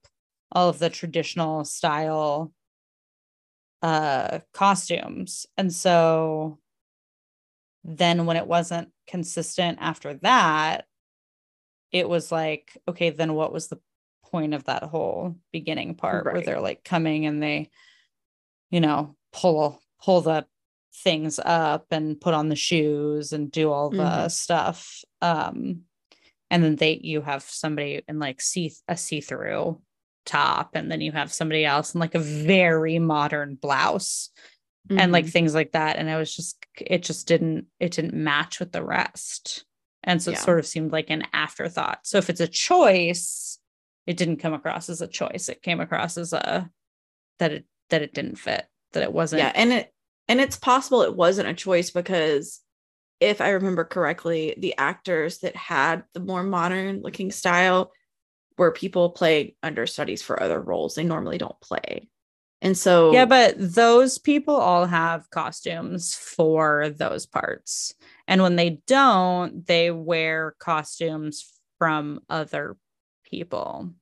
all 0.52 0.70
of 0.70 0.80
the 0.80 0.90
traditional 0.90 1.64
style 1.64 2.52
uh 3.84 4.40
costumes 4.54 5.46
and 5.56 5.72
so 5.72 6.58
then 7.84 8.26
when 8.26 8.38
it 8.38 8.48
wasn't 8.48 8.90
consistent 9.06 9.78
after 9.80 10.16
that 10.16 10.86
it 11.92 12.10
was 12.10 12.32
like 12.32 12.76
okay 12.88 13.12
then 13.12 13.34
what 13.36 13.54
was 13.54 13.68
the 13.68 13.80
point 14.24 14.54
of 14.54 14.64
that 14.64 14.84
whole 14.84 15.36
beginning 15.52 15.94
part 15.94 16.26
right. 16.26 16.34
where 16.34 16.44
they're 16.44 16.60
like 16.60 16.84
coming 16.84 17.26
and 17.26 17.44
they 17.44 17.70
you 18.72 18.82
know 18.82 19.17
pull 19.32 19.82
pull 20.04 20.22
the 20.22 20.46
things 20.94 21.40
up 21.44 21.88
and 21.92 22.20
put 22.20 22.34
on 22.34 22.50
the 22.50 22.56
shoes 22.56 23.32
and 23.32 23.52
do 23.52 23.72
all 23.72 23.90
the 23.90 23.98
mm-hmm. 23.98 24.28
stuff 24.30 25.04
um 25.22 25.82
and 26.50 26.64
then 26.64 26.76
they 26.76 27.00
you 27.04 27.22
have 27.22 27.44
somebody 27.44 28.02
in 28.08 28.20
like 28.20 28.42
see 28.42 28.74
a 28.88 28.98
see-through 28.98 29.80
top 30.26 30.72
and 30.74 30.92
then 30.92 31.02
you 31.02 31.12
have 31.12 31.32
somebody 31.32 31.66
else 31.66 31.94
in 31.94 32.00
like 32.00 32.16
a 32.16 32.20
very 32.20 33.00
modern 33.00 33.56
blouse 33.56 34.30
mm-hmm. 34.90 35.00
and 35.00 35.12
like 35.12 35.26
mm-hmm. 35.26 35.32
things 35.32 35.54
like 35.54 35.72
that 35.72 35.98
and 35.98 36.10
i 36.10 36.18
was 36.18 36.36
just 36.36 36.58
it 36.80 37.04
just 37.04 37.28
didn't 37.28 37.66
it 37.80 37.92
didn't 37.92 38.14
match 38.14 38.60
with 38.60 38.72
the 38.72 38.84
rest 38.84 39.66
and 40.04 40.22
so 40.22 40.32
yeah. 40.32 40.38
it 40.38 40.42
sort 40.42 40.60
of 40.60 40.66
seemed 40.66 40.92
like 40.92 41.10
an 41.10 41.24
afterthought 41.32 42.00
so 42.04 42.18
if 42.18 42.30
it's 42.30 42.42
a 42.42 42.48
choice 42.48 43.60
it 44.06 44.18
didn't 44.18 44.38
come 44.38 44.54
across 44.54 44.90
as 44.90 45.02
a 45.02 45.08
choice 45.08 45.48
it 45.48 45.62
came 45.62 45.80
across 45.80 46.18
as 46.18 46.34
a 46.34 46.70
that 47.40 47.52
it 47.52 47.66
that 47.90 48.02
it 48.02 48.14
didn't 48.14 48.38
fit 48.38 48.66
that 48.94 49.04
it 49.04 49.14
wasn't. 49.14 49.42
Yeah 49.42 49.52
and 49.56 49.74
it 49.74 49.94
and 50.28 50.40
it's 50.40 50.58
possible 50.58 51.02
it 51.02 51.16
wasn't 51.16 51.48
a 51.48 51.54
choice 51.54 51.90
because 51.92 52.62
if 53.20 53.42
i 53.42 53.50
remember 53.50 53.84
correctly 53.84 54.56
the 54.58 54.76
actors 54.78 55.40
that 55.40 55.56
had 55.56 56.04
the 56.14 56.20
more 56.20 56.44
modern 56.44 57.02
looking 57.02 57.32
style 57.32 57.92
were 58.58 58.72
people 58.72 59.12
play 59.12 59.56
understudies 59.62 60.24
for 60.24 60.42
other 60.42 60.60
roles. 60.60 60.96
They 60.96 61.04
normally 61.04 61.38
don't 61.38 61.60
play. 61.62 62.10
And 62.62 62.76
so 62.76 63.12
yeah 63.12 63.26
but 63.26 63.56
those 63.58 64.18
people 64.18 64.56
all 64.56 64.86
have 64.86 65.30
costumes 65.30 66.16
for 66.16 66.90
those 66.90 67.26
parts. 67.26 67.94
And 68.28 68.42
when 68.42 68.56
they 68.56 68.82
don't 68.88 69.66
they 69.66 69.92
wear 69.92 70.56
costumes 70.60 71.54
from 71.78 72.20
other 72.30 72.78
people. 73.30 73.94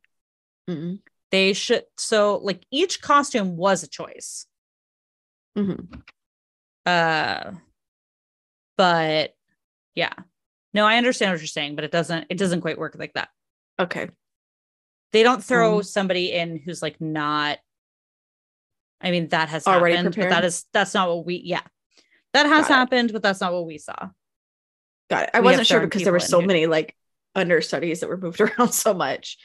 Mm-hmm. 0.70 0.96
they 1.30 1.54
should 1.54 1.84
so 1.96 2.38
like 2.38 2.66
each 2.72 3.00
costume 3.00 3.56
was 3.56 3.84
a 3.84 3.88
choice 3.88 4.48
Mm-hmm. 5.58 5.96
Uh, 6.86 7.52
but 8.78 9.34
yeah, 9.96 10.14
no, 10.74 10.86
I 10.86 10.98
understand 10.98 11.32
what 11.32 11.40
you're 11.40 11.48
saying, 11.48 11.76
but 11.76 11.84
it 11.86 11.92
doesn't. 11.92 12.28
It 12.30 12.38
doesn't 12.38 12.62
quite 12.62 12.78
work 12.78 12.96
like 12.98 13.14
that. 13.14 13.30
Okay. 13.80 14.10
They 15.12 15.24
don't 15.24 15.44
throw 15.44 15.78
um, 15.78 15.84
somebody 15.84 16.34
in 16.34 16.58
who's 16.58 16.82
like 16.82 17.00
not. 17.00 17.60
I 19.02 19.12
mean, 19.12 19.30
that 19.30 19.50
has 19.50 19.68
already 19.68 19.96
happened, 19.96 20.14
prepared? 20.14 20.32
but 20.32 20.36
that 20.36 20.46
is 20.46 20.66
that's 20.74 20.94
not 20.94 21.08
what 21.10 21.26
we. 21.26 21.42
Yeah, 21.44 21.62
that 22.34 22.46
has 22.46 22.68
happened, 22.68 23.14
but 23.14 23.24
that's 23.24 23.40
not 23.40 23.54
what 23.54 23.66
we 23.66 23.78
saw. 23.78 24.10
Got 25.10 25.24
it. 25.24 25.30
I 25.34 25.40
we 25.40 25.46
wasn't 25.46 25.68
sure 25.68 25.80
because 25.80 26.04
there 26.04 26.14
were 26.14 26.20
so 26.20 26.42
many 26.42 26.66
like 26.68 26.96
understudies 27.36 28.02
that 28.02 28.10
were 28.10 28.18
moved 28.18 28.42
around 28.60 28.74
so 28.74 28.94
much 28.94 29.38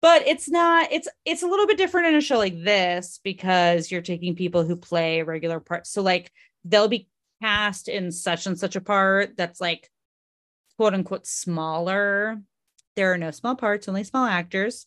but 0.00 0.26
it's 0.26 0.48
not 0.48 0.92
it's 0.92 1.08
it's 1.24 1.42
a 1.42 1.46
little 1.46 1.66
bit 1.66 1.76
different 1.76 2.08
in 2.08 2.14
a 2.14 2.20
show 2.20 2.38
like 2.38 2.62
this 2.62 3.20
because 3.22 3.90
you're 3.90 4.02
taking 4.02 4.34
people 4.34 4.64
who 4.64 4.76
play 4.76 5.22
regular 5.22 5.60
parts 5.60 5.90
so 5.90 6.02
like 6.02 6.30
they'll 6.64 6.88
be 6.88 7.08
cast 7.42 7.88
in 7.88 8.10
such 8.10 8.46
and 8.46 8.58
such 8.58 8.76
a 8.76 8.80
part 8.80 9.36
that's 9.36 9.60
like 9.60 9.90
quote 10.76 10.94
unquote 10.94 11.26
smaller. 11.26 12.40
There 12.96 13.12
are 13.12 13.18
no 13.18 13.30
small 13.30 13.54
parts 13.54 13.88
only 13.88 14.04
small 14.04 14.26
actors 14.26 14.86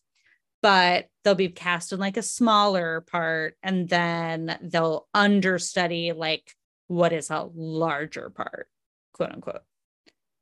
but 0.62 1.07
they'll 1.24 1.34
be 1.34 1.49
cast 1.49 1.91
in 1.91 1.99
like 1.99 2.18
a 2.18 2.22
smaller 2.22 3.01
part 3.01 3.55
and 3.64 3.89
then 3.89 4.57
they'll 4.62 5.07
understudy 5.14 6.12
like 6.12 6.55
what 6.88 7.14
is 7.14 7.30
a 7.32 7.49
larger 7.55 8.30
part 8.30 8.68
quote 9.14 9.32
unquote. 9.32 9.64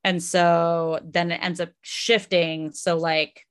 And 0.04 0.24
so 0.24 1.00
then 1.04 1.32
it 1.32 1.40
ends 1.44 1.60
up 1.60 1.70
shifting. 1.82 2.72
So 2.72 2.98
like 2.98 3.46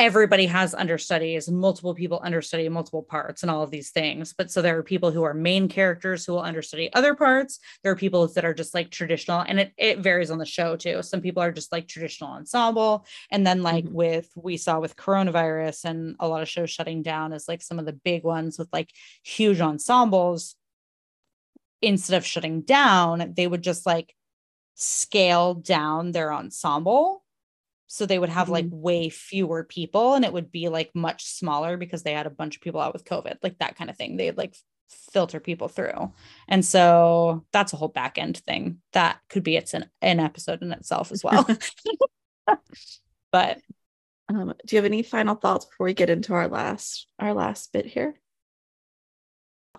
everybody 0.00 0.46
has 0.46 0.74
understudies 0.74 1.46
and 1.46 1.58
multiple 1.58 1.94
people 1.94 2.20
understudy 2.24 2.66
multiple 2.70 3.02
parts 3.02 3.42
and 3.42 3.50
all 3.50 3.62
of 3.62 3.70
these 3.70 3.90
things. 3.90 4.32
But 4.32 4.50
so 4.50 4.62
there 4.62 4.78
are 4.78 4.82
people 4.82 5.10
who 5.10 5.22
are 5.24 5.34
main 5.34 5.68
characters 5.68 6.24
who 6.24 6.32
will 6.32 6.40
understudy 6.40 6.90
other 6.94 7.14
parts. 7.14 7.58
There 7.82 7.92
are 7.92 7.96
people 7.96 8.26
that 8.26 8.44
are 8.46 8.54
just 8.54 8.72
like 8.72 8.90
traditional 8.90 9.40
and 9.40 9.60
it, 9.60 9.72
it 9.76 9.98
varies 9.98 10.30
on 10.30 10.38
the 10.38 10.46
show 10.46 10.74
too. 10.74 11.02
Some 11.02 11.20
people 11.20 11.42
are 11.42 11.52
just 11.52 11.70
like 11.70 11.86
traditional 11.86 12.30
ensemble. 12.30 13.04
And 13.30 13.46
then 13.46 13.62
like 13.62 13.84
mm-hmm. 13.84 13.94
with 13.94 14.30
we 14.34 14.56
saw 14.56 14.80
with 14.80 14.96
coronavirus 14.96 15.84
and 15.84 16.16
a 16.18 16.26
lot 16.26 16.40
of 16.40 16.48
shows 16.48 16.70
shutting 16.70 17.02
down 17.02 17.34
is 17.34 17.46
like 17.46 17.60
some 17.60 17.78
of 17.78 17.84
the 17.84 17.92
big 17.92 18.24
ones 18.24 18.58
with 18.58 18.70
like 18.72 18.88
huge 19.22 19.60
ensembles 19.60 20.56
instead 21.82 22.16
of 22.16 22.26
shutting 22.26 22.60
down 22.62 23.32
they 23.36 23.46
would 23.46 23.62
just 23.62 23.86
like 23.86 24.14
scale 24.74 25.54
down 25.54 26.12
their 26.12 26.32
ensemble 26.32 27.22
so 27.92 28.06
they 28.06 28.20
would 28.20 28.28
have 28.28 28.44
mm-hmm. 28.44 28.52
like 28.52 28.66
way 28.70 29.08
fewer 29.08 29.64
people 29.64 30.14
and 30.14 30.24
it 30.24 30.32
would 30.32 30.52
be 30.52 30.68
like 30.68 30.92
much 30.94 31.24
smaller 31.24 31.76
because 31.76 32.04
they 32.04 32.12
had 32.12 32.26
a 32.26 32.30
bunch 32.30 32.54
of 32.54 32.62
people 32.62 32.80
out 32.80 32.92
with 32.92 33.04
covid 33.04 33.36
like 33.42 33.58
that 33.58 33.76
kind 33.76 33.90
of 33.90 33.96
thing. 33.96 34.16
They'd 34.16 34.36
like 34.36 34.54
filter 35.12 35.40
people 35.40 35.66
through. 35.66 36.12
And 36.48 36.64
so 36.64 37.44
that's 37.52 37.72
a 37.72 37.76
whole 37.76 37.88
back 37.88 38.16
end 38.16 38.38
thing. 38.38 38.78
That 38.92 39.18
could 39.28 39.42
be 39.42 39.56
it's 39.56 39.74
an, 39.74 39.90
an 40.00 40.20
episode 40.20 40.62
in 40.62 40.72
itself 40.72 41.10
as 41.10 41.24
well. 41.24 41.46
But 43.32 43.60
um, 44.28 44.54
do 44.66 44.74
you 44.74 44.78
have 44.78 44.84
any 44.84 45.02
final 45.02 45.34
thoughts 45.34 45.64
before 45.64 45.86
we 45.86 45.94
get 45.94 46.10
into 46.10 46.34
our 46.34 46.48
last 46.48 47.06
our 47.18 47.32
last 47.34 47.72
bit 47.72 47.86
here 47.86 48.14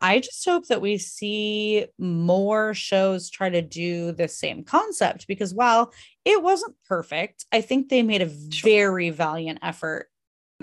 I 0.02 0.20
just 0.20 0.44
hope 0.44 0.68
that 0.68 0.82
we 0.82 0.98
see 0.98 1.86
more 2.00 2.74
shows 2.74 3.30
try 3.30 3.50
to 3.50 3.62
do 3.62 4.12
the 4.12 4.28
same 4.28 4.64
concept 4.64 5.28
because 5.28 5.54
while 5.54 5.94
it 6.26 6.42
wasn't 6.42 6.76
perfect, 6.88 7.46
I 7.52 7.62
think 7.62 7.90
they 7.90 8.02
made 8.02 8.24
a 8.24 8.26
very 8.26 9.12
valiant 9.12 9.60
effort. 9.62 10.10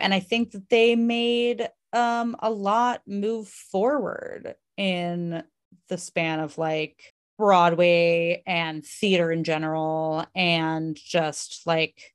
And 0.00 0.12
I 0.12 0.20
think 0.20 0.50
that 0.52 0.68
they 0.68 0.96
made 0.96 1.68
um, 1.92 2.36
a 2.40 2.50
lot 2.50 3.02
move 3.06 3.48
forward 3.48 4.56
in 4.76 5.42
the 5.88 5.98
span 5.98 6.40
of 6.40 6.58
like 6.58 7.14
Broadway 7.38 8.42
and 8.46 8.84
theater 8.84 9.30
in 9.30 9.44
general, 9.44 10.26
and 10.34 10.96
just 10.96 11.62
like 11.66 12.12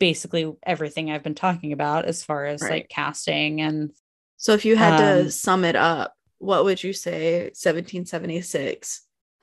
basically 0.00 0.52
everything 0.64 1.10
I've 1.10 1.22
been 1.22 1.36
talking 1.36 1.72
about 1.72 2.04
as 2.04 2.24
far 2.24 2.44
as 2.44 2.62
right. 2.62 2.72
like 2.72 2.88
casting 2.88 3.60
and 3.60 3.92
so 4.38 4.54
if 4.54 4.64
you 4.64 4.76
had 4.76 4.94
um, 4.94 5.24
to 5.24 5.30
sum 5.30 5.64
it 5.64 5.76
up, 5.76 6.14
what 6.38 6.64
would 6.64 6.82
you 6.82 6.92
say 6.92 7.42
1776 7.46 9.02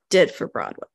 did 0.09 0.31
for 0.31 0.47
Broadway? 0.47 0.87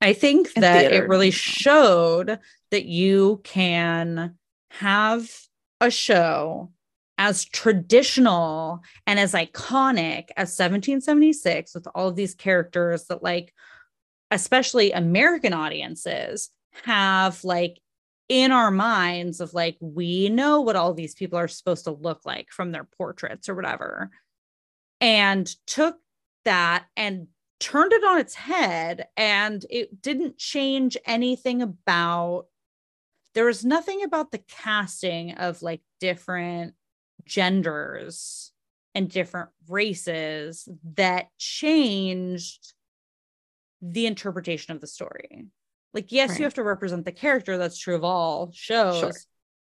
I 0.00 0.12
think 0.12 0.50
and 0.54 0.62
that 0.62 0.80
theater. 0.80 1.04
it 1.04 1.08
really 1.08 1.32
showed 1.32 2.38
that 2.70 2.84
you 2.84 3.40
can 3.42 4.36
have 4.70 5.28
a 5.80 5.90
show 5.90 6.70
as 7.18 7.44
traditional 7.44 8.80
and 9.06 9.18
as 9.18 9.32
iconic 9.32 10.28
as 10.36 10.50
1776 10.50 11.74
with 11.74 11.88
all 11.94 12.08
of 12.08 12.16
these 12.16 12.34
characters 12.34 13.06
that 13.06 13.22
like 13.22 13.52
especially 14.30 14.92
American 14.92 15.52
audiences 15.52 16.50
have 16.84 17.42
like 17.42 17.80
in 18.28 18.52
our 18.52 18.70
minds 18.70 19.40
of 19.40 19.54
like 19.54 19.76
we 19.80 20.28
know 20.28 20.60
what 20.60 20.76
all 20.76 20.92
these 20.92 21.14
people 21.14 21.38
are 21.38 21.48
supposed 21.48 21.84
to 21.84 21.92
look 21.92 22.24
like 22.24 22.50
from 22.50 22.72
their 22.72 22.84
portraits 22.84 23.48
or 23.48 23.54
whatever 23.54 24.10
and 25.00 25.46
took 25.66 25.96
that 26.44 26.86
and 26.96 27.28
turned 27.60 27.92
it 27.92 28.04
on 28.04 28.18
its 28.18 28.34
head 28.34 29.06
and 29.16 29.64
it 29.70 30.02
didn't 30.02 30.38
change 30.38 30.96
anything 31.06 31.62
about 31.62 32.46
there 33.34 33.44
was 33.44 33.64
nothing 33.64 34.02
about 34.02 34.32
the 34.32 34.42
casting 34.48 35.32
of 35.32 35.62
like 35.62 35.82
different 36.00 36.74
genders 37.26 38.50
and 38.94 39.10
different 39.10 39.50
races 39.68 40.66
that 40.94 41.26
changed 41.36 42.72
the 43.82 44.06
interpretation 44.06 44.74
of 44.74 44.80
the 44.80 44.86
story. 44.86 45.46
Like, 45.96 46.12
yes, 46.12 46.28
right. 46.28 46.40
you 46.40 46.44
have 46.44 46.52
to 46.54 46.62
represent 46.62 47.06
the 47.06 47.10
character. 47.10 47.56
That's 47.56 47.78
true 47.78 47.94
of 47.94 48.04
all 48.04 48.50
shows. 48.52 49.00
Sure. 49.00 49.12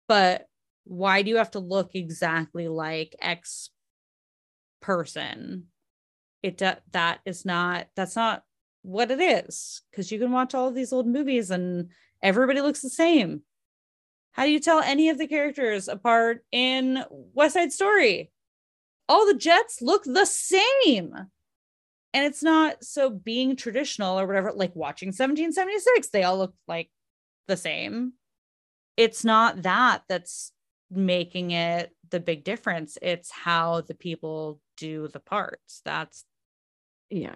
But 0.07 0.47
why 0.85 1.23
do 1.23 1.29
you 1.29 1.39
have 1.39 1.51
to 1.51 1.59
look 1.59 1.97
exactly 1.97 2.69
like 2.69 3.17
X 3.21 3.71
person? 4.81 5.67
It 6.41 6.63
that 6.93 7.19
is 7.27 7.45
not 7.45 7.89
that's 7.97 8.15
not 8.15 8.45
what 8.83 9.11
it 9.11 9.21
is. 9.21 9.83
Because 9.91 10.13
you 10.13 10.21
can 10.21 10.31
watch 10.31 10.55
all 10.55 10.69
of 10.69 10.77
these 10.77 10.93
old 10.93 11.09
movies 11.09 11.51
and 11.51 11.89
everybody 12.23 12.61
looks 12.61 12.81
the 12.81 12.91
same. 12.91 13.43
How 14.31 14.45
do 14.45 14.53
you 14.53 14.61
tell 14.61 14.79
any 14.79 15.09
of 15.09 15.19
the 15.19 15.27
characters 15.27 15.89
apart 15.89 16.45
in 16.53 17.03
West 17.11 17.55
Side 17.55 17.73
Story? 17.73 18.31
All 19.09 19.27
the 19.27 19.35
Jets 19.35 19.83
look 19.83 20.05
the 20.05 20.27
same 20.27 21.13
and 22.13 22.25
it's 22.25 22.43
not 22.43 22.83
so 22.85 23.11
being 23.11 23.57
traditional 23.57 24.19
or 24.19 24.27
whatever 24.27 24.53
like 24.53 24.75
watching 24.75 25.09
1776 25.09 26.09
they 26.11 26.25
all 26.25 26.39
look 26.39 26.55
like 26.67 26.91
the 27.51 27.57
same. 27.57 28.15
It's 28.97 29.25
not 29.25 29.63
that 29.63 30.03
that's 30.09 30.53
making 30.91 31.51
it 31.51 31.91
the 32.11 32.21
big 32.21 32.45
difference. 32.45 32.99
It's 33.01 33.31
how 33.31 33.83
the 33.83 33.95
people 33.95 34.61
do 34.77 35.09
the 35.09 35.21
parts. 35.21 35.83
That's 35.85 36.25
yeah. 37.11 37.35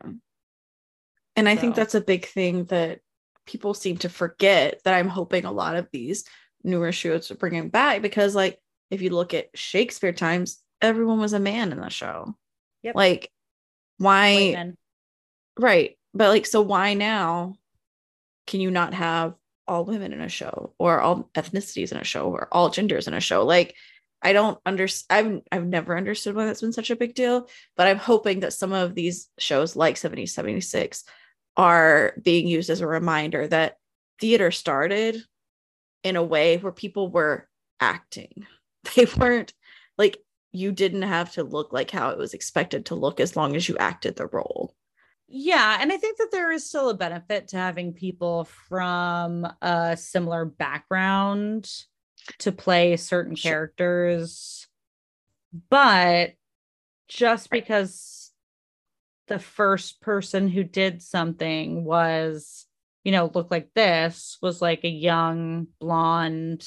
And 1.37 1.49
i 1.49 1.57
think 1.57 1.75
that's 1.75 1.97
a 1.97 2.01
big 2.01 2.27
thing 2.27 2.65
that 2.67 3.01
people 3.45 3.75
seem 3.75 3.97
to 3.99 4.09
forget 4.09 4.81
that 4.85 4.95
i'm 4.95 5.09
hoping 5.09 5.45
a 5.45 5.53
lot 5.53 5.75
of 5.75 5.89
these 5.93 6.25
newer 6.63 6.93
shows 6.93 7.31
are 7.31 7.35
bringing 7.35 7.69
back 7.69 8.01
because 8.01 8.37
like 8.37 8.59
if 8.91 9.03
you 9.03 9.11
look 9.11 9.35
at 9.35 9.51
shakespeare 9.55 10.13
times 10.13 10.63
everyone 10.81 11.19
was 11.19 11.33
a 11.33 11.41
man 11.41 11.73
in 11.73 11.81
the 11.81 11.89
show. 11.89 12.35
Yep. 12.85 12.95
like 12.95 13.31
why 13.99 14.73
right 15.59 15.97
but 16.13 16.29
like 16.29 16.47
so 16.47 16.61
why 16.61 16.95
now 16.95 17.55
can 18.47 18.61
you 18.61 18.71
not 18.71 18.95
have 18.95 19.35
all 19.67 19.85
women 19.85 20.13
in 20.13 20.21
a 20.21 20.29
show 20.29 20.75
or 20.79 21.01
all 21.01 21.31
ethnicities 21.35 21.93
in 21.93 21.99
a 21.99 22.05
show 22.05 22.31
or 22.31 22.49
all 22.53 22.69
genders 22.69 23.09
in 23.09 23.15
a 23.15 23.21
show? 23.21 23.45
Like 23.45 23.75
i 24.23 24.33
don't 24.33 24.59
understand 24.65 25.43
i've 25.53 25.61
i've 25.61 25.67
never 25.67 25.97
understood 25.97 26.35
why 26.35 26.47
that's 26.47 26.63
been 26.63 26.73
such 26.73 26.89
a 26.89 26.97
big 26.97 27.15
deal 27.15 27.47
but 27.77 27.87
i'm 27.87 27.99
hoping 27.99 28.41
that 28.41 28.55
some 28.55 28.73
of 28.73 28.95
these 28.95 29.29
shows 29.39 29.77
like 29.77 29.97
1776 29.97 31.05
are 31.57 32.15
being 32.23 32.47
used 32.47 32.71
as 32.71 32.81
a 32.81 32.87
reminder 32.87 33.47
that 33.47 33.77
theater 34.21 34.51
started 34.51 35.23
in 36.03 36.17
a 36.17 36.23
way 36.23 36.59
where 36.59 36.73
people 36.73 37.11
were 37.11 37.49
acting. 37.81 38.47
They 38.97 39.07
weren't 39.17 39.55
like 39.97 40.19
you 40.55 40.71
didn't 40.71 41.03
have 41.03 41.33
to 41.33 41.43
look 41.43 41.73
like 41.73 41.91
how 41.91 42.11
it 42.11 42.19
was 42.19 42.33
expected 42.33 42.87
to 42.87 42.95
look 42.95 43.19
as 43.19 43.37
long 43.37 43.57
as 43.57 43.69
you 43.69 43.77
acted 43.79 44.15
the 44.15 44.29
role. 44.29 44.75
Yeah, 45.27 45.79
and 45.81 45.93
I 45.93 45.97
think 45.97 46.19
that 46.19 46.31
there 46.31 46.53
is 46.53 46.65
still 46.65 46.91
a 46.91 46.95
benefit 46.95 47.49
to 47.49 47.57
having 47.57 47.93
people 47.93 48.45
from 48.69 49.47
a 49.61 49.97
similar 49.97 50.45
background 50.45 51.69
to 52.39 52.53
play 52.53 52.97
certain 52.97 53.35
sure. 53.35 53.51
characters. 53.51 54.69
But 55.71 56.35
just 57.09 57.51
because 57.51 58.31
the 59.27 59.41
first 59.41 60.01
person 60.01 60.49
who 60.49 60.63
did 60.63 61.03
something 61.03 61.85
was, 61.85 62.67
you 63.03 63.11
know, 63.11 63.31
looked 63.35 63.51
like 63.51 63.71
this 63.75 64.39
was 64.41 64.63
like 64.63 64.85
a 64.85 64.89
young 64.89 65.67
blonde 65.81 66.65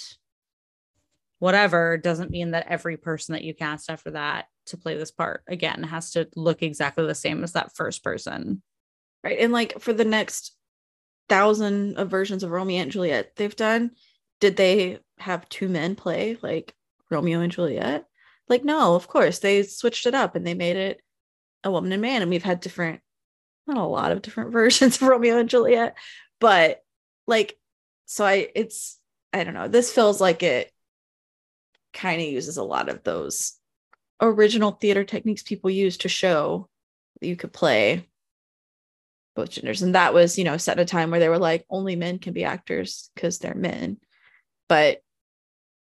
whatever 1.40 1.98
doesn't 1.98 2.32
mean 2.32 2.52
that 2.52 2.68
every 2.68 2.98
person 2.98 3.34
that 3.34 3.44
you 3.44 3.54
cast 3.54 3.90
after 3.90 4.12
that 4.12 4.48
to 4.68 4.78
play 4.78 4.98
this 4.98 5.12
part 5.12 5.44
again 5.48 5.84
has 5.84 6.12
to 6.12 6.28
look 6.36 6.64
exactly 6.64 7.06
the 7.06 7.16
same 7.16 7.44
as 7.44 7.54
that 7.54 7.76
first 7.76 8.04
person. 8.04 8.62
Right. 9.24 9.40
And 9.40 9.54
like 9.54 9.80
for 9.80 9.94
the 9.94 10.06
next 10.06 10.56
thousand 11.30 11.98
of 11.98 12.10
versions 12.10 12.44
of 12.44 12.52
Romeo 12.52 12.82
and 12.82 12.92
Juliet 12.92 13.36
they've 13.36 13.56
done, 13.56 13.92
did 14.40 14.56
they 14.56 15.00
have 15.20 15.50
two 15.50 15.68
men 15.68 15.96
play 15.96 16.38
like 16.42 16.74
Romeo 17.10 17.40
and 17.40 17.52
Juliet? 17.52 18.06
Like, 18.50 18.64
no, 18.64 18.96
of 18.96 19.08
course. 19.08 19.40
They 19.40 19.64
switched 19.64 20.06
it 20.06 20.16
up 20.16 20.36
and 20.36 20.46
they 20.46 20.54
made 20.54 20.78
it 20.78 21.02
a 21.64 21.72
woman 21.72 21.92
and 21.92 22.02
man. 22.02 22.22
And 22.22 22.32
we've 22.32 22.44
had 22.44 22.60
different, 22.60 23.02
not 23.66 23.78
a 23.78 23.84
lot 23.84 24.12
of 24.12 24.22
different 24.22 24.52
versions 24.54 25.02
of 25.02 25.08
Romeo 25.08 25.38
and 25.38 25.50
Juliet, 25.50 25.98
but 26.40 26.82
like, 27.26 27.58
so 28.06 28.26
I, 28.26 28.50
it's, 28.56 29.00
I 29.34 29.44
don't 29.44 29.54
know. 29.54 29.68
This 29.68 29.92
feels 29.92 30.22
like 30.22 30.44
it 30.44 30.72
kind 31.98 32.22
of 32.22 32.28
uses 32.28 32.58
a 32.58 32.64
lot 32.64 32.90
of 32.90 33.04
those 33.04 33.58
original 34.22 34.72
theater 34.72 35.04
techniques 35.04 35.44
people 35.44 35.70
use 35.70 35.98
to 35.98 36.10
show 36.10 36.70
that 37.20 37.28
you 37.28 37.36
could 37.36 37.52
play 37.52 38.08
both 39.36 39.50
genders. 39.52 39.82
And 39.82 39.96
that 39.96 40.14
was, 40.14 40.38
you 40.38 40.44
know, 40.44 40.58
set 40.58 40.78
in 40.78 40.84
a 40.84 40.86
time 40.86 41.12
where 41.12 41.20
they 41.20 41.30
were 41.30 41.40
like, 41.40 41.66
only 41.70 41.96
men 41.96 42.20
can 42.20 42.34
be 42.34 42.44
actors 42.44 43.10
because 43.16 43.40
they're 43.40 43.56
men. 43.56 43.98
But 44.70 45.02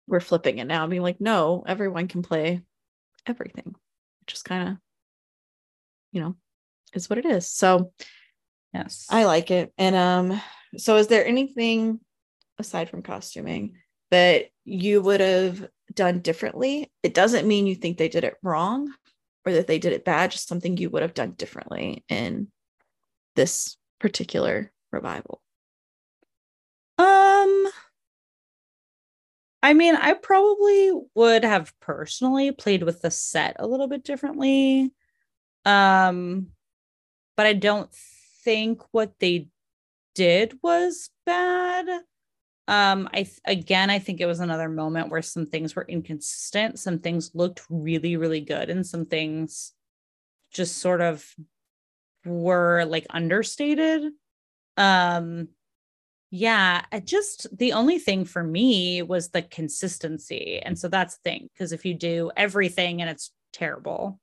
we're 0.07 0.21
flipping 0.21 0.59
it 0.59 0.67
now, 0.67 0.87
being 0.87 1.03
like, 1.03 1.21
no, 1.21 1.65
everyone 1.67 2.09
can 2.09 2.23
play 2.23 2.63
everything. 3.27 3.75
It 4.23 4.27
just 4.27 4.45
kind 4.45 4.69
of, 4.69 4.77
you 6.13 6.21
know, 6.21 6.37
is 6.95 7.09
what 7.09 7.19
it 7.19 7.27
is. 7.27 7.49
So 7.49 7.93
yes, 8.75 9.07
I 9.11 9.25
like 9.25 9.51
it. 9.51 9.73
And 9.79 9.97
um, 9.97 10.41
so 10.77 10.97
is 10.97 11.07
there 11.07 11.27
anything 11.27 12.01
aside 12.59 12.91
from 12.91 13.03
costuming 13.03 13.77
that 14.11 14.52
you 14.65 15.01
would 15.01 15.21
have 15.21 15.69
done 15.95 16.21
differently. 16.21 16.91
It 17.03 17.15
doesn't 17.15 17.47
mean 17.47 17.67
you 17.67 17.75
think 17.75 17.99
they 17.99 18.09
did 18.09 18.25
it 18.25 18.37
wrong 18.43 18.93
or 19.45 19.53
that 19.53 19.67
they 19.67 19.79
did 19.79 19.93
it 19.93 20.05
bad, 20.05 20.31
just 20.31 20.49
something 20.49 20.77
you 20.77 20.91
would 20.91 21.03
have 21.03 21.15
done 21.15 21.33
differently 21.33 22.05
in 22.09 22.49
this 23.35 23.77
particular 23.99 24.73
revival. 24.91 25.41
Um 26.99 27.69
I 29.65 29.75
mean, 29.75 29.95
I 29.95 30.15
probably 30.15 30.93
would 31.15 31.45
have 31.45 31.73
personally 31.81 32.51
played 32.51 32.83
with 32.83 33.01
the 33.01 33.11
set 33.13 33.57
a 33.59 33.67
little 33.67 33.87
bit 33.89 34.05
differently. 34.05 34.93
Um 35.65 36.49
but 37.37 37.47
I 37.47 37.55
don't 37.55 37.91
think 38.45 38.83
what 38.93 39.19
they 39.19 39.49
did 40.15 40.59
was 40.63 41.11
bad 41.25 41.89
um 42.69 43.09
i 43.13 43.23
th- 43.23 43.41
again 43.45 43.91
i 43.91 43.99
think 43.99 44.21
it 44.21 44.27
was 44.27 44.41
another 44.41 44.69
moment 44.69 45.09
where 45.09 45.23
some 45.23 45.47
things 45.47 45.75
were 45.75 45.87
inconsistent 45.89 46.79
some 46.79 46.99
things 46.99 47.33
looked 47.35 47.63
really 47.69 48.17
really 48.17 48.41
good 48.41 48.71
and 48.71 48.87
some 48.87 49.05
things 49.05 49.73
just 50.53 50.79
sort 50.79 51.01
of 51.01 51.25
were 52.25 52.85
like 52.85 53.07
understated. 53.11 54.13
Um 54.77 55.49
yeah 56.31 56.85
I 56.91 57.01
just 57.01 57.47
the 57.57 57.75
only 57.75 57.99
thing 57.99 58.25
for 58.25 58.43
me 58.43 59.03
was 59.03 59.29
the 59.29 59.43
consistency 59.43 60.61
and 60.65 60.79
so 60.79 60.89
that's 60.89 61.17
the 61.17 61.31
thing 61.31 61.51
because 61.53 61.73
if 61.73 61.85
you 61.85 61.93
do 61.95 62.31
everything 62.37 63.03
and 63.03 63.11
it's 63.11 63.33
terrible 63.53 64.19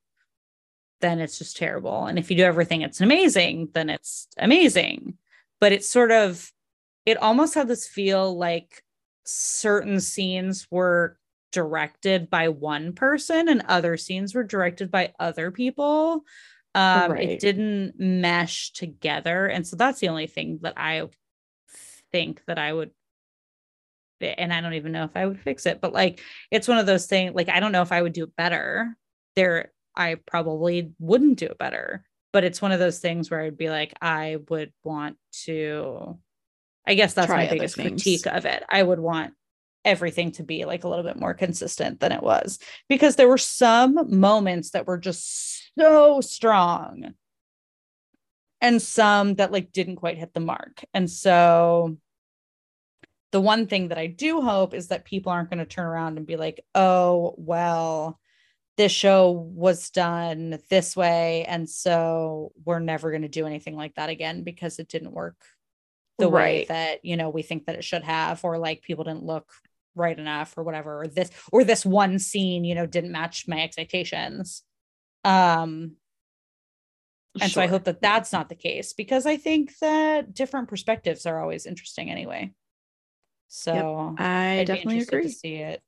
then 1.02 1.20
it's 1.20 1.38
just 1.38 1.56
terrible 1.56 2.06
and 2.08 2.18
if 2.18 2.32
you 2.32 2.38
do 2.38 2.44
everything 2.44 2.82
it's 2.82 3.02
amazing 3.02 3.70
then 3.74 3.90
it's 3.90 4.28
amazing. 4.38 5.16
But 5.60 5.74
it's 5.74 5.90
sort 5.90 6.12
of 6.12 6.52
it 7.06 7.18
almost 7.18 7.56
had 7.56 7.68
this 7.68 7.88
feel 7.88 8.38
like 8.38 8.84
certain 9.26 10.00
scenes 10.00 10.68
were 10.70 11.18
directed 11.52 12.30
by 12.30 12.50
one 12.50 12.94
person 12.94 13.48
and 13.48 13.64
other 13.68 13.98
scenes 13.98 14.36
were 14.36 14.44
directed 14.44 14.92
by 14.92 15.14
other 15.20 15.52
people. 15.52 16.24
Um 16.76 17.12
right. 17.12 17.30
it 17.30 17.40
didn't 17.40 18.00
mesh 18.00 18.72
together. 18.74 19.48
And 19.48 19.66
so 19.66 19.76
that's 19.76 20.00
the 20.00 20.10
only 20.10 20.28
thing 20.28 20.60
that 20.62 20.74
i 20.78 21.08
think 22.12 22.42
that 22.48 22.58
i 22.58 22.72
would 22.72 22.92
and 24.22 24.54
i 24.54 24.62
don't 24.62 24.74
even 24.74 24.92
know 24.92 25.06
if 25.06 25.12
i 25.16 25.26
would 25.26 25.40
fix 25.40 25.66
it 25.66 25.80
but 25.80 25.94
like 25.94 26.22
it's 26.52 26.68
one 26.68 26.78
of 26.78 26.86
those 26.86 27.06
things 27.06 27.34
like 27.34 27.50
i 27.50 27.60
don't 27.60 27.72
know 27.72 27.82
if 27.82 27.92
i 27.92 28.02
would 28.02 28.14
do 28.14 28.24
it 28.24 28.36
better. 28.36 28.96
There 29.36 29.72
i 29.96 30.16
probably 30.16 30.92
wouldn't 31.00 31.40
do 31.40 31.46
it 31.46 31.58
better 31.58 32.04
but 32.34 32.44
it's 32.44 32.62
one 32.62 32.72
of 32.72 32.80
those 32.80 33.00
things 33.00 33.30
where 33.30 33.42
i'd 33.42 33.58
be 33.58 33.70
like 33.70 33.94
i 34.02 34.38
would 34.50 34.74
want 34.84 35.18
to 35.44 36.18
I 36.90 36.96
guess 36.96 37.14
that's 37.14 37.30
my 37.30 37.48
biggest 37.48 37.76
critique 37.76 38.26
of 38.26 38.46
it. 38.46 38.64
I 38.68 38.82
would 38.82 39.00
want 39.00 39.34
everything 39.86 40.32
to 40.34 40.44
be 40.44 40.66
like 40.66 40.84
a 40.84 40.88
little 40.88 41.04
bit 41.04 41.20
more 41.20 41.36
consistent 41.36 42.00
than 42.00 42.12
it 42.12 42.24
was 42.24 42.58
because 42.90 43.16
there 43.16 43.28
were 43.28 43.38
some 43.38 44.20
moments 44.20 44.72
that 44.72 44.88
were 44.88 44.98
just 44.98 45.72
so 45.78 46.20
strong 46.20 47.14
and 48.60 48.82
some 48.82 49.36
that 49.36 49.52
like 49.52 49.72
didn't 49.72 49.98
quite 49.98 50.18
hit 50.18 50.34
the 50.34 50.40
mark. 50.40 50.84
And 50.92 51.08
so 51.10 51.98
the 53.32 53.40
one 53.40 53.68
thing 53.68 53.90
that 53.90 54.00
I 54.00 54.08
do 54.08 54.42
hope 54.42 54.74
is 54.74 54.88
that 54.88 55.06
people 55.06 55.32
aren't 55.32 55.52
going 55.52 55.60
to 55.60 55.66
turn 55.66 55.86
around 55.86 56.18
and 56.18 56.26
be 56.26 56.38
like, 56.38 56.66
oh, 56.74 57.36
well, 57.38 58.20
this 58.78 58.92
show 58.92 59.30
was 59.30 59.92
done 59.92 60.58
this 60.72 60.96
way. 60.96 61.46
And 61.46 61.70
so 61.70 62.52
we're 62.66 62.80
never 62.80 63.12
going 63.12 63.22
to 63.22 63.28
do 63.28 63.46
anything 63.46 63.76
like 63.76 63.94
that 63.96 64.10
again 64.10 64.44
because 64.44 64.80
it 64.80 64.90
didn't 64.90 65.12
work 65.12 65.36
the 66.20 66.30
right. 66.30 66.42
way 66.42 66.66
that, 66.70 67.04
you 67.04 67.18
know, 67.18 67.30
we 67.30 67.42
think 67.42 67.66
that 67.66 67.76
it 67.76 67.84
should 67.84 68.04
have, 68.04 68.44
or 68.44 68.58
like 68.58 68.82
people 68.82 69.04
didn't 69.04 69.24
look 69.24 69.50
right 69.96 70.18
enough 70.18 70.58
or 70.58 70.64
whatever, 70.64 71.02
or 71.02 71.08
this, 71.08 71.32
or 71.52 71.64
this 71.64 71.86
one 71.86 72.20
scene, 72.20 72.64
you 72.64 72.76
know, 72.76 72.86
didn't 72.86 73.12
match 73.12 73.46
my 73.48 73.62
expectations. 73.62 74.64
Um, 75.24 75.96
and 77.42 77.52
sure. 77.52 77.62
so 77.62 77.62
I 77.62 77.68
hope 77.68 77.84
that 77.86 78.02
that's 78.02 78.32
not 78.32 78.50
the 78.50 78.56
case 78.56 78.94
because 78.94 79.26
I 79.26 79.38
think 79.38 79.78
that 79.80 80.34
different 80.34 80.68
perspectives 80.68 81.26
are 81.26 81.42
always 81.42 81.66
interesting 81.66 82.10
anyway. 82.10 82.54
So 83.48 83.74
yep, 83.74 84.26
I 84.26 84.60
I'd 84.60 84.68
definitely 84.68 85.02
agree 85.02 85.24
to 85.24 85.30
see 85.30 85.56
it 85.56 85.82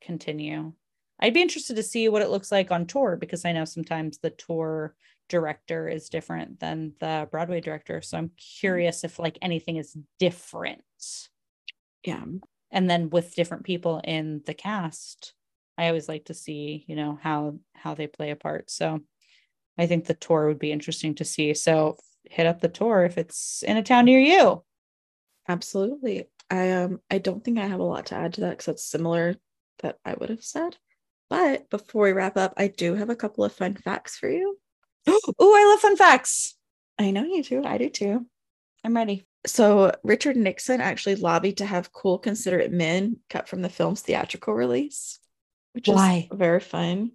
continue. 0.00 0.72
I'd 1.20 1.34
be 1.34 1.42
interested 1.42 1.76
to 1.76 1.82
see 1.82 2.08
what 2.08 2.22
it 2.22 2.30
looks 2.30 2.50
like 2.50 2.70
on 2.70 2.86
tour 2.86 3.16
because 3.16 3.44
I 3.44 3.52
know 3.52 3.64
sometimes 3.64 4.18
the 4.18 4.30
tour 4.30 4.94
director 5.30 5.88
is 5.88 6.10
different 6.10 6.60
than 6.60 6.92
the 7.00 7.26
Broadway 7.30 7.62
director. 7.62 8.02
So 8.02 8.18
I'm 8.18 8.26
mm-hmm. 8.26 8.60
curious 8.60 9.04
if 9.04 9.18
like 9.18 9.38
anything 9.40 9.76
is 9.76 9.96
different. 10.18 10.82
Yeah. 12.04 12.24
And 12.70 12.90
then 12.90 13.08
with 13.08 13.34
different 13.34 13.64
people 13.64 14.00
in 14.04 14.42
the 14.44 14.54
cast, 14.54 15.32
I 15.78 15.88
always 15.88 16.08
like 16.08 16.26
to 16.26 16.34
see, 16.34 16.84
you 16.86 16.96
know, 16.96 17.18
how 17.22 17.58
how 17.74 17.94
they 17.94 18.06
play 18.06 18.30
a 18.30 18.36
part. 18.36 18.70
So 18.70 19.00
I 19.78 19.86
think 19.86 20.04
the 20.04 20.14
tour 20.14 20.48
would 20.48 20.58
be 20.58 20.72
interesting 20.72 21.14
to 21.16 21.24
see. 21.24 21.54
So 21.54 21.96
hit 22.24 22.46
up 22.46 22.60
the 22.60 22.68
tour 22.68 23.04
if 23.04 23.16
it's 23.16 23.62
in 23.62 23.78
a 23.78 23.82
town 23.82 24.04
near 24.04 24.20
you. 24.20 24.62
Absolutely. 25.48 26.28
I 26.50 26.72
um 26.72 27.00
I 27.10 27.18
don't 27.18 27.42
think 27.42 27.58
I 27.58 27.66
have 27.66 27.80
a 27.80 27.84
lot 27.84 28.06
to 28.06 28.16
add 28.16 28.34
to 28.34 28.42
that 28.42 28.50
because 28.50 28.66
that's 28.66 28.84
similar 28.84 29.36
that 29.78 29.98
I 30.04 30.14
would 30.14 30.30
have 30.30 30.44
said. 30.44 30.76
But 31.30 31.70
before 31.70 32.04
we 32.04 32.12
wrap 32.12 32.36
up, 32.36 32.54
I 32.56 32.66
do 32.68 32.94
have 32.94 33.08
a 33.08 33.16
couple 33.16 33.44
of 33.44 33.52
fun 33.52 33.74
facts 33.74 34.18
for 34.18 34.28
you. 34.28 34.58
oh, 35.38 35.54
I 35.56 35.70
love 35.70 35.80
fun 35.80 35.96
facts. 35.96 36.56
I 36.98 37.10
know 37.10 37.24
you 37.24 37.42
do. 37.42 37.64
I 37.64 37.78
do 37.78 37.88
too. 37.88 38.26
I'm 38.84 38.96
ready. 38.96 39.26
So 39.46 39.92
Richard 40.02 40.36
Nixon 40.36 40.80
actually 40.80 41.16
lobbied 41.16 41.58
to 41.58 41.66
have 41.66 41.92
cool, 41.92 42.18
considerate 42.18 42.72
men 42.72 43.16
cut 43.30 43.48
from 43.48 43.62
the 43.62 43.70
film's 43.70 44.02
theatrical 44.02 44.52
release, 44.52 45.18
which 45.72 45.88
Why? 45.88 46.28
is 46.30 46.38
very 46.38 46.60
fun. 46.60 47.12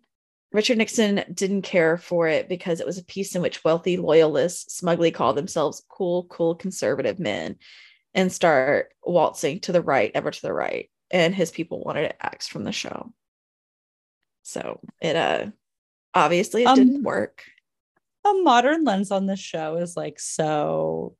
Richard 0.51 0.77
Nixon 0.77 1.23
didn't 1.33 1.63
care 1.63 1.97
for 1.97 2.27
it 2.27 2.47
because 2.47 2.79
it 2.79 2.85
was 2.85 2.97
a 2.97 3.03
piece 3.03 3.35
in 3.35 3.41
which 3.41 3.63
wealthy 3.63 3.97
loyalists 3.97 4.77
smugly 4.77 5.11
call 5.11 5.33
themselves 5.33 5.83
cool, 5.89 6.25
cool 6.25 6.55
conservative 6.55 7.19
men 7.19 7.57
and 8.13 8.31
start 8.31 8.93
waltzing 9.03 9.59
to 9.61 9.71
the 9.71 9.81
right, 9.81 10.11
ever 10.15 10.31
to 10.31 10.41
the 10.41 10.53
right. 10.53 10.89
And 11.11 11.35
his 11.35 11.51
people 11.51 11.83
wanted 11.83 12.05
it 12.05 12.17
axed 12.21 12.49
from 12.49 12.63
the 12.63 12.71
show. 12.71 13.11
So 14.43 14.79
it 15.01 15.15
uh 15.15 15.47
obviously 16.13 16.63
it 16.63 16.67
um, 16.67 16.75
didn't 16.75 17.03
work. 17.03 17.43
A 18.25 18.33
modern 18.43 18.83
lens 18.83 19.11
on 19.11 19.27
this 19.27 19.39
show 19.39 19.77
is 19.77 19.95
like 19.95 20.19
so 20.19 21.15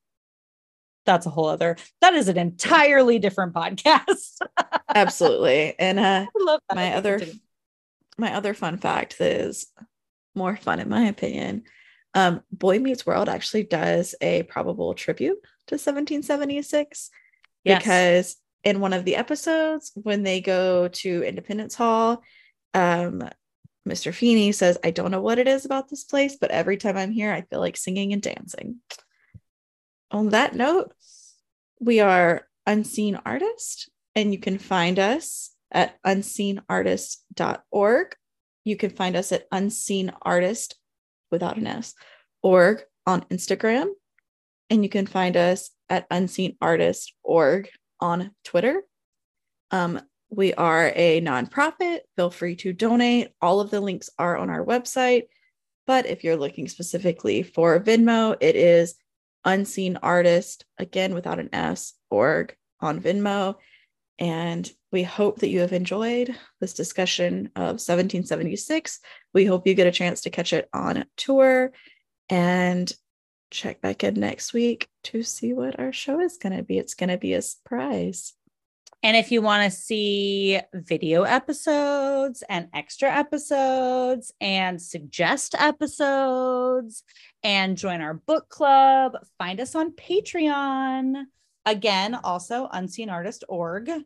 that's 1.06 1.28
a 1.28 1.30
whole 1.30 1.48
other 1.48 1.78
that 2.02 2.16
is 2.16 2.28
an 2.28 2.38
entirely 2.38 3.20
different 3.20 3.54
podcast. 3.54 4.40
Absolutely. 4.96 5.76
And 5.80 6.00
uh 6.00 6.26
my 6.74 6.94
other 6.96 7.22
my 8.18 8.34
other 8.34 8.54
fun 8.54 8.78
fact 8.78 9.20
is 9.22 9.68
more 10.34 10.58
fun 10.58 10.80
in 10.80 10.90
my 10.90 11.08
opinion. 11.08 11.64
Um, 12.14 12.42
Boy 12.52 12.80
Meets 12.80 13.06
World 13.06 13.28
actually 13.28 13.64
does 13.64 14.16
a 14.22 14.44
probable 14.44 14.94
tribute 14.94 15.38
to 15.68 15.76
1776 15.76 17.10
yes. 17.66 17.80
because 17.80 18.36
in 18.64 18.80
one 18.80 18.94
of 18.94 19.04
the 19.04 19.18
episodes 19.18 19.92
when 19.96 20.24
they 20.24 20.40
go 20.40 20.88
to 20.88 21.24
Independence 21.24 21.76
Hall, 21.76 22.24
um, 22.74 23.22
Mr. 23.88 24.14
Feeney 24.14 24.52
says, 24.52 24.78
I 24.84 24.92
don't 24.92 25.12
know 25.12 25.22
what 25.22 25.40
it 25.40 25.48
is 25.48 25.66
about 25.66 25.90
this 25.90 26.04
place, 26.04 26.38
but 26.40 26.52
every 26.52 26.78
time 26.78 26.98
I'm 26.98 27.12
here, 27.12 27.32
I 27.32 27.42
feel 27.42 27.60
like 27.60 27.78
singing 27.78 28.14
and 28.14 28.22
dancing. 28.22 28.78
On 30.12 30.30
that 30.30 30.56
note, 30.56 30.94
we 31.80 32.00
are 32.00 32.48
Unseen 32.66 33.20
Artist, 33.26 33.90
and 34.16 34.34
you 34.34 34.40
can 34.40 34.58
find 34.58 34.98
us 34.98 35.52
at 35.72 36.02
unseenartist.org. 36.04 38.16
You 38.64 38.78
can 38.78 38.90
find 38.90 39.16
us 39.16 39.32
at 39.32 39.46
Unseen 39.52 40.12
Artist 40.22 40.76
without 41.32 41.58
an 41.58 41.68
S 41.68 41.94
org 42.42 42.84
on 43.06 43.22
Instagram. 43.24 43.90
And 44.70 44.84
you 44.84 44.90
can 44.90 45.06
find 45.06 45.38
us 45.38 45.70
at 45.90 46.10
unseenartist.org 46.10 47.70
on 48.00 48.32
Twitter. 48.44 48.82
Um, 49.72 50.02
we 50.30 50.54
are 50.54 50.92
a 50.96 51.22
nonprofit. 51.22 52.00
Feel 52.16 52.30
free 52.30 52.56
to 52.58 52.74
donate. 52.74 53.30
All 53.42 53.60
of 53.60 53.72
the 53.72 53.82
links 53.82 54.10
are 54.18 54.38
on 54.38 54.50
our 54.50 54.66
website. 54.66 55.24
But 55.88 56.06
if 56.08 56.24
you're 56.24 56.38
looking 56.38 56.68
specifically 56.68 57.44
for 57.44 57.80
Venmo, 57.80 58.36
it 58.40 58.56
is 58.56 58.96
Unseen 59.44 59.98
Artist, 60.02 60.66
again 60.80 61.14
without 61.14 61.40
an 61.40 61.50
S, 61.54 61.94
org 62.10 62.56
on 62.80 63.00
Venmo. 63.00 63.56
And 64.18 64.70
we 64.92 65.04
hope 65.04 65.40
that 65.40 65.50
you 65.50 65.60
have 65.60 65.74
enjoyed 65.74 66.36
this 66.60 66.74
discussion 66.74 67.52
of 67.56 67.80
1776. 67.82 69.00
We 69.34 69.46
hope 69.46 69.68
you 69.68 69.74
get 69.74 69.88
a 69.88 69.92
chance 69.92 70.22
to 70.22 70.30
catch 70.30 70.54
it 70.54 70.70
on 70.74 71.06
tour 71.18 71.74
and 72.30 72.92
check 73.52 73.82
back 73.82 74.04
in 74.04 74.16
next 74.16 74.54
week 74.54 74.88
to 75.04 75.22
see 75.22 75.54
what 75.54 75.80
our 75.80 75.92
show 75.92 76.20
is 76.20 76.38
going 76.38 76.56
to 76.56 76.64
be. 76.64 76.78
It's 76.78 76.96
going 76.96 77.10
to 77.10 77.18
be 77.18 77.34
a 77.34 77.42
surprise. 77.42 78.34
And 79.06 79.16
if 79.16 79.32
you 79.32 79.44
want 79.44 79.72
to 79.72 79.78
see 79.78 80.60
video 80.74 81.22
episodes 81.22 82.44
and 82.50 82.70
extra 82.74 83.08
episodes 83.16 84.34
and 84.42 84.82
suggest 84.82 85.54
episodes 85.54 87.04
and 87.44 87.78
join 87.78 88.02
our 88.02 88.16
book 88.16 88.50
club, 88.50 89.16
find 89.38 89.60
us 89.60 89.76
on 89.76 89.92
Patreon. 89.92 91.26
Again, 91.68 92.16
also 92.16 92.68
unseenartist.org. 92.74 93.90
Um, 93.92 94.04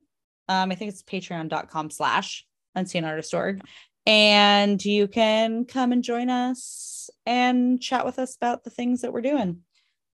I 0.50 0.76
think 0.76 0.90
it's 0.90 1.04
patreon.com 1.04 1.92
slash 1.92 2.46
unseenartist.org. 2.78 3.62
And 4.06 4.84
you 4.84 5.08
can 5.08 5.64
come 5.64 5.94
and 5.94 6.04
join 6.04 6.30
us 6.30 7.10
and 7.26 7.82
chat 7.82 8.06
with 8.06 8.20
us 8.20 8.36
about 8.36 8.66
the 8.66 8.70
things 8.70 9.00
that 9.00 9.14
we're 9.14 9.22
doing 9.22 9.62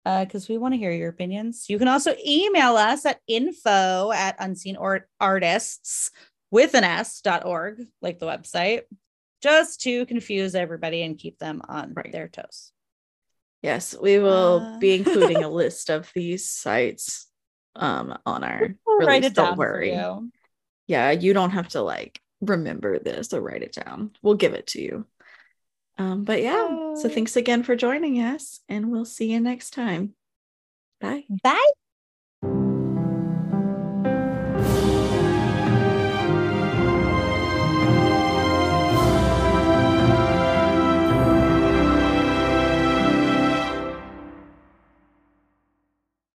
because 0.06 0.50
uh, 0.50 0.54
we 0.54 0.58
want 0.60 0.74
to 0.74 0.78
hear 0.78 0.92
your 0.92 1.10
opinions. 1.10 1.66
You 1.68 1.80
can 1.80 1.88
also 1.88 2.14
email 2.26 2.78
us 2.78 3.06
at 3.08 3.20
info 3.28 4.12
at 4.12 4.36
unseen 4.38 4.76
or 4.76 5.08
artists 5.20 6.12
with 6.52 6.76
an 6.76 6.84
s 6.84 7.22
dot 7.22 7.44
org, 7.44 7.82
like 8.02 8.20
the 8.20 8.28
website, 8.28 8.82
just 9.42 9.82
to 9.82 10.06
confuse 10.06 10.54
everybody 10.54 11.02
and 11.02 11.18
keep 11.18 11.40
them 11.40 11.62
on 11.68 11.94
right. 11.96 12.12
their 12.12 12.28
toes. 12.28 12.72
Yes, 13.64 13.96
we 14.00 14.20
will 14.20 14.76
uh... 14.76 14.78
be 14.78 14.94
including 14.94 15.44
a 15.44 15.50
list 15.62 15.90
of 15.90 16.12
these 16.14 16.50
sites 16.50 17.28
um 17.76 18.16
on 18.26 18.44
our 18.44 18.76
we'll 18.86 18.98
release. 19.00 19.34
Don't 19.34 19.58
worry. 19.58 19.96
You. 19.96 20.32
Yeah, 20.88 21.12
you 21.12 21.34
don't 21.34 21.50
have 21.50 21.70
to 21.70 21.82
like 21.82 22.22
remember 22.42 23.00
this 23.00 23.34
or 23.34 23.42
write 23.42 23.64
it 23.64 23.74
down. 23.74 24.12
We'll 24.22 24.36
give 24.36 24.54
it 24.54 24.68
to 24.68 24.82
you. 24.82 25.08
Um, 25.98 26.24
but 26.24 26.42
yeah, 26.42 26.94
so 26.96 27.10
thanks 27.10 27.36
again 27.36 27.64
for 27.64 27.76
joining 27.76 28.16
us, 28.18 28.60
and 28.68 28.92
we'll 28.92 29.06
see 29.06 29.32
you 29.32 29.40
next 29.40 29.72
time. 29.72 30.14
Bye. 31.00 31.26
Bye. 31.44 31.72